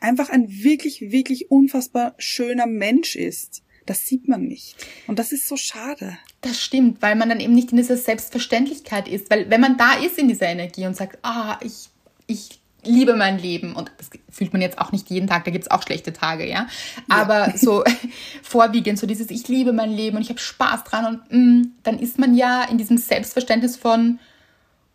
einfach 0.00 0.30
ein 0.30 0.48
wirklich, 0.48 1.12
wirklich 1.12 1.50
unfassbar 1.50 2.14
schöner 2.18 2.66
Mensch 2.66 3.16
ist. 3.16 3.62
Das 3.86 4.06
sieht 4.06 4.28
man 4.28 4.44
nicht. 4.44 4.76
Und 5.06 5.18
das 5.18 5.32
ist 5.32 5.48
so 5.48 5.56
schade. 5.56 6.16
Das 6.42 6.60
stimmt, 6.60 7.02
weil 7.02 7.16
man 7.16 7.28
dann 7.28 7.40
eben 7.40 7.54
nicht 7.54 7.72
in 7.72 7.76
dieser 7.76 7.96
Selbstverständlichkeit 7.96 9.08
ist. 9.08 9.30
Weil 9.30 9.50
wenn 9.50 9.60
man 9.60 9.76
da 9.76 9.94
ist 9.94 10.18
in 10.18 10.28
dieser 10.28 10.46
Energie 10.46 10.86
und 10.86 10.96
sagt, 10.96 11.18
ah, 11.22 11.58
ich, 11.62 11.88
ich 12.26 12.59
liebe 12.84 13.14
mein 13.14 13.38
Leben, 13.38 13.74
und 13.74 13.90
das 13.98 14.10
fühlt 14.30 14.52
man 14.52 14.62
jetzt 14.62 14.78
auch 14.78 14.92
nicht 14.92 15.10
jeden 15.10 15.28
Tag, 15.28 15.44
da 15.44 15.50
gibt's 15.50 15.70
auch 15.70 15.82
schlechte 15.82 16.12
Tage, 16.12 16.48
ja. 16.48 16.66
Aber 17.08 17.52
so 17.56 17.84
vorwiegend, 18.42 18.98
so 18.98 19.06
dieses, 19.06 19.30
ich 19.30 19.48
liebe 19.48 19.72
mein 19.72 19.90
Leben 19.90 20.16
und 20.16 20.22
ich 20.22 20.28
habe 20.28 20.40
Spaß 20.40 20.84
dran 20.84 21.06
und 21.06 21.32
mm, 21.32 21.72
dann 21.82 21.98
ist 21.98 22.18
man 22.18 22.34
ja 22.34 22.64
in 22.64 22.78
diesem 22.78 22.98
Selbstverständnis 22.98 23.76
von, 23.76 24.18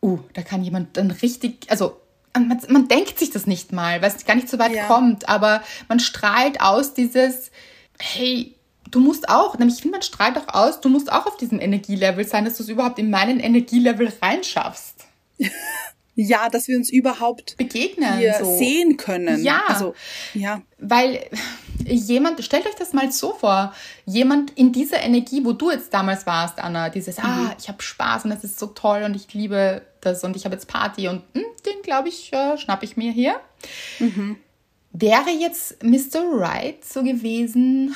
uh, 0.02 0.20
da 0.34 0.42
kann 0.42 0.64
jemand 0.64 0.98
dann 0.98 1.12
richtig, 1.12 1.68
also 1.70 2.00
man, 2.34 2.60
man 2.70 2.88
denkt 2.88 3.20
sich 3.20 3.30
das 3.30 3.48
nicht 3.48 3.72
mal, 3.72 4.02
weil 4.02 4.12
es 4.12 4.26
gar 4.26 4.36
nicht 4.36 4.50
so 4.50 4.60
weit 4.60 4.76
Ja. 4.76 4.88
kommt, 4.88 5.30
aber 5.30 5.62
man 5.88 6.00
strahlt 6.00 6.62
aus 6.62 6.94
dieses, 6.94 7.52
hey, 8.00 8.56
du 8.92 9.00
musst 9.00 9.30
auch, 9.30 9.58
nämlich 9.58 9.76
ich 9.76 9.82
finde, 9.82 9.98
man 9.98 10.04
strahlt 10.04 10.38
auch 10.38 10.54
aus, 10.54 10.82
du 10.82 10.90
musst 10.90 11.12
auch 11.12 11.26
auf 11.26 11.38
diesem 11.38 11.60
Energielevel 11.60 12.26
sein, 12.26 12.46
dass 12.46 12.58
du 12.58 12.64
es 12.64 12.70
überhaupt 12.70 13.00
in 13.00 13.10
meinen 13.10 13.40
Energielevel 13.40 14.12
reinschaffst. 14.22 15.06
Ja, 16.16 16.50
dass 16.50 16.68
wir 16.68 16.78
uns 16.78 16.90
überhaupt 16.90 17.58
Begegnen. 17.58 18.18
hier 18.18 18.36
so. 18.40 18.58
sehen 18.58 18.96
können. 18.98 19.44
Ja. 19.44 19.64
Also, 19.68 19.94
ja. 20.34 20.62
Weil 20.80 21.26
jemand, 21.86 22.44
stellt 22.44 22.66
euch 22.66 22.76
das 22.76 22.94
mal 22.94 23.12
so 23.12 23.34
vor, 23.34 23.74
jemand 24.06 24.52
in 24.52 24.72
dieser 24.72 25.02
Energie, 25.02 25.44
wo 25.44 25.52
du 25.52 25.72
jetzt 25.72 25.94
damals 25.94 26.26
warst, 26.26 26.60
Anna, 26.60 26.90
dieses, 26.90 27.20
ah, 27.20 27.54
ich 27.60 27.68
habe 27.68 27.82
Spaß 27.82 28.26
und 28.26 28.30
das 28.30 28.44
ist 28.44 28.58
so 28.58 28.68
toll 28.68 29.04
und 29.04 29.16
ich 29.16 29.34
liebe 29.34 29.82
das 30.00 30.24
und 30.24 30.36
ich 30.36 30.46
habe 30.46 30.56
jetzt 30.56 30.68
Party 30.68 31.10
und 31.10 31.22
hm, 31.34 31.44
den, 31.66 31.82
glaube 31.84 32.08
ich, 32.10 32.32
äh, 32.32 32.58
schnapp 32.58 32.84
ich 32.84 32.96
mir 32.96 33.12
hier. 33.12 33.40
Wäre 34.94 35.32
jetzt 35.32 35.84
Mr. 35.84 36.24
Right 36.32 36.86
so 36.86 37.04
gewesen, 37.04 37.94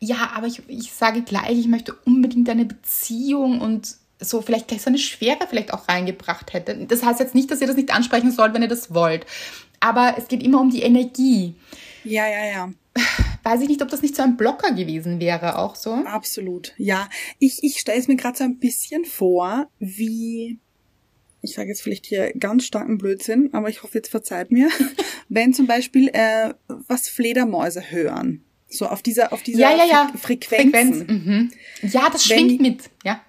ja, 0.00 0.30
aber 0.34 0.46
ich, 0.46 0.62
ich 0.68 0.92
sage 0.92 1.22
gleich, 1.22 1.58
ich 1.58 1.68
möchte 1.68 1.94
unbedingt 2.04 2.48
eine 2.48 2.64
Beziehung 2.64 3.60
und 3.60 3.96
so 4.20 4.40
vielleicht 4.42 4.68
gleich 4.68 4.82
so 4.82 4.88
eine 4.88 4.98
Schwere 4.98 5.46
vielleicht 5.48 5.72
auch 5.74 5.88
reingebracht 5.88 6.52
hätte. 6.52 6.86
Das 6.86 7.02
heißt 7.04 7.20
jetzt 7.20 7.34
nicht, 7.34 7.50
dass 7.50 7.60
ihr 7.60 7.66
das 7.66 7.76
nicht 7.76 7.92
ansprechen 7.92 8.30
sollt, 8.32 8.54
wenn 8.54 8.62
ihr 8.62 8.68
das 8.68 8.94
wollt. 8.94 9.26
Aber 9.80 10.14
es 10.18 10.28
geht 10.28 10.42
immer 10.42 10.60
um 10.60 10.70
die 10.70 10.82
Energie. 10.82 11.54
Ja, 12.04 12.26
ja, 12.28 12.46
ja. 12.46 12.70
Weiß 13.42 13.60
ich 13.60 13.68
nicht, 13.68 13.82
ob 13.82 13.88
das 13.88 14.00
nicht 14.02 14.16
so 14.16 14.22
ein 14.22 14.36
Blocker 14.38 14.72
gewesen 14.72 15.20
wäre, 15.20 15.58
auch 15.58 15.76
so. 15.76 15.92
Absolut. 15.92 16.72
Ja, 16.78 17.08
ich, 17.38 17.62
ich 17.62 17.78
stelle 17.78 17.98
es 18.00 18.08
mir 18.08 18.16
gerade 18.16 18.38
so 18.38 18.44
ein 18.44 18.58
bisschen 18.58 19.04
vor, 19.04 19.68
wie, 19.78 20.58
ich 21.42 21.52
sage 21.54 21.68
jetzt 21.68 21.82
vielleicht 21.82 22.06
hier 22.06 22.32
ganz 22.32 22.64
starken 22.64 22.96
Blödsinn, 22.96 23.50
aber 23.52 23.68
ich 23.68 23.82
hoffe, 23.82 23.98
jetzt 23.98 24.08
verzeiht 24.08 24.50
mir, 24.50 24.70
wenn 25.28 25.52
zum 25.52 25.66
Beispiel 25.66 26.08
äh, 26.14 26.54
was 26.88 27.08
Fledermäuse 27.08 27.90
hören. 27.90 28.42
So 28.68 28.86
auf 28.86 29.02
dieser, 29.02 29.32
auf 29.32 29.42
dieser 29.42 29.60
ja, 29.60 29.76
ja, 29.76 29.84
ja. 29.84 30.12
Frequenz. 30.16 31.06
Mhm. 31.06 31.52
Ja, 31.82 32.08
das 32.10 32.28
Wenn 32.30 32.38
schwingt 32.38 32.50
die- 32.52 32.58
mit. 32.58 32.80
Ja. 33.04 33.20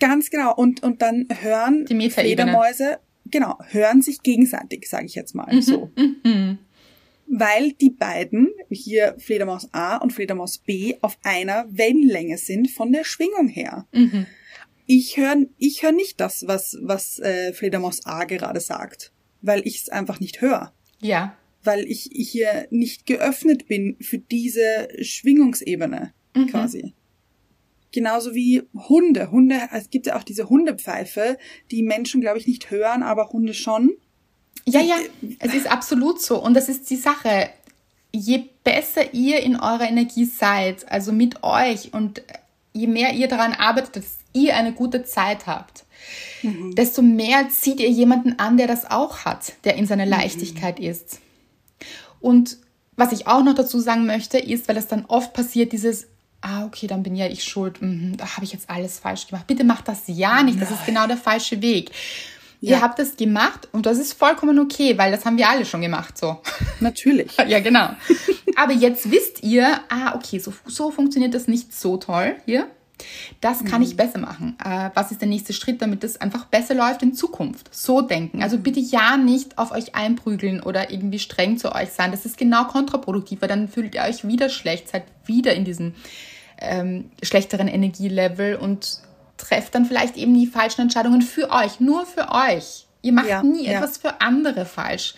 Ganz 0.00 0.30
genau. 0.30 0.54
Und, 0.54 0.82
und 0.82 1.02
dann 1.02 1.26
hören 1.40 1.86
Die. 1.86 2.10
Fledermäuse, 2.10 2.98
genau, 3.30 3.58
hören 3.70 4.02
sich 4.02 4.22
gegenseitig, 4.22 4.88
sage 4.88 5.06
ich 5.06 5.14
jetzt 5.14 5.34
mal 5.34 5.62
so. 5.62 5.90
Mhm. 5.96 6.58
Weil 7.28 7.72
die 7.72 7.90
beiden, 7.90 8.50
hier 8.70 9.16
Fledermaus 9.18 9.68
A 9.72 9.96
und 9.96 10.12
Fledermaus 10.12 10.58
B, 10.58 10.94
auf 11.00 11.18
einer 11.24 11.66
Wellenlänge 11.70 12.38
sind 12.38 12.70
von 12.70 12.92
der 12.92 13.04
Schwingung 13.04 13.48
her. 13.48 13.86
Mhm. 13.92 14.26
Ich 14.86 15.16
höre 15.16 15.36
ich 15.58 15.82
hör 15.82 15.90
nicht 15.90 16.20
das, 16.20 16.44
was, 16.46 16.78
was 16.80 17.18
äh, 17.18 17.52
Fledermaus 17.52 18.06
A 18.06 18.24
gerade 18.24 18.60
sagt, 18.60 19.12
weil 19.42 19.66
ich 19.66 19.82
es 19.82 19.88
einfach 19.88 20.20
nicht 20.20 20.40
höre. 20.40 20.72
Ja. 21.00 21.36
Weil 21.64 21.84
ich 21.90 22.08
hier 22.12 22.68
nicht 22.70 23.06
geöffnet 23.06 23.66
bin 23.66 23.96
für 24.00 24.18
diese 24.18 24.88
Schwingungsebene 25.02 26.12
Mhm. 26.36 26.46
quasi. 26.48 26.94
Genauso 27.96 28.34
wie 28.34 28.62
Hunde. 28.74 29.30
Hunde, 29.30 29.58
es 29.72 29.88
gibt 29.88 30.04
ja 30.04 30.18
auch 30.18 30.22
diese 30.22 30.50
Hundepfeife, 30.50 31.38
die 31.70 31.82
Menschen, 31.82 32.20
glaube 32.20 32.36
ich, 32.36 32.46
nicht 32.46 32.70
hören, 32.70 33.02
aber 33.02 33.30
Hunde 33.30 33.54
schon. 33.54 33.96
Ja, 34.66 34.82
ja, 34.82 34.96
es 35.38 35.54
ist 35.54 35.66
absolut 35.66 36.20
so. 36.20 36.38
Und 36.38 36.52
das 36.52 36.68
ist 36.68 36.90
die 36.90 36.96
Sache. 36.96 37.48
Je 38.12 38.50
besser 38.64 39.14
ihr 39.14 39.40
in 39.40 39.56
eurer 39.56 39.88
Energie 39.88 40.26
seid, 40.26 40.86
also 40.92 41.10
mit 41.10 41.42
euch, 41.42 41.94
und 41.94 42.20
je 42.74 42.86
mehr 42.86 43.14
ihr 43.14 43.28
daran 43.28 43.54
arbeitet, 43.54 43.96
dass 43.96 44.18
ihr 44.34 44.56
eine 44.56 44.74
gute 44.74 45.04
Zeit 45.04 45.46
habt, 45.46 45.86
desto 46.74 47.00
mehr 47.00 47.48
zieht 47.48 47.80
ihr 47.80 47.88
jemanden 47.88 48.38
an, 48.38 48.58
der 48.58 48.66
das 48.66 48.90
auch 48.90 49.24
hat, 49.24 49.54
der 49.64 49.76
in 49.76 49.86
seiner 49.86 50.04
Leichtigkeit 50.04 50.80
ist. 50.80 51.22
Und 52.20 52.58
was 52.94 53.12
ich 53.12 53.26
auch 53.26 53.42
noch 53.42 53.54
dazu 53.54 53.80
sagen 53.80 54.04
möchte, 54.04 54.36
ist, 54.36 54.68
weil 54.68 54.74
das 54.74 54.86
dann 54.86 55.06
oft 55.06 55.32
passiert, 55.32 55.72
dieses, 55.72 56.08
ah, 56.46 56.64
okay, 56.64 56.86
dann 56.86 57.02
bin 57.02 57.16
ja 57.16 57.26
ich 57.26 57.44
schuld, 57.44 57.82
mhm, 57.82 58.16
da 58.16 58.36
habe 58.36 58.44
ich 58.44 58.52
jetzt 58.52 58.70
alles 58.70 58.98
falsch 58.98 59.26
gemacht. 59.26 59.46
Bitte 59.46 59.64
macht 59.64 59.88
das 59.88 60.02
ja 60.06 60.42
nicht, 60.42 60.60
das 60.60 60.70
ist 60.70 60.86
genau 60.86 61.06
der 61.06 61.16
falsche 61.16 61.60
Weg. 61.60 61.90
Ja. 62.60 62.76
Ihr 62.76 62.82
habt 62.82 62.98
es 62.98 63.16
gemacht 63.16 63.68
und 63.72 63.84
das 63.84 63.98
ist 63.98 64.14
vollkommen 64.14 64.58
okay, 64.58 64.96
weil 64.96 65.10
das 65.10 65.26
haben 65.26 65.36
wir 65.36 65.48
alle 65.48 65.66
schon 65.66 65.82
gemacht, 65.82 66.16
so. 66.16 66.40
Natürlich. 66.80 67.36
Ja, 67.36 67.60
genau. 67.60 67.90
Aber 68.56 68.72
jetzt 68.72 69.10
wisst 69.10 69.42
ihr, 69.42 69.80
ah, 69.90 70.14
okay, 70.14 70.38
so, 70.38 70.54
so 70.64 70.90
funktioniert 70.90 71.34
das 71.34 71.48
nicht 71.48 71.74
so 71.74 71.96
toll 71.98 72.36
hier. 72.46 72.68
Das 73.42 73.62
kann 73.62 73.82
ich 73.82 73.94
besser 73.94 74.18
machen. 74.18 74.56
Äh, 74.64 74.88
was 74.94 75.10
ist 75.10 75.20
der 75.20 75.28
nächste 75.28 75.52
Schritt, 75.52 75.82
damit 75.82 76.02
es 76.02 76.18
einfach 76.18 76.46
besser 76.46 76.74
läuft 76.74 77.02
in 77.02 77.12
Zukunft? 77.12 77.68
So 77.74 78.00
denken. 78.00 78.42
Also 78.42 78.56
bitte 78.56 78.80
ja 78.80 79.18
nicht 79.18 79.58
auf 79.58 79.70
euch 79.70 79.94
einprügeln 79.94 80.62
oder 80.62 80.90
irgendwie 80.90 81.18
streng 81.18 81.58
zu 81.58 81.74
euch 81.74 81.90
sein. 81.90 82.10
Das 82.10 82.24
ist 82.24 82.38
genau 82.38 82.64
kontraproduktiv, 82.64 83.42
weil 83.42 83.50
dann 83.50 83.68
fühlt 83.68 83.94
ihr 83.94 84.00
euch 84.00 84.26
wieder 84.26 84.48
schlecht, 84.48 84.88
seid 84.88 85.04
wieder 85.26 85.52
in 85.52 85.66
diesem 85.66 85.94
ähm, 86.60 87.10
schlechteren 87.22 87.68
Energielevel 87.68 88.56
und 88.56 89.00
trefft 89.36 89.74
dann 89.74 89.84
vielleicht 89.84 90.16
eben 90.16 90.34
die 90.34 90.46
falschen 90.46 90.82
Entscheidungen 90.82 91.22
für 91.22 91.50
euch, 91.50 91.80
nur 91.80 92.06
für 92.06 92.28
euch. 92.32 92.86
Ihr 93.02 93.12
macht 93.12 93.28
Ja, 93.28 93.42
nie 93.42 93.66
ja. 93.66 93.72
etwas 93.78 93.98
für 93.98 94.20
andere 94.20 94.64
falsch. 94.64 95.14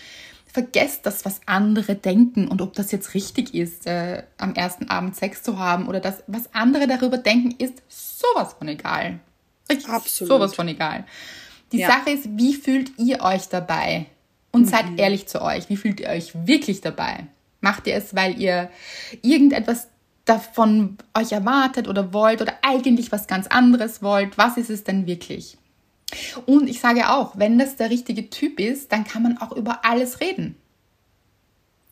Vergesst 0.51 1.07
das, 1.07 1.24
was 1.24 1.41
andere 1.47 1.95
denken 1.95 2.49
und 2.49 2.61
ob 2.62 2.72
das 2.74 2.91
jetzt 2.91 3.14
richtig 3.14 3.55
ist, 3.55 3.86
äh, 3.86 4.24
am 4.39 4.55
ersten 4.55 4.89
Abend 4.89 5.14
Sex 5.14 5.43
zu 5.43 5.59
haben 5.59 5.86
oder 5.89 6.01
das, 6.01 6.22
was 6.26 6.53
andere 6.55 6.86
darüber 6.86 7.18
denken, 7.18 7.55
ist 7.62 7.82
sowas 7.89 8.55
von 8.59 8.66
egal. 8.68 9.20
Richtig 9.70 9.89
Absolut. 9.89 10.28
sowas 10.28 10.55
von 10.55 10.66
egal. 10.66 11.05
Die 11.70 11.78
Ja. 11.78 11.89
Sache 11.89 12.11
ist, 12.11 12.26
wie 12.36 12.55
fühlt 12.55 12.93
ihr 12.99 13.22
euch 13.22 13.49
dabei? 13.49 14.07
Und 14.51 14.62
Mhm. 14.62 14.68
seid 14.68 14.84
ehrlich 14.97 15.28
zu 15.28 15.43
euch. 15.43 15.68
Wie 15.68 15.76
fühlt 15.76 16.01
ihr 16.01 16.09
euch 16.09 16.32
wirklich 16.47 16.80
dabei? 16.80 17.26
Macht 17.61 17.86
ihr 17.86 17.95
es, 17.95 18.14
weil 18.16 18.41
ihr 18.41 18.70
irgendetwas 19.22 19.89
davon 20.29 20.99
euch 21.14 21.33
erwartet 21.33 21.89
oder 21.89 22.12
wollt 22.12 22.43
oder 22.43 22.55
eigentlich 22.62 23.12
was 23.12 23.26
ganz 23.26 23.47
anderes 23.47 24.03
wollt? 24.03 24.39
Was 24.39 24.57
ist 24.57 24.70
es 24.70 24.85
denn 24.85 25.07
wirklich? 25.07 25.59
Und 26.47 26.68
ich 26.68 26.81
sage 26.81 27.11
auch, 27.11 27.39
wenn 27.39 27.59
das 27.59 27.76
der 27.76 27.91
richtige 27.91 28.31
Typ 28.31 28.61
ist, 28.61 28.93
dann 28.93 29.05
kann 29.05 29.22
man 29.22 29.39
auch 29.39 29.53
über 29.53 29.85
alles 29.85 30.20
reden. 30.20 30.57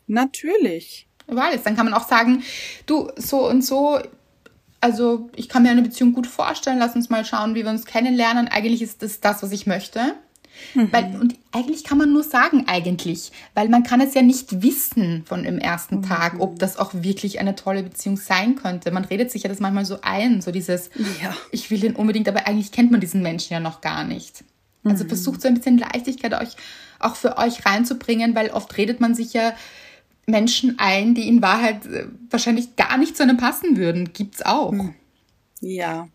Natürlich. 0.07 1.07
Über 1.27 1.43
alles. 1.43 1.63
Dann 1.63 1.75
kann 1.75 1.85
man 1.85 1.93
auch 1.93 2.07
sagen, 2.07 2.43
du, 2.85 3.11
so 3.17 3.47
und 3.47 3.63
so, 3.63 3.99
also 4.81 5.29
ich 5.35 5.49
kann 5.49 5.63
mir 5.63 5.69
eine 5.69 5.81
Beziehung 5.81 6.13
gut 6.13 6.27
vorstellen, 6.27 6.79
lass 6.79 6.95
uns 6.95 7.09
mal 7.09 7.25
schauen, 7.25 7.55
wie 7.55 7.63
wir 7.63 7.69
uns 7.69 7.85
kennenlernen. 7.85 8.47
Eigentlich 8.47 8.81
ist 8.81 9.03
das 9.03 9.19
das, 9.19 9.43
was 9.43 9.51
ich 9.51 9.67
möchte. 9.67 10.15
Weil, 10.73 11.15
und 11.19 11.35
eigentlich 11.51 11.83
kann 11.83 11.97
man 11.97 12.13
nur 12.13 12.23
sagen, 12.23 12.65
eigentlich, 12.67 13.31
weil 13.55 13.69
man 13.69 13.83
kann 13.83 14.01
es 14.01 14.13
ja 14.13 14.21
nicht 14.21 14.61
wissen 14.61 15.23
von 15.25 15.43
dem 15.43 15.57
ersten 15.57 16.03
Tag, 16.03 16.39
ob 16.39 16.59
das 16.59 16.77
auch 16.77 16.91
wirklich 16.93 17.39
eine 17.39 17.55
tolle 17.55 17.83
Beziehung 17.83 18.17
sein 18.17 18.55
könnte. 18.55 18.91
Man 18.91 19.05
redet 19.05 19.31
sich 19.31 19.43
ja 19.43 19.49
das 19.49 19.59
manchmal 19.59 19.85
so 19.85 19.99
ein, 20.01 20.41
so 20.41 20.51
dieses, 20.51 20.89
Ja. 21.21 21.35
ich 21.51 21.71
will 21.71 21.79
den 21.79 21.95
unbedingt, 21.95 22.27
aber 22.29 22.45
eigentlich 22.47 22.71
kennt 22.71 22.91
man 22.91 23.01
diesen 23.01 23.21
Menschen 23.21 23.53
ja 23.53 23.59
noch 23.59 23.81
gar 23.81 24.03
nicht. 24.03 24.43
Also 24.83 25.05
versucht 25.05 25.41
so 25.41 25.47
ein 25.49 25.55
bisschen 25.55 25.77
Leichtigkeit 25.77 26.33
euch 26.33 26.55
auch 26.99 27.15
für 27.15 27.37
euch 27.37 27.65
reinzubringen, 27.65 28.35
weil 28.35 28.51
oft 28.51 28.77
redet 28.77 29.01
man 29.01 29.15
sich 29.15 29.33
ja 29.33 29.53
Menschen 30.27 30.75
ein, 30.79 31.13
die 31.15 31.27
in 31.27 31.41
Wahrheit 31.41 31.85
äh, 31.85 32.05
wahrscheinlich 32.29 32.75
gar 32.75 32.97
nicht 32.97 33.17
zu 33.17 33.23
einem 33.23 33.37
passen 33.37 33.77
würden. 33.77 34.13
Gibt's 34.13 34.41
auch. 34.45 34.73
Ja. 35.61 36.07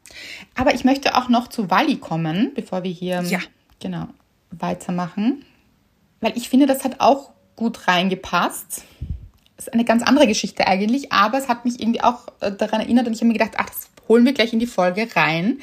Aber 0.55 0.75
ich 0.75 0.85
möchte 0.85 1.17
auch 1.17 1.29
noch 1.29 1.49
zu 1.49 1.71
Wally 1.71 1.97
kommen, 1.97 2.53
bevor 2.55 2.83
wir 2.83 2.91
hier 2.91 3.23
Ja. 3.23 3.41
genau 3.81 4.09
weitermachen, 4.59 5.45
weil 6.21 6.37
ich 6.37 6.49
finde, 6.49 6.67
das 6.67 6.85
hat 6.85 7.01
auch 7.01 7.31
gut 7.57 7.89
reingepasst. 7.89 8.85
Ist 9.57 9.73
eine 9.73 9.85
ganz 9.85 10.03
andere 10.03 10.27
Geschichte 10.27 10.67
eigentlich, 10.67 11.13
aber 11.13 11.39
es 11.39 11.49
hat 11.49 11.65
mich 11.65 11.81
irgendwie 11.81 12.03
auch 12.03 12.27
äh, 12.41 12.53
daran 12.53 12.81
erinnert 12.81 13.07
und 13.07 13.13
ich 13.13 13.21
habe 13.21 13.29
mir 13.29 13.39
gedacht, 13.39 13.55
ach, 13.57 13.69
das 13.69 13.91
holen 14.09 14.25
wir 14.25 14.33
gleich 14.33 14.53
in 14.53 14.59
die 14.59 14.67
Folge 14.67 15.09
rein. 15.15 15.59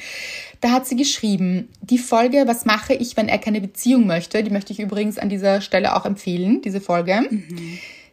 Da 0.61 0.71
hat 0.71 0.87
sie 0.87 0.95
geschrieben, 0.95 1.69
die 1.81 1.97
Folge, 1.97 2.43
was 2.45 2.65
mache 2.65 2.93
ich, 2.93 3.15
wenn 3.17 3.29
er 3.29 3.37
keine 3.37 3.61
Beziehung 3.61 4.07
möchte, 4.07 4.43
die 4.43 4.51
möchte 4.51 4.73
ich 4.73 4.79
übrigens 4.79 5.17
an 5.17 5.29
dieser 5.29 5.61
Stelle 5.61 5.95
auch 5.95 6.05
empfehlen, 6.05 6.61
diese 6.61 6.81
Folge 6.81 7.21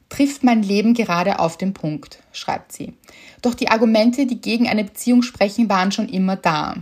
trifft 0.09 0.45
mein 0.45 0.63
Leben 0.63 0.95
gerade 0.95 1.41
auf 1.41 1.59
den 1.59 1.73
Punkt, 1.75 2.21
schreibt 2.33 2.73
sie. 2.73 2.95
Doch 3.43 3.55
die 3.55 3.69
Argumente, 3.69 4.27
die 4.27 4.41
gegen 4.41 4.69
eine 4.69 4.85
Beziehung 4.85 5.23
sprechen, 5.23 5.69
waren 5.69 5.93
schon 5.93 6.09
immer 6.09 6.37
da. 6.37 6.77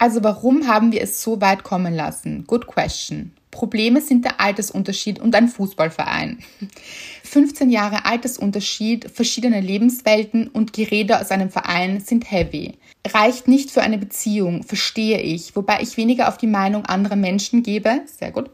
Also 0.00 0.24
warum 0.24 0.66
haben 0.66 0.92
wir 0.92 1.02
es 1.02 1.22
so 1.22 1.42
weit 1.42 1.62
kommen 1.62 1.94
lassen? 1.94 2.44
Good 2.46 2.66
question. 2.66 3.32
Probleme 3.50 4.00
sind 4.00 4.24
der 4.24 4.40
Altersunterschied 4.40 5.18
und 5.18 5.34
ein 5.34 5.46
Fußballverein. 5.46 6.38
15 7.22 7.68
Jahre 7.68 8.06
Altersunterschied, 8.06 9.10
verschiedene 9.10 9.60
Lebenswelten 9.60 10.48
und 10.48 10.72
Gerede 10.72 11.20
aus 11.20 11.30
einem 11.30 11.50
Verein 11.50 12.00
sind 12.00 12.30
heavy. 12.30 12.78
Reicht 13.06 13.46
nicht 13.46 13.70
für 13.70 13.82
eine 13.82 13.98
Beziehung, 13.98 14.62
verstehe 14.62 15.20
ich, 15.20 15.54
wobei 15.54 15.82
ich 15.82 15.98
weniger 15.98 16.28
auf 16.28 16.38
die 16.38 16.46
Meinung 16.46 16.86
anderer 16.86 17.16
Menschen 17.16 17.62
gebe, 17.62 18.00
sehr 18.06 18.30
gut, 18.30 18.48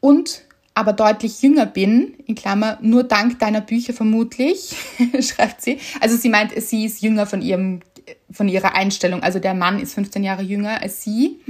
und 0.00 0.44
aber 0.74 0.92
deutlich 0.92 1.40
jünger 1.42 1.66
bin, 1.66 2.14
in 2.26 2.34
Klammer, 2.34 2.78
nur 2.80 3.04
dank 3.04 3.38
deiner 3.38 3.60
Bücher 3.60 3.92
vermutlich, 3.92 4.74
schreibt 5.20 5.62
sie. 5.62 5.78
Also 6.00 6.16
sie 6.16 6.28
meint, 6.28 6.52
sie 6.60 6.84
ist 6.84 7.00
jünger 7.00 7.26
von 7.26 7.42
ihrem, 7.42 7.80
von 8.30 8.48
ihrer 8.48 8.74
Einstellung. 8.74 9.22
Also 9.22 9.38
der 9.38 9.54
Mann 9.54 9.78
ist 9.78 9.94
15 9.94 10.24
Jahre 10.24 10.42
jünger 10.42 10.82
als 10.82 11.02
sie 11.02 11.40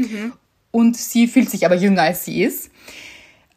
und 0.71 0.97
sie 0.97 1.29
fühlt 1.29 1.51
sich 1.51 1.65
aber 1.67 1.77
jünger 1.77 2.03
als 2.03 2.25
sie 2.25 2.43
ist. 2.43 2.71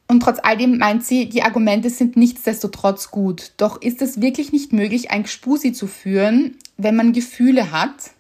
Und 0.08 0.22
trotz 0.22 0.40
all 0.42 0.56
dem 0.56 0.78
meint 0.78 1.04
sie, 1.06 1.28
die 1.28 1.44
Argumente 1.44 1.90
sind 1.90 2.16
nichtsdestotrotz 2.16 3.12
gut. 3.12 3.52
Doch 3.58 3.82
ist 3.82 4.02
es 4.02 4.22
wirklich 4.22 4.54
nicht 4.54 4.72
möglich, 4.72 5.12
ein 5.12 5.24
Gspusi 5.24 5.74
zu 5.74 5.88
führen, 5.88 6.56
wenn 6.78 6.96
man 6.96 7.12
Gefühle 7.12 7.72
hat? 7.72 8.12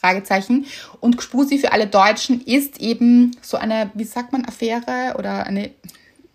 Fragezeichen. 0.00 0.66
Und 1.00 1.16
Gspusi 1.16 1.58
für 1.58 1.72
alle 1.72 1.86
Deutschen 1.86 2.40
ist 2.40 2.80
eben 2.80 3.36
so 3.42 3.56
eine, 3.56 3.90
wie 3.94 4.04
sagt 4.04 4.32
man, 4.32 4.44
Affäre 4.44 5.14
oder 5.18 5.46
eine 5.46 5.70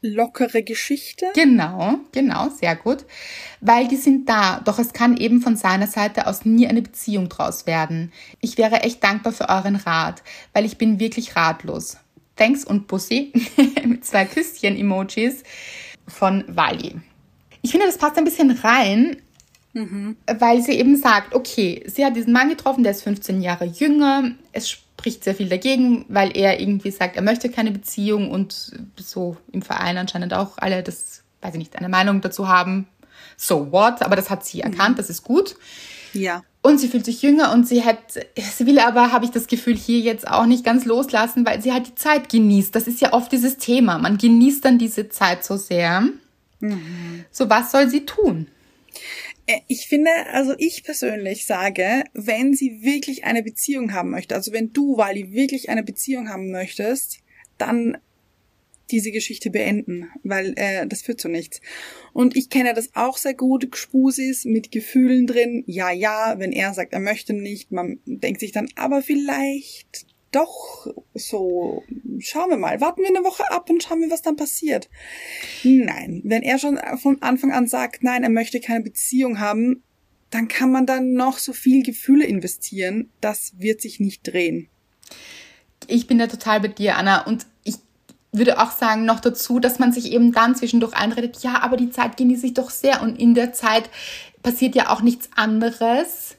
Lockere 0.06 0.64
Geschichte. 0.64 1.28
Genau, 1.34 2.00
genau, 2.12 2.50
sehr 2.50 2.76
gut. 2.76 3.06
Weil 3.62 3.88
die 3.88 3.96
sind 3.96 4.30
da, 4.30 4.60
doch 4.64 4.80
es 4.80 4.94
kann 4.94 5.18
eben 5.18 5.42
von 5.42 5.56
seiner 5.56 5.88
Seite 5.88 6.28
aus 6.28 6.46
nie 6.46 6.68
eine 6.68 6.82
Beziehung 6.82 7.30
draus 7.30 7.66
werden. 7.66 8.12
Ich 8.40 8.58
wäre 8.58 8.84
echt 8.84 9.04
dankbar 9.04 9.34
für 9.34 9.50
euren 9.50 9.76
Rat, 9.76 10.24
weil 10.54 10.66
ich 10.66 10.78
bin 10.78 11.00
wirklich 11.00 11.36
ratlos. 11.36 11.98
Thanks 12.36 12.64
und 12.66 12.88
Bussi 12.88 13.34
mit 13.86 14.06
zwei 14.06 14.26
Küsschen-Emojis 14.26 15.44
von 16.08 16.44
Wally. 16.48 16.96
Ich 17.62 17.72
finde, 17.72 17.88
das 17.88 17.98
passt 17.98 18.18
ein 18.18 18.26
bisschen 18.26 18.52
rein, 18.52 19.18
weil 19.74 20.62
sie 20.62 20.74
eben 20.74 20.96
sagt, 20.96 21.34
okay, 21.34 21.84
sie 21.88 22.06
hat 22.06 22.16
diesen 22.16 22.32
Mann 22.32 22.50
getroffen, 22.50 22.84
der 22.84 22.92
ist 22.92 23.04
15 23.04 23.42
Jahre 23.42 23.66
jünger. 23.66 24.32
Es 24.52 24.70
spricht 24.98 25.24
sehr 25.24 25.36
viel 25.36 25.50
dagegen, 25.50 26.06
weil 26.08 26.36
er 26.36 26.60
irgendwie 26.60 26.92
sagt, 26.92 27.16
er 27.16 27.22
möchte 27.22 27.50
keine 27.50 27.72
Beziehung 27.72 28.32
und 28.32 28.72
so 28.98 29.38
im 29.52 29.62
Verein 29.62 29.98
anscheinend 29.98 30.34
auch 30.34 30.58
alle 30.58 30.84
das, 30.84 31.24
weiß 31.42 31.54
ich 31.54 31.60
nicht, 31.60 31.76
eine 31.76 31.90
Meinung 31.90 32.22
dazu 32.22 32.48
haben. 32.48 32.88
So 33.38 33.72
what? 33.72 34.02
Aber 34.02 34.16
das 34.16 34.30
hat 34.30 34.46
sie 34.46 34.62
erkannt, 34.62 34.98
das 34.98 35.10
ist 35.10 35.24
gut. 35.24 35.56
Ja. 36.14 36.44
Und 36.62 36.80
sie 36.80 36.88
fühlt 36.88 37.06
sich 37.06 37.22
jünger 37.22 37.52
und 37.52 37.68
sie 37.68 37.84
hat, 37.84 37.98
sie 38.38 38.66
will 38.66 38.80
aber, 38.80 39.12
habe 39.12 39.26
ich 39.26 39.32
das 39.32 39.48
Gefühl, 39.48 39.76
hier 39.76 40.00
jetzt 40.00 40.28
auch 40.28 40.46
nicht 40.46 40.64
ganz 40.64 40.86
loslassen, 40.86 41.46
weil 41.46 41.62
sie 41.62 41.74
halt 41.74 41.88
die 41.88 41.96
Zeit 41.96 42.30
genießt. 42.30 42.74
Das 42.74 42.88
ist 42.88 43.02
ja 43.02 43.14
oft 43.14 43.32
dieses 43.32 43.58
Thema. 43.58 44.00
Man 44.00 44.18
genießt 44.18 44.66
dann 44.66 44.80
diese 44.80 45.10
Zeit 45.10 45.44
so 45.44 45.58
sehr. 45.58 46.08
So, 47.32 47.50
was 47.50 47.72
soll 47.72 47.90
sie 47.90 48.06
tun? 48.06 48.48
Äh, 49.48 49.60
Ich 49.68 49.88
finde, 49.88 50.12
also 50.32 50.54
ich 50.58 50.84
persönlich 50.84 51.46
sage, 51.46 52.04
wenn 52.14 52.54
sie 52.54 52.82
wirklich 52.82 53.24
eine 53.24 53.44
Beziehung 53.44 53.94
haben 53.94 54.12
möchte, 54.12 54.36
also 54.36 54.52
wenn 54.52 54.74
du, 54.74 54.98
Wally, 54.98 55.34
wirklich 55.34 55.70
eine 55.70 55.84
Beziehung 55.84 56.30
haben 56.30 56.52
möchtest, 56.52 57.20
dann 57.58 57.98
diese 58.92 59.12
Geschichte 59.12 59.50
beenden, 59.50 60.12
weil 60.24 60.54
äh, 60.58 60.86
das 60.88 61.02
führt 61.02 61.20
zu 61.20 61.28
nichts. 61.28 61.60
Und 62.14 62.36
ich 62.36 62.50
kenne 62.50 62.74
das 62.74 62.96
auch 62.96 63.18
sehr 63.18 63.34
gut, 63.34 63.76
Spusis 63.76 64.46
mit 64.46 64.72
Gefühlen 64.72 65.26
drin. 65.26 65.64
Ja, 65.66 65.92
ja, 65.92 66.36
wenn 66.38 66.52
er 66.52 66.74
sagt, 66.74 66.94
er 66.94 67.00
möchte 67.00 67.34
nicht, 67.34 67.72
man 67.72 68.00
denkt 68.06 68.40
sich 68.40 68.52
dann, 68.52 68.70
aber 68.76 69.02
vielleicht 69.02 70.06
doch 70.36 70.88
so, 71.14 71.84
schauen 72.20 72.50
wir 72.50 72.58
mal, 72.58 72.82
warten 72.82 73.02
wir 73.02 73.10
eine 73.10 73.24
Woche 73.24 73.50
ab 73.52 73.70
und 73.70 73.82
schauen 73.82 74.02
wir, 74.02 74.12
was 74.12 74.22
dann 74.22 74.36
passiert. 74.36 74.90
Nein, 75.64 76.22
wenn 76.26 76.44
er 76.44 76.60
schon 76.60 76.80
von 77.02 77.22
Anfang 77.22 77.52
an 77.52 77.68
sagt, 77.68 78.04
nein, 78.04 78.24
er 78.24 78.30
möchte 78.30 78.60
keine 78.60 78.84
Beziehung 78.84 79.40
haben, 79.40 79.84
dann 80.30 80.48
kann 80.48 80.72
man 80.72 80.86
dann 80.86 81.14
noch 81.14 81.38
so 81.38 81.54
viel 81.54 81.84
Gefühle 81.84 82.26
investieren, 82.26 83.10
das 83.22 83.54
wird 83.58 83.82
sich 83.82 84.00
nicht 84.00 84.24
drehen. 84.28 84.68
Ich 85.88 86.08
bin 86.08 86.18
da 86.18 86.28
total 86.28 86.60
bei 86.60 86.68
dir, 86.68 86.98
Anna. 86.98 87.26
Und 87.26 87.46
ich 87.64 87.76
würde 88.32 88.60
auch 88.60 88.72
sagen, 88.72 89.06
noch 89.06 89.20
dazu, 89.20 89.60
dass 89.60 89.80
man 89.80 89.94
sich 89.94 90.12
eben 90.12 90.32
dann 90.32 90.56
zwischendurch 90.56 90.94
einredet, 90.94 91.38
ja, 91.44 91.62
aber 91.62 91.78
die 91.78 91.92
Zeit 91.92 92.18
genieße 92.18 92.48
ich 92.48 92.54
doch 92.54 92.70
sehr. 92.70 93.02
Und 93.02 93.20
in 93.20 93.36
der 93.36 93.54
Zeit 93.54 93.90
passiert 94.44 94.76
ja 94.76 94.90
auch 94.90 95.02
nichts 95.02 95.30
anderes. 95.36 96.36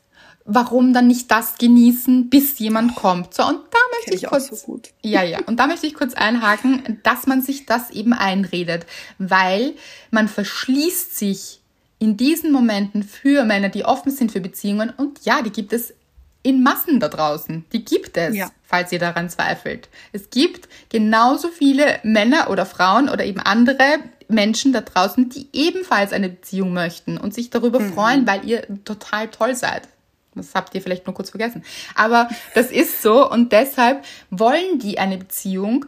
Warum 0.48 0.92
dann 0.92 1.08
nicht 1.08 1.30
das 1.30 1.58
genießen, 1.58 2.30
bis 2.30 2.58
jemand 2.60 2.94
kommt? 2.94 3.34
So, 3.34 3.44
und 3.44 3.56
da 3.70 3.78
möchte 3.96 4.14
ich 4.14 4.22
ich 4.22 4.28
kurz. 4.28 4.46
so. 4.48 4.80
Ja, 5.02 5.22
ja. 5.24 5.40
Und 5.46 5.58
da 5.58 5.66
möchte 5.66 5.86
ich 5.88 5.94
kurz 5.94 6.14
einhaken, 6.14 7.00
dass 7.02 7.26
man 7.26 7.42
sich 7.42 7.66
das 7.66 7.90
eben 7.90 8.12
einredet, 8.12 8.86
weil 9.18 9.74
man 10.12 10.28
verschließt 10.28 11.16
sich 11.18 11.60
in 11.98 12.16
diesen 12.16 12.52
Momenten 12.52 13.02
für 13.02 13.44
Männer, 13.44 13.70
die 13.70 13.84
offen 13.84 14.12
sind 14.12 14.30
für 14.30 14.40
Beziehungen. 14.40 14.92
Und 14.96 15.24
ja, 15.24 15.42
die 15.42 15.50
gibt 15.50 15.72
es 15.72 15.94
in 16.42 16.62
Massen 16.62 17.00
da 17.00 17.08
draußen. 17.08 17.64
Die 17.72 17.84
gibt 17.84 18.16
es, 18.16 18.36
Ja. 18.36 18.50
falls 18.62 18.92
ihr 18.92 19.00
daran 19.00 19.28
zweifelt. 19.28 19.88
Es 20.12 20.30
gibt 20.30 20.68
genauso 20.90 21.48
viele 21.48 21.98
Männer 22.04 22.50
oder 22.50 22.66
Frauen 22.66 23.08
oder 23.08 23.24
eben 23.24 23.40
andere 23.40 23.98
Menschen 24.28 24.72
da 24.72 24.80
draußen, 24.82 25.28
die 25.28 25.48
ebenfalls 25.52 26.12
eine 26.12 26.28
Beziehung 26.28 26.72
möchten 26.72 27.18
und 27.18 27.34
sich 27.34 27.50
darüber 27.50 27.80
freuen, 27.80 28.26
weil 28.28 28.44
ihr 28.48 28.62
total 28.84 29.28
toll 29.28 29.56
seid. 29.56 29.88
Das 30.36 30.54
habt 30.54 30.74
ihr 30.74 30.82
vielleicht 30.82 31.06
nur 31.06 31.14
kurz 31.14 31.30
vergessen. 31.30 31.64
Aber 31.94 32.28
das 32.54 32.70
ist 32.70 33.02
so 33.02 33.28
und 33.30 33.52
deshalb 33.52 34.04
wollen 34.30 34.78
die 34.78 34.98
eine 34.98 35.18
Beziehung. 35.18 35.86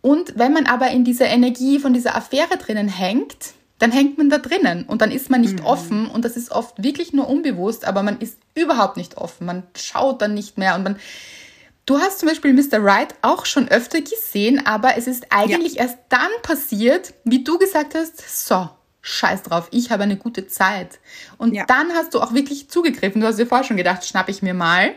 Und 0.00 0.36
wenn 0.36 0.52
man 0.52 0.66
aber 0.66 0.90
in 0.90 1.04
dieser 1.04 1.26
Energie 1.26 1.78
von 1.78 1.94
dieser 1.94 2.14
Affäre 2.14 2.58
drinnen 2.58 2.88
hängt, 2.88 3.54
dann 3.78 3.90
hängt 3.90 4.18
man 4.18 4.30
da 4.30 4.38
drinnen 4.38 4.84
und 4.84 5.02
dann 5.02 5.10
ist 5.10 5.30
man 5.30 5.40
nicht 5.40 5.64
offen 5.64 6.06
und 6.08 6.24
das 6.24 6.36
ist 6.36 6.50
oft 6.50 6.82
wirklich 6.82 7.12
nur 7.12 7.28
unbewusst, 7.28 7.84
aber 7.84 8.02
man 8.02 8.18
ist 8.18 8.38
überhaupt 8.54 8.96
nicht 8.96 9.16
offen. 9.18 9.46
Man 9.46 9.64
schaut 9.76 10.22
dann 10.22 10.34
nicht 10.34 10.58
mehr 10.58 10.74
und 10.74 10.84
man. 10.84 10.96
Du 11.86 11.98
hast 11.98 12.20
zum 12.20 12.30
Beispiel 12.30 12.54
Mr. 12.54 12.82
Right 12.82 13.14
auch 13.20 13.44
schon 13.44 13.68
öfter 13.68 14.00
gesehen, 14.00 14.66
aber 14.66 14.96
es 14.96 15.06
ist 15.06 15.26
eigentlich 15.28 15.78
erst 15.78 15.98
dann 16.08 16.30
passiert, 16.42 17.12
wie 17.24 17.44
du 17.44 17.58
gesagt 17.58 17.94
hast, 17.94 18.46
so, 18.46 18.70
scheiß 19.06 19.42
drauf, 19.42 19.68
ich 19.70 19.90
habe 19.90 20.02
eine 20.02 20.16
gute 20.16 20.46
Zeit. 20.46 20.98
Und 21.36 21.54
Ja. 21.54 21.66
dann 21.66 21.92
hast 21.92 22.14
du 22.14 22.20
auch 22.20 22.32
wirklich 22.32 22.68
zugegriffen. 22.70 23.20
Du 23.20 23.26
hast 23.26 23.38
dir 23.38 23.46
vorher 23.46 23.64
schon 23.64 23.76
gedacht, 23.76 24.04
schnapp 24.06 24.30
ich 24.30 24.40
mir 24.40 24.54
mal, 24.54 24.94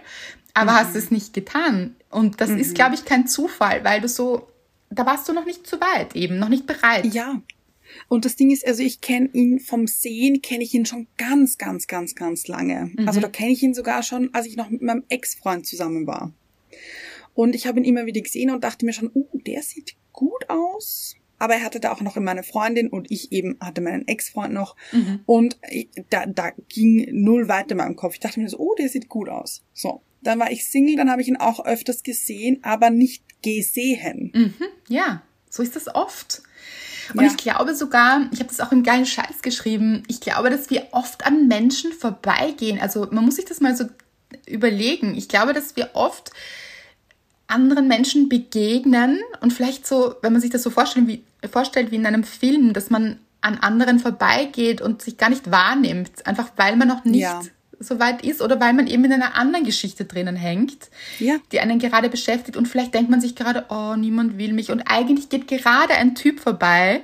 aber 0.54 0.76
hast 0.76 0.96
es 0.96 1.12
nicht 1.12 1.34
getan. 1.34 1.96
Und 2.10 2.40
das 2.40 2.50
ist, 2.50 2.74
glaube 2.74 2.96
ich, 2.96 3.04
kein 3.04 3.28
Zufall, 3.28 3.84
weil 3.84 4.00
du 4.00 4.08
so, 4.08 4.48
da 4.90 5.06
warst 5.06 5.28
du 5.28 5.34
noch 5.34 5.46
nicht 5.46 5.68
zu 5.68 5.80
weit 5.82 6.16
eben, 6.16 6.40
noch 6.40 6.48
nicht 6.48 6.66
bereit. 6.66 7.14
Ja. 7.14 7.42
Und 8.08 8.24
das 8.24 8.38
Ding 8.38 8.50
ist, 8.50 8.66
also 8.66 8.82
ich 8.82 9.02
kenne 9.02 9.30
ihn 9.34 9.60
vom 9.60 9.88
Sehen, 9.88 10.42
kenne 10.42 10.64
ich 10.64 10.74
ihn 10.74 10.86
schon 10.86 11.08
ganz, 11.18 11.58
ganz, 11.58 11.88
ganz, 11.88 12.16
ganz 12.16 12.48
lange. 12.48 12.92
Also 13.06 13.20
da 13.20 13.28
kenne 13.28 13.52
ich 13.52 13.62
ihn 13.62 13.74
sogar 13.74 14.04
schon, 14.04 14.34
als 14.34 14.46
ich 14.46 14.56
noch 14.56 14.70
mit 14.70 14.82
meinem 14.82 15.04
Ex-Freund 15.10 15.66
zusammen 15.68 16.08
war. 16.08 16.32
Und 17.34 17.56
ich 17.56 17.68
habe 17.68 17.80
ihn 17.80 17.86
immer 17.86 18.06
wieder 18.06 18.22
gesehen 18.22 18.52
und 18.52 18.64
dachte 18.64 18.86
mir 18.86 18.94
schon, 18.94 19.12
uh, 19.14 19.28
der 19.46 19.62
sieht 19.62 19.96
gut 20.14 20.50
aus. 20.50 21.16
Aber 21.40 21.54
er 21.56 21.64
hatte 21.64 21.80
da 21.80 21.92
auch 21.92 22.02
noch 22.02 22.18
immer 22.18 22.32
eine 22.32 22.44
Freundin 22.44 22.90
und 22.90 23.12
ich 23.12 23.32
eben 23.32 23.58
hatte 23.60 23.82
meinen 23.82 24.08
Ex-Freund 24.08 24.54
noch. 24.54 24.76
Und 25.26 25.58
ich- 25.70 25.90
da, 26.10 26.26
da 26.26 26.52
ging 26.70 27.08
null 27.12 27.48
weiter 27.48 27.72
in 27.72 27.78
meinem 27.78 27.96
Kopf. 27.96 28.14
Ich 28.16 28.20
dachte 28.20 28.40
mir 28.40 28.50
so, 28.50 28.58
oh, 28.58 28.76
der 28.76 28.90
sieht 28.90 29.08
gut 29.10 29.30
aus. 29.30 29.64
So. 29.74 30.02
Dann 30.24 30.40
war 30.40 30.52
ich 30.52 30.66
Single, 30.68 30.96
dann 30.96 31.12
habe 31.12 31.22
ich 31.22 31.28
ihn 31.28 31.38
auch 31.38 31.64
öfters 31.66 32.02
gesehen, 32.04 32.60
aber 32.64 32.90
nicht 32.90 33.24
gesehen. 33.44 34.56
Ja, 34.90 35.22
so 35.50 35.62
ist 35.62 35.76
das 35.76 35.94
oft. 35.94 36.42
Und 37.14 37.22
Ja. 37.24 37.28
ich 37.30 37.38
glaube 37.38 37.76
sogar, 37.76 38.28
ich 38.34 38.40
habe 38.40 38.50
das 38.50 38.60
auch 38.60 38.72
im 38.72 38.82
geilen 38.84 39.06
Scheiß 39.06 39.42
geschrieben, 39.44 40.04
ich 40.08 40.20
glaube, 40.20 40.50
dass 40.50 40.70
wir 40.72 40.88
oft 40.92 41.26
an 41.26 41.48
Menschen 41.48 41.94
vorbeigehen. 41.94 42.80
Also 42.80 43.08
man 43.12 43.24
muss 43.26 43.36
sich 43.36 43.46
das 43.46 43.62
mal 43.62 43.76
so 43.78 43.86
überlegen. 44.48 45.16
Ich 45.16 45.30
glaube, 45.30 45.54
dass 45.54 45.76
wir 45.76 45.92
oft 45.94 46.32
anderen 47.48 47.88
Menschen 47.88 48.30
begegnen 48.30 49.20
und 49.42 49.54
vielleicht 49.54 49.88
so, 49.88 50.16
wenn 50.22 50.34
man 50.34 50.42
sich 50.42 50.52
das 50.52 50.64
so 50.64 50.70
vorstellt 50.70 51.08
wie, 51.08 51.24
vorstellt 51.50 51.92
wie 51.92 51.96
in 51.96 52.06
einem 52.06 52.24
Film, 52.24 52.74
dass 52.74 52.90
man 52.90 53.20
an 53.42 53.58
anderen 53.60 54.00
vorbeigeht 54.00 54.82
und 54.82 55.02
sich 55.02 55.18
gar 55.18 55.30
nicht 55.30 55.50
wahrnimmt, 55.52 56.26
einfach 56.28 56.50
weil 56.58 56.76
man 56.76 56.88
noch 56.88 57.06
nicht 57.06 57.22
Ja. 57.22 57.42
so 57.80 58.00
weit 58.00 58.26
ist 58.26 58.42
oder 58.42 58.60
weil 58.60 58.74
man 58.74 58.88
eben 58.88 59.06
in 59.06 59.14
einer 59.14 59.36
anderen 59.36 59.64
Geschichte 59.64 60.06
drinnen 60.06 60.36
hängt 60.36 60.90
Ja. 61.20 61.36
die 61.52 61.60
einen 61.60 61.80
gerade 61.80 62.10
beschäftigt 62.10 62.58
und 62.58 62.68
vielleicht 62.68 62.94
denkt 62.94 63.10
man 63.10 63.22
sich 63.22 63.36
gerade, 63.36 63.66
oh, 63.70 63.96
niemand 63.96 64.38
will 64.38 64.52
mich 64.54 64.72
und 64.72 64.82
eigentlich 64.90 65.30
geht 65.30 65.48
gerade 65.48 65.94
ein 65.94 66.16
Typ 66.16 66.40
vorbei, 66.40 67.02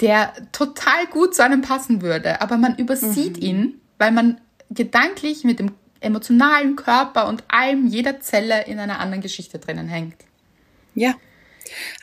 der 0.00 0.32
total 0.52 1.06
gut 1.10 1.34
zu 1.34 1.44
einem 1.44 1.60
passen 1.62 2.02
würde, 2.02 2.40
aber 2.40 2.56
man 2.56 2.76
übersieht 2.76 3.38
ihn, 3.38 3.80
weil 3.98 4.10
man 4.12 4.40
gedanklich 4.70 5.44
mit 5.44 5.58
dem 5.60 5.70
emotionalen 6.00 6.76
Körper 6.76 7.28
und 7.28 7.44
allem, 7.48 7.86
jeder 7.86 8.20
Zelle 8.20 8.64
in 8.66 8.78
einer 8.78 9.00
anderen 9.00 9.22
Geschichte 9.22 9.58
drinnen 9.58 9.88
hängt. 9.88 10.16
Ja. 10.94 11.14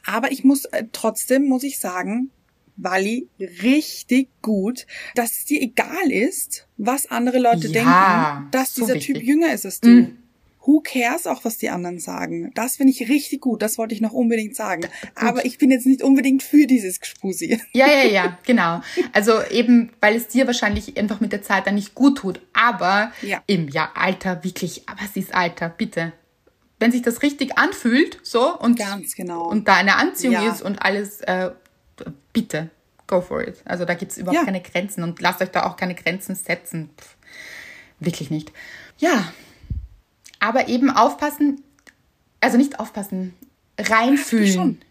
Aber 0.05 0.31
ich 0.31 0.43
muss 0.43 0.65
äh, 0.65 0.85
trotzdem, 0.91 1.45
muss 1.45 1.63
ich 1.63 1.79
sagen, 1.79 2.31
Wally, 2.75 3.27
richtig 3.39 4.29
gut, 4.41 4.85
dass 5.15 5.31
es 5.31 5.45
dir 5.45 5.61
egal 5.61 6.11
ist, 6.11 6.67
was 6.77 7.09
andere 7.09 7.39
Leute 7.39 7.67
Ja, 7.67 7.73
denken, 7.73 8.51
dass 8.51 8.73
so 8.73 8.81
dieser 8.81 8.95
wichtig. 8.95 9.15
Typ 9.15 9.23
jünger 9.23 9.53
ist 9.53 9.65
als 9.65 9.79
du. 9.79 10.11
Who 10.65 10.79
cares 10.81 11.27
auch, 11.27 11.43
was 11.43 11.57
die 11.57 11.69
anderen 11.69 11.99
sagen? 11.99 12.51
Das 12.55 12.77
finde 12.77 12.93
ich 12.93 13.09
richtig 13.09 13.41
gut. 13.41 13.61
Das 13.61 13.77
wollte 13.77 13.93
ich 13.93 13.99
noch 14.01 14.13
unbedingt 14.13 14.55
sagen. 14.55 14.87
Aber 15.13 15.43
ich 15.45 15.57
bin 15.57 15.71
jetzt 15.71 15.85
nicht 15.85 16.01
unbedingt 16.01 16.41
für 16.41 16.65
dieses 16.67 17.01
Gespusi. 17.01 17.59
Ja, 17.73 17.87
ja, 17.87 18.03
ja, 18.05 18.37
genau. 18.45 18.81
Also 19.11 19.43
eben, 19.51 19.91
weil 19.99 20.15
es 20.15 20.27
dir 20.29 20.47
wahrscheinlich 20.47 20.95
einfach 20.97 21.19
mit 21.19 21.33
der 21.33 21.41
Zeit 21.41 21.67
dann 21.67 21.75
nicht 21.75 21.95
gut 21.95 22.19
tut. 22.19 22.39
Aber 22.53 23.11
Ja. 23.21 23.43
eben, 23.47 23.67
ja, 23.67 23.91
Alter, 23.93 24.43
wirklich, 24.45 24.87
aber 24.87 25.01
es 25.03 25.17
ist 25.17 25.33
Alter, 25.35 25.67
bitte. 25.67 26.13
Wenn 26.79 26.91
sich 26.93 27.01
das 27.01 27.21
richtig 27.23 27.57
anfühlt, 27.57 28.19
so, 28.23 28.57
und, 28.57 28.79
Ganz 28.79 29.15
genau. 29.15 29.47
und 29.49 29.67
da 29.67 29.75
eine 29.75 29.97
Anziehung 29.97 30.33
Ja. 30.35 30.51
ist 30.51 30.61
und 30.61 30.81
alles, 30.81 31.19
äh, 31.21 31.51
bitte, 32.31 32.69
go 33.07 33.19
for 33.21 33.45
it. 33.45 33.61
Also 33.65 33.83
da 33.85 33.93
gibt 33.95 34.13
es 34.13 34.17
überhaupt 34.17 34.39
Ja. 34.39 34.45
keine 34.45 34.61
Grenzen 34.61 35.03
und 35.03 35.19
lasst 35.21 35.41
euch 35.41 35.49
da 35.49 35.65
auch 35.65 35.75
keine 35.77 35.93
Grenzen 35.95 36.35
setzen. 36.35 36.89
Pff, 36.97 37.15
wirklich 37.99 38.31
nicht. 38.31 38.51
Ja, 38.97 39.31
aber 40.43 40.67
eben 40.67 40.89
aufpassen, 40.89 41.63
also 42.41 42.57
nicht 42.57 42.79
aufpassen, 42.79 43.33
reinfühlen. 43.79 44.81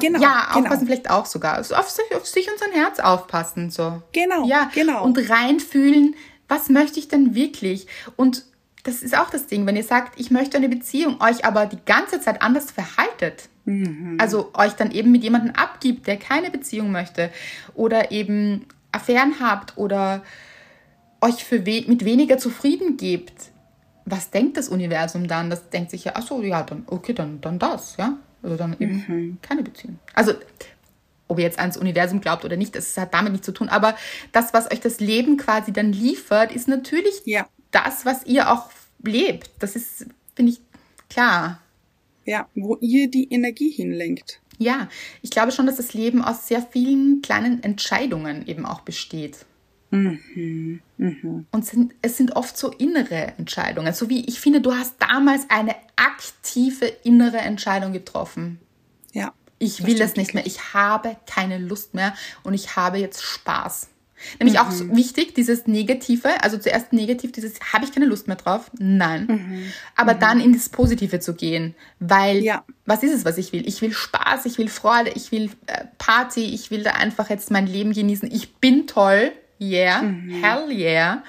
Genau, 0.00 0.20
ja, 0.20 0.48
genau. 0.54 0.64
aufpassen 0.64 0.86
vielleicht 0.86 1.10
auch 1.10 1.26
sogar. 1.26 1.54
Also 1.54 1.74
auf, 1.74 1.90
sich, 1.90 2.14
auf 2.14 2.26
sich 2.26 2.50
und 2.50 2.58
sein 2.58 2.72
Herz 2.72 2.98
aufpassen. 2.98 3.70
So. 3.70 4.02
Genau, 4.12 4.46
Ja, 4.46 4.70
genau. 4.74 5.04
Und 5.04 5.18
reinfühlen, 5.28 6.14
was 6.48 6.70
möchte 6.70 6.98
ich 6.98 7.08
denn 7.08 7.34
wirklich? 7.34 7.86
Und 8.16 8.44
das 8.84 9.02
ist 9.02 9.16
auch 9.16 9.28
das 9.28 9.46
Ding, 9.46 9.66
wenn 9.66 9.76
ihr 9.76 9.84
sagt, 9.84 10.18
ich 10.18 10.30
möchte 10.30 10.56
eine 10.56 10.70
Beziehung, 10.70 11.20
euch 11.20 11.44
aber 11.44 11.66
die 11.66 11.78
ganze 11.84 12.20
Zeit 12.20 12.40
anders 12.40 12.70
verhaltet. 12.70 13.50
Mhm. 13.66 14.16
Also 14.18 14.50
euch 14.54 14.72
dann 14.72 14.92
eben 14.92 15.12
mit 15.12 15.22
jemandem 15.22 15.54
abgibt, 15.54 16.06
der 16.06 16.16
keine 16.16 16.50
Beziehung 16.50 16.90
möchte. 16.90 17.30
Oder 17.74 18.12
eben 18.12 18.64
Affären 18.92 19.40
habt 19.40 19.76
oder 19.76 20.22
euch 21.20 21.44
für 21.44 21.66
we 21.66 21.84
mit 21.86 22.06
weniger 22.06 22.38
zufrieden 22.38 22.96
gebt. 22.96 23.51
Was 24.04 24.30
denkt 24.30 24.56
das 24.56 24.68
Universum 24.68 25.28
dann? 25.28 25.50
Das 25.50 25.70
denkt 25.70 25.90
sich 25.90 26.04
ja, 26.04 26.12
ach 26.16 26.26
so, 26.26 26.42
ja, 26.42 26.62
dann, 26.62 26.84
okay, 26.86 27.12
dann, 27.12 27.40
dann 27.40 27.58
das, 27.58 27.96
ja. 27.96 28.16
Also 28.42 28.56
dann 28.56 28.76
eben 28.80 29.38
keine 29.40 29.62
Beziehung. 29.62 29.98
Also, 30.14 30.32
ob 31.28 31.38
ihr 31.38 31.44
jetzt 31.44 31.58
ans 31.58 31.76
Universum 31.76 32.20
glaubt 32.20 32.44
oder 32.44 32.56
nicht, 32.56 32.74
das 32.74 32.96
hat 32.96 33.14
damit 33.14 33.32
nichts 33.32 33.46
zu 33.46 33.52
tun. 33.52 33.68
Aber 33.68 33.94
das, 34.32 34.52
was 34.52 34.70
euch 34.70 34.80
das 34.80 34.98
Leben 35.00 35.36
quasi 35.36 35.72
dann 35.72 35.92
liefert, 35.92 36.52
ist 36.52 36.66
natürlich 36.68 37.22
Ja. 37.24 37.46
das, 37.70 38.04
was 38.04 38.24
ihr 38.26 38.50
auch 38.52 38.70
lebt. 39.02 39.50
Das 39.60 39.76
ist, 39.76 40.06
finde 40.34 40.52
ich, 40.52 40.60
klar. 41.08 41.60
Ja, 42.24 42.48
wo 42.54 42.76
ihr 42.80 43.10
die 43.10 43.32
Energie 43.32 43.70
hinlenkt. 43.70 44.40
Ja, 44.58 44.88
ich 45.22 45.30
glaube 45.30 45.50
schon, 45.52 45.66
dass 45.66 45.76
das 45.76 45.94
Leben 45.94 46.22
aus 46.22 46.46
sehr 46.46 46.62
vielen 46.62 47.20
kleinen 47.22 47.62
Entscheidungen 47.62 48.46
eben 48.46 48.64
auch 48.66 48.80
besteht. 48.80 49.44
Und 49.92 51.66
sind, 51.66 51.94
es 52.00 52.16
sind 52.16 52.34
oft 52.34 52.56
so 52.56 52.70
innere 52.70 53.34
Entscheidungen. 53.36 53.92
So 53.92 54.08
wie 54.08 54.24
ich 54.24 54.40
finde, 54.40 54.60
du 54.60 54.74
hast 54.74 54.94
damals 54.98 55.42
eine 55.50 55.74
aktive 55.96 56.86
innere 57.04 57.38
Entscheidung 57.38 57.92
getroffen. 57.92 58.58
Ja. 59.12 59.32
Ich 59.58 59.86
will 59.86 60.00
es 60.00 60.16
nicht 60.16 60.34
mehr. 60.34 60.46
Ich 60.46 60.74
habe 60.74 61.16
keine 61.26 61.58
Lust 61.58 61.94
mehr 61.94 62.14
und 62.42 62.54
ich 62.54 62.74
habe 62.74 62.98
jetzt 62.98 63.22
Spaß. 63.22 63.88
Nämlich 64.38 64.58
auch 64.60 64.70
so 64.70 64.94
wichtig, 64.94 65.34
dieses 65.34 65.66
Negative, 65.66 66.42
also 66.42 66.56
zuerst 66.56 66.92
negativ, 66.92 67.32
dieses, 67.32 67.54
habe 67.72 67.84
ich 67.84 67.92
keine 67.92 68.06
Lust 68.06 68.28
mehr 68.28 68.36
drauf? 68.36 68.70
Nein. 68.78 69.72
Aber 69.96 70.14
dann 70.14 70.40
in 70.40 70.52
das 70.52 70.68
Positive 70.68 71.18
zu 71.20 71.34
gehen, 71.34 71.74
weil, 71.98 72.38
Ja. 72.38 72.64
was 72.86 73.02
ist 73.02 73.12
es, 73.12 73.24
was 73.24 73.36
ich 73.36 73.52
will? 73.52 73.66
Ich 73.66 73.82
will 73.82 73.92
Spaß, 73.92 74.46
ich 74.46 74.58
will 74.58 74.68
Freude, 74.68 75.10
ich 75.10 75.32
will 75.32 75.50
äh, 75.66 75.86
Party, 75.98 76.44
ich 76.44 76.70
will 76.70 76.84
da 76.84 76.92
einfach 76.92 77.30
jetzt 77.30 77.50
mein 77.50 77.66
Leben 77.66 77.92
genießen. 77.92 78.30
Ich 78.32 78.54
bin 78.54 78.86
toll, 78.86 79.32
yeah, 79.62 80.02
hell 80.40 80.70
yeah. 80.70 81.22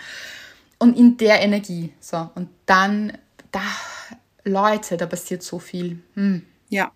Und 0.80 0.98
in 0.98 1.18
der 1.18 1.42
Energie, 1.42 1.94
so. 2.00 2.30
Und 2.36 2.50
dann, 2.66 3.18
da, 3.52 3.62
Leute, 4.44 4.98
da 4.98 5.06
passiert 5.06 5.44
so 5.44 5.60
viel. 5.60 6.00
Hm. 6.16 6.44
Ja. 6.70 6.92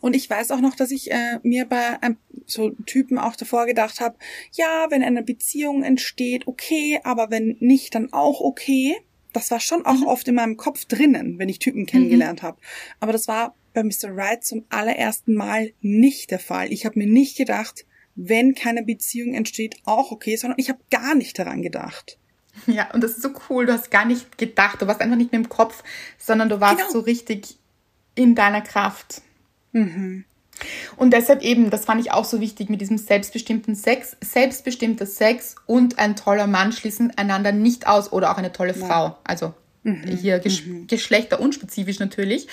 Und 0.00 0.14
ich 0.14 0.30
weiß 0.30 0.52
auch 0.52 0.60
noch, 0.60 0.76
dass 0.76 0.92
ich 0.92 1.10
äh, 1.10 1.40
mir 1.42 1.64
bei 1.64 2.00
einem, 2.00 2.18
so 2.46 2.70
Typen 2.86 3.18
auch 3.18 3.34
davor 3.34 3.66
gedacht 3.66 3.98
habe, 3.98 4.16
ja, 4.52 4.86
wenn 4.90 5.02
eine 5.02 5.24
Beziehung 5.24 5.82
entsteht, 5.82 6.46
okay, 6.46 7.00
aber 7.02 7.30
wenn 7.30 7.56
nicht, 7.58 7.94
dann 7.96 8.12
auch 8.12 8.40
okay. 8.40 8.96
Das 9.32 9.50
war 9.50 9.58
schon 9.58 9.84
auch 9.84 10.02
oft 10.06 10.28
in 10.28 10.36
meinem 10.36 10.56
Kopf 10.56 10.84
drinnen, 10.84 11.38
wenn 11.38 11.48
ich 11.48 11.58
Typen 11.58 11.84
kennengelernt 11.84 12.42
habe. 12.42 12.58
Aber 13.00 13.12
das 13.12 13.26
war 13.26 13.54
bei 13.74 13.82
Mr. 13.82 14.16
Right 14.16 14.44
zum 14.44 14.64
allerersten 14.70 15.34
Mal 15.34 15.72
nicht 15.80 16.30
der 16.30 16.38
Fall. 16.38 16.72
Ich 16.72 16.86
habe 16.86 16.98
mir 16.98 17.06
nicht 17.06 17.36
gedacht, 17.36 17.84
wenn 18.16 18.54
keine 18.54 18.82
Beziehung 18.82 19.34
entsteht, 19.34 19.76
auch 19.84 20.10
okay, 20.10 20.36
sondern 20.36 20.58
ich 20.58 20.68
habe 20.68 20.80
gar 20.90 21.14
nicht 21.14 21.38
daran 21.38 21.62
gedacht. 21.62 22.18
Ja, 22.66 22.90
und 22.92 23.04
das 23.04 23.12
ist 23.12 23.22
so 23.22 23.30
cool. 23.50 23.66
Du 23.66 23.72
hast 23.74 23.90
gar 23.90 24.06
nicht 24.06 24.38
gedacht, 24.38 24.80
du 24.80 24.86
warst 24.86 25.02
einfach 25.02 25.16
nicht 25.18 25.30
mehr 25.30 25.40
im 25.40 25.48
Kopf, 25.50 25.84
sondern 26.18 26.48
du 26.48 26.58
warst 26.60 26.78
Genau. 26.78 26.90
so 26.90 27.00
richtig 27.00 27.58
in 28.14 28.34
deiner 28.34 28.62
Kraft. 28.62 29.20
Und 30.96 31.12
deshalb 31.12 31.42
eben, 31.42 31.68
das 31.68 31.84
fand 31.84 32.00
ich 32.00 32.12
auch 32.12 32.24
so 32.24 32.40
wichtig 32.40 32.70
mit 32.70 32.80
diesem 32.80 32.96
selbstbestimmten 32.96 33.74
Sex. 33.74 34.16
Selbstbestimmter 34.22 35.04
Sex 35.04 35.56
und 35.66 35.98
ein 35.98 36.16
toller 36.16 36.46
Mann 36.46 36.72
schließen 36.72 37.12
einander 37.18 37.52
nicht 37.52 37.86
aus 37.86 38.10
oder 38.10 38.32
auch 38.32 38.38
eine 38.38 38.52
tolle 38.52 38.72
Frau. 38.72 39.18
Also 39.24 39.52
hier 39.84 40.38
ges 40.38 40.62
geschlechterunspezifisch 40.88 41.98
natürlich. 41.98 42.48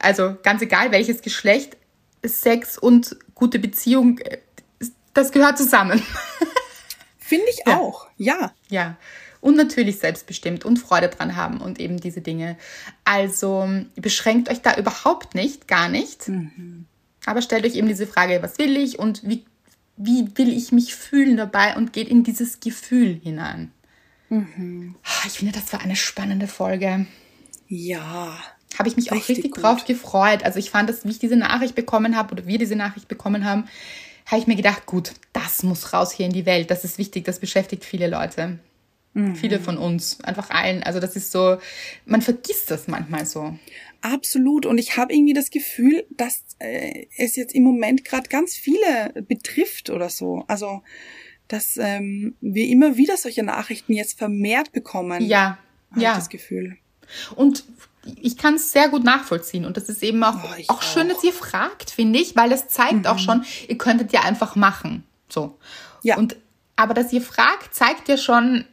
Also 0.00 0.36
ganz 0.42 0.60
egal 0.62 0.92
welches 0.92 1.22
Geschlecht, 1.22 1.76
Sex 2.24 2.76
und 2.78 3.16
gute 3.34 3.58
Beziehung, 3.58 4.18
äh, 4.18 4.38
das 5.16 5.32
gehört 5.32 5.58
zusammen. 5.58 6.02
Finde 7.18 7.46
ich 7.50 7.58
Ja. 7.66 7.76
auch, 7.78 8.06
ja. 8.16 8.52
Ja, 8.68 8.96
und 9.40 9.56
natürlich 9.56 9.98
selbstbestimmt 9.98 10.64
und 10.64 10.78
Freude 10.78 11.08
dran 11.08 11.36
haben 11.36 11.60
und 11.60 11.80
eben 11.80 11.98
diese 11.98 12.20
Dinge. 12.20 12.56
Also 13.04 13.68
beschränkt 13.96 14.48
euch 14.48 14.62
da 14.62 14.76
überhaupt 14.76 15.34
nicht, 15.34 15.66
gar 15.68 15.88
nicht. 15.88 16.30
Aber 17.26 17.42
stellt 17.42 17.64
euch 17.64 17.74
eben 17.74 17.88
diese 17.88 18.06
Frage, 18.06 18.42
was 18.42 18.58
will 18.58 18.76
ich 18.76 18.98
und 18.98 19.22
wie, 19.28 19.44
wie 19.96 20.28
will 20.36 20.48
ich 20.56 20.70
mich 20.72 20.94
fühlen 20.94 21.36
dabei 21.36 21.76
und 21.76 21.92
geht 21.92 22.08
in 22.08 22.22
dieses 22.22 22.60
Gefühl 22.60 23.20
hinein. 23.22 23.72
Ah, 24.30 25.26
Ich 25.26 25.38
finde, 25.38 25.52
das 25.58 25.72
war 25.72 25.80
eine 25.80 25.96
spannende 25.96 26.46
Folge. 26.48 27.06
Ja. 27.68 28.38
Habe 28.78 28.88
ich 28.88 28.96
mich 28.96 29.10
auch 29.10 29.16
Richtig 29.16 29.36
richtig 29.38 29.52
gut. 29.52 29.62
drauf 29.64 29.84
gefreut. 29.84 30.44
Also 30.44 30.58
ich 30.58 30.70
fand, 30.70 30.88
dass 30.88 31.04
wie 31.04 31.10
ich 31.10 31.18
diese 31.18 31.36
Nachricht 31.36 31.74
bekommen 31.74 32.16
habe 32.16 32.32
oder 32.32 32.46
wir 32.46 32.58
diese 32.58 32.76
Nachricht 32.76 33.08
bekommen 33.08 33.44
haben, 33.44 33.68
habe 34.26 34.40
ich 34.40 34.46
mir 34.46 34.56
gedacht, 34.56 34.86
gut, 34.86 35.12
das 35.32 35.62
muss 35.62 35.92
raus 35.92 36.12
hier 36.12 36.26
in 36.26 36.32
die 36.32 36.46
Welt. 36.46 36.70
Das 36.70 36.84
ist 36.84 36.98
wichtig, 36.98 37.24
das 37.24 37.38
beschäftigt 37.38 37.84
viele 37.84 38.08
Leute. 38.08 38.58
Mhm. 39.14 39.34
Viele 39.34 39.60
von 39.60 39.78
uns, 39.78 40.20
einfach 40.22 40.50
allen. 40.50 40.82
Also 40.82 41.00
das 41.00 41.16
ist 41.16 41.32
so, 41.32 41.58
man 42.04 42.20
vergisst 42.20 42.70
das 42.70 42.88
manchmal 42.88 43.24
so. 43.24 43.56
Absolut. 44.02 44.66
Und 44.66 44.78
ich 44.78 44.96
habe 44.96 45.14
irgendwie 45.14 45.32
das 45.32 45.50
Gefühl, 45.50 46.04
dass 46.10 46.44
äh, 46.58 47.06
es 47.16 47.34
jetzt 47.36 47.54
im 47.54 47.62
Moment 47.62 48.04
gerade 48.04 48.28
ganz 48.28 48.54
viele 48.54 49.14
betrifft 49.26 49.90
oder 49.90 50.10
so. 50.10 50.44
Also, 50.48 50.82
dass 51.48 51.76
ähm, 51.76 52.34
wir 52.40 52.66
immer 52.66 52.96
wieder 52.96 53.16
solche 53.16 53.42
Nachrichten 53.42 53.94
jetzt 53.94 54.18
vermehrt 54.18 54.72
bekommen. 54.72 55.24
Ja, 55.24 55.58
ja. 55.96 56.10
Ich 56.10 56.18
das 56.18 56.28
Gefühl. 56.28 56.76
Und 57.36 57.64
ich 58.20 58.36
kann 58.36 58.54
es 58.54 58.72
sehr 58.72 58.88
gut 58.88 59.04
nachvollziehen. 59.04 59.64
Und 59.64 59.76
das 59.76 59.88
ist 59.88 60.02
eben 60.02 60.22
auch, 60.24 60.36
Oh, 60.36 60.54
ich 60.56 60.70
auch 60.70 60.82
schön, 60.82 61.10
auch. 61.10 61.14
dass 61.14 61.24
ihr 61.24 61.32
fragt, 61.32 61.90
finde 61.90 62.18
ich, 62.18 62.36
weil 62.36 62.50
das 62.50 62.68
zeigt 62.68 63.06
auch 63.06 63.18
schon, 63.18 63.44
ihr 63.68 63.78
könntet 63.78 64.12
ja 64.12 64.20
einfach 64.22 64.56
machen. 64.56 65.04
So. 65.28 65.58
Ja. 66.02 66.16
Und, 66.16 66.36
aber 66.76 66.94
dass 66.94 67.12
ihr 67.12 67.22
fragt, 67.22 67.74
zeigt 67.74 68.08
ja 68.08 68.16
schon, 68.16 68.64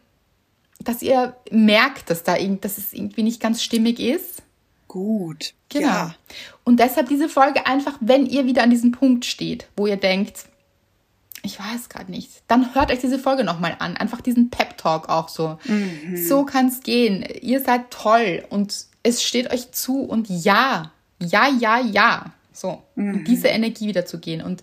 dass 0.79 1.01
ihr 1.01 1.35
merkt, 1.51 2.09
dass 2.09 2.23
da 2.23 2.37
irgend, 2.37 2.65
dass 2.65 2.77
es 2.77 2.93
irgendwie 2.93 3.23
nicht 3.23 3.39
ganz 3.41 3.63
stimmig 3.63 3.99
ist. 3.99 4.43
Gut. 4.87 5.53
Genau. 5.69 5.87
Ja. 5.87 6.15
Und 6.63 6.79
deshalb 6.79 7.09
diese 7.09 7.29
Folge 7.29 7.65
einfach, 7.65 7.97
wenn 7.99 8.25
ihr 8.25 8.45
wieder 8.45 8.63
an 8.63 8.69
diesem 8.69 8.91
Punkt 8.91 9.25
steht, 9.25 9.67
wo 9.75 9.87
ihr 9.87 9.97
denkt, 9.97 10.45
ich 11.41 11.59
weiß 11.59 11.89
gerade 11.89 12.09
nicht, 12.11 12.29
dann 12.47 12.73
hört 12.73 12.91
euch 12.91 12.99
diese 12.99 13.19
Folge 13.19 13.43
nochmal 13.43 13.75
an. 13.79 13.97
Einfach 13.97 14.21
diesen 14.21 14.49
Pep-Talk 14.49 15.09
auch 15.09 15.27
so. 15.29 15.57
So 16.15 16.45
kann 16.45 16.67
es 16.67 16.81
gehen. 16.81 17.25
Ihr 17.41 17.59
seid 17.59 17.91
toll 17.91 18.45
und 18.49 18.85
es 19.03 19.21
steht 19.23 19.51
euch 19.51 19.71
zu 19.71 20.01
und 20.01 20.29
ja, 20.29 20.91
ja, 21.21 21.47
ja, 21.59 21.79
ja. 21.79 22.33
So, 22.51 22.83
in 22.95 23.23
diese 23.25 23.47
Energie 23.47 23.87
wieder 23.87 24.05
zu 24.05 24.19
gehen. 24.19 24.41
Und 24.41 24.61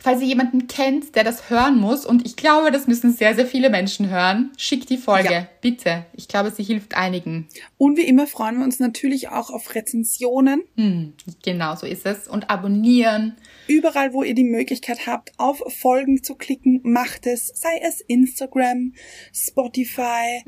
falls 0.00 0.22
ihr 0.22 0.28
jemanden 0.28 0.66
kennt, 0.66 1.14
der 1.14 1.24
das 1.24 1.50
hören 1.50 1.76
muss, 1.78 2.06
und 2.06 2.24
ich 2.26 2.36
glaube, 2.36 2.70
das 2.70 2.86
müssen 2.88 3.12
sehr, 3.12 3.34
sehr 3.34 3.46
viele 3.46 3.68
Menschen 3.68 4.08
hören, 4.08 4.50
schickt 4.56 4.88
die 4.88 4.96
Folge, 4.96 5.30
Ja. 5.32 5.48
bitte. 5.60 6.06
Ich 6.14 6.26
glaube, 6.26 6.50
sie 6.50 6.62
hilft 6.62 6.96
einigen. 6.96 7.48
Und 7.76 7.98
wie 7.98 8.06
immer 8.06 8.26
freuen 8.26 8.56
wir 8.58 8.64
uns 8.64 8.80
natürlich 8.80 9.28
auch 9.28 9.50
auf 9.50 9.74
Rezensionen. 9.74 10.62
Hm, 10.76 11.12
genau 11.44 11.76
so 11.76 11.86
ist 11.86 12.06
es. 12.06 12.26
Und 12.28 12.48
abonnieren. 12.48 13.36
Überall, 13.68 14.14
wo 14.14 14.22
ihr 14.22 14.34
die 14.34 14.42
Möglichkeit 14.44 15.06
habt, 15.06 15.32
auf 15.38 15.62
Folgen 15.80 16.22
zu 16.24 16.34
klicken, 16.34 16.80
macht 16.82 17.26
es. 17.26 17.48
Sei 17.48 17.78
es 17.86 18.00
Instagram, 18.00 18.94
Spotify, 19.34 20.42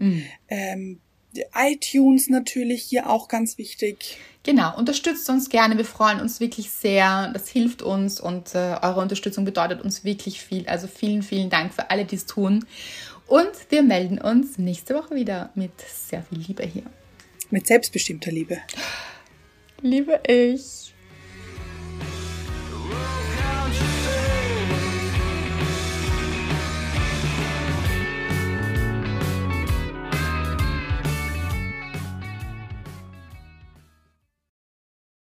ähm, 0.48 1.00
iTunes 1.54 2.28
natürlich 2.28 2.82
hier 2.82 3.08
auch 3.08 3.28
ganz 3.28 3.58
wichtig. 3.58 4.18
Genau, 4.42 4.76
unterstützt 4.76 5.28
uns 5.30 5.48
gerne. 5.48 5.76
Wir 5.76 5.84
freuen 5.84 6.20
uns 6.20 6.40
wirklich 6.40 6.70
sehr. 6.70 7.30
Das 7.32 7.48
hilft 7.48 7.82
uns 7.82 8.20
und 8.20 8.54
äh, 8.54 8.76
eure 8.82 9.00
Unterstützung 9.00 9.44
bedeutet 9.44 9.82
uns 9.82 10.04
wirklich 10.04 10.40
viel. 10.40 10.66
Also 10.68 10.86
vielen, 10.86 11.22
vielen 11.22 11.50
Dank 11.50 11.72
für 11.72 11.90
alle, 11.90 12.04
die 12.04 12.16
es 12.16 12.26
tun. 12.26 12.66
Und 13.26 13.52
wir 13.70 13.82
melden 13.82 14.20
uns 14.20 14.58
nächste 14.58 14.94
Woche 14.94 15.14
wieder 15.14 15.50
mit 15.54 15.72
sehr 15.80 16.22
viel 16.22 16.38
Liebe 16.38 16.64
hier. 16.64 16.84
Mit 17.50 17.66
selbstbestimmter 17.66 18.30
Liebe. 18.30 18.58
Liebe 19.80 20.20
ich. 20.26 20.92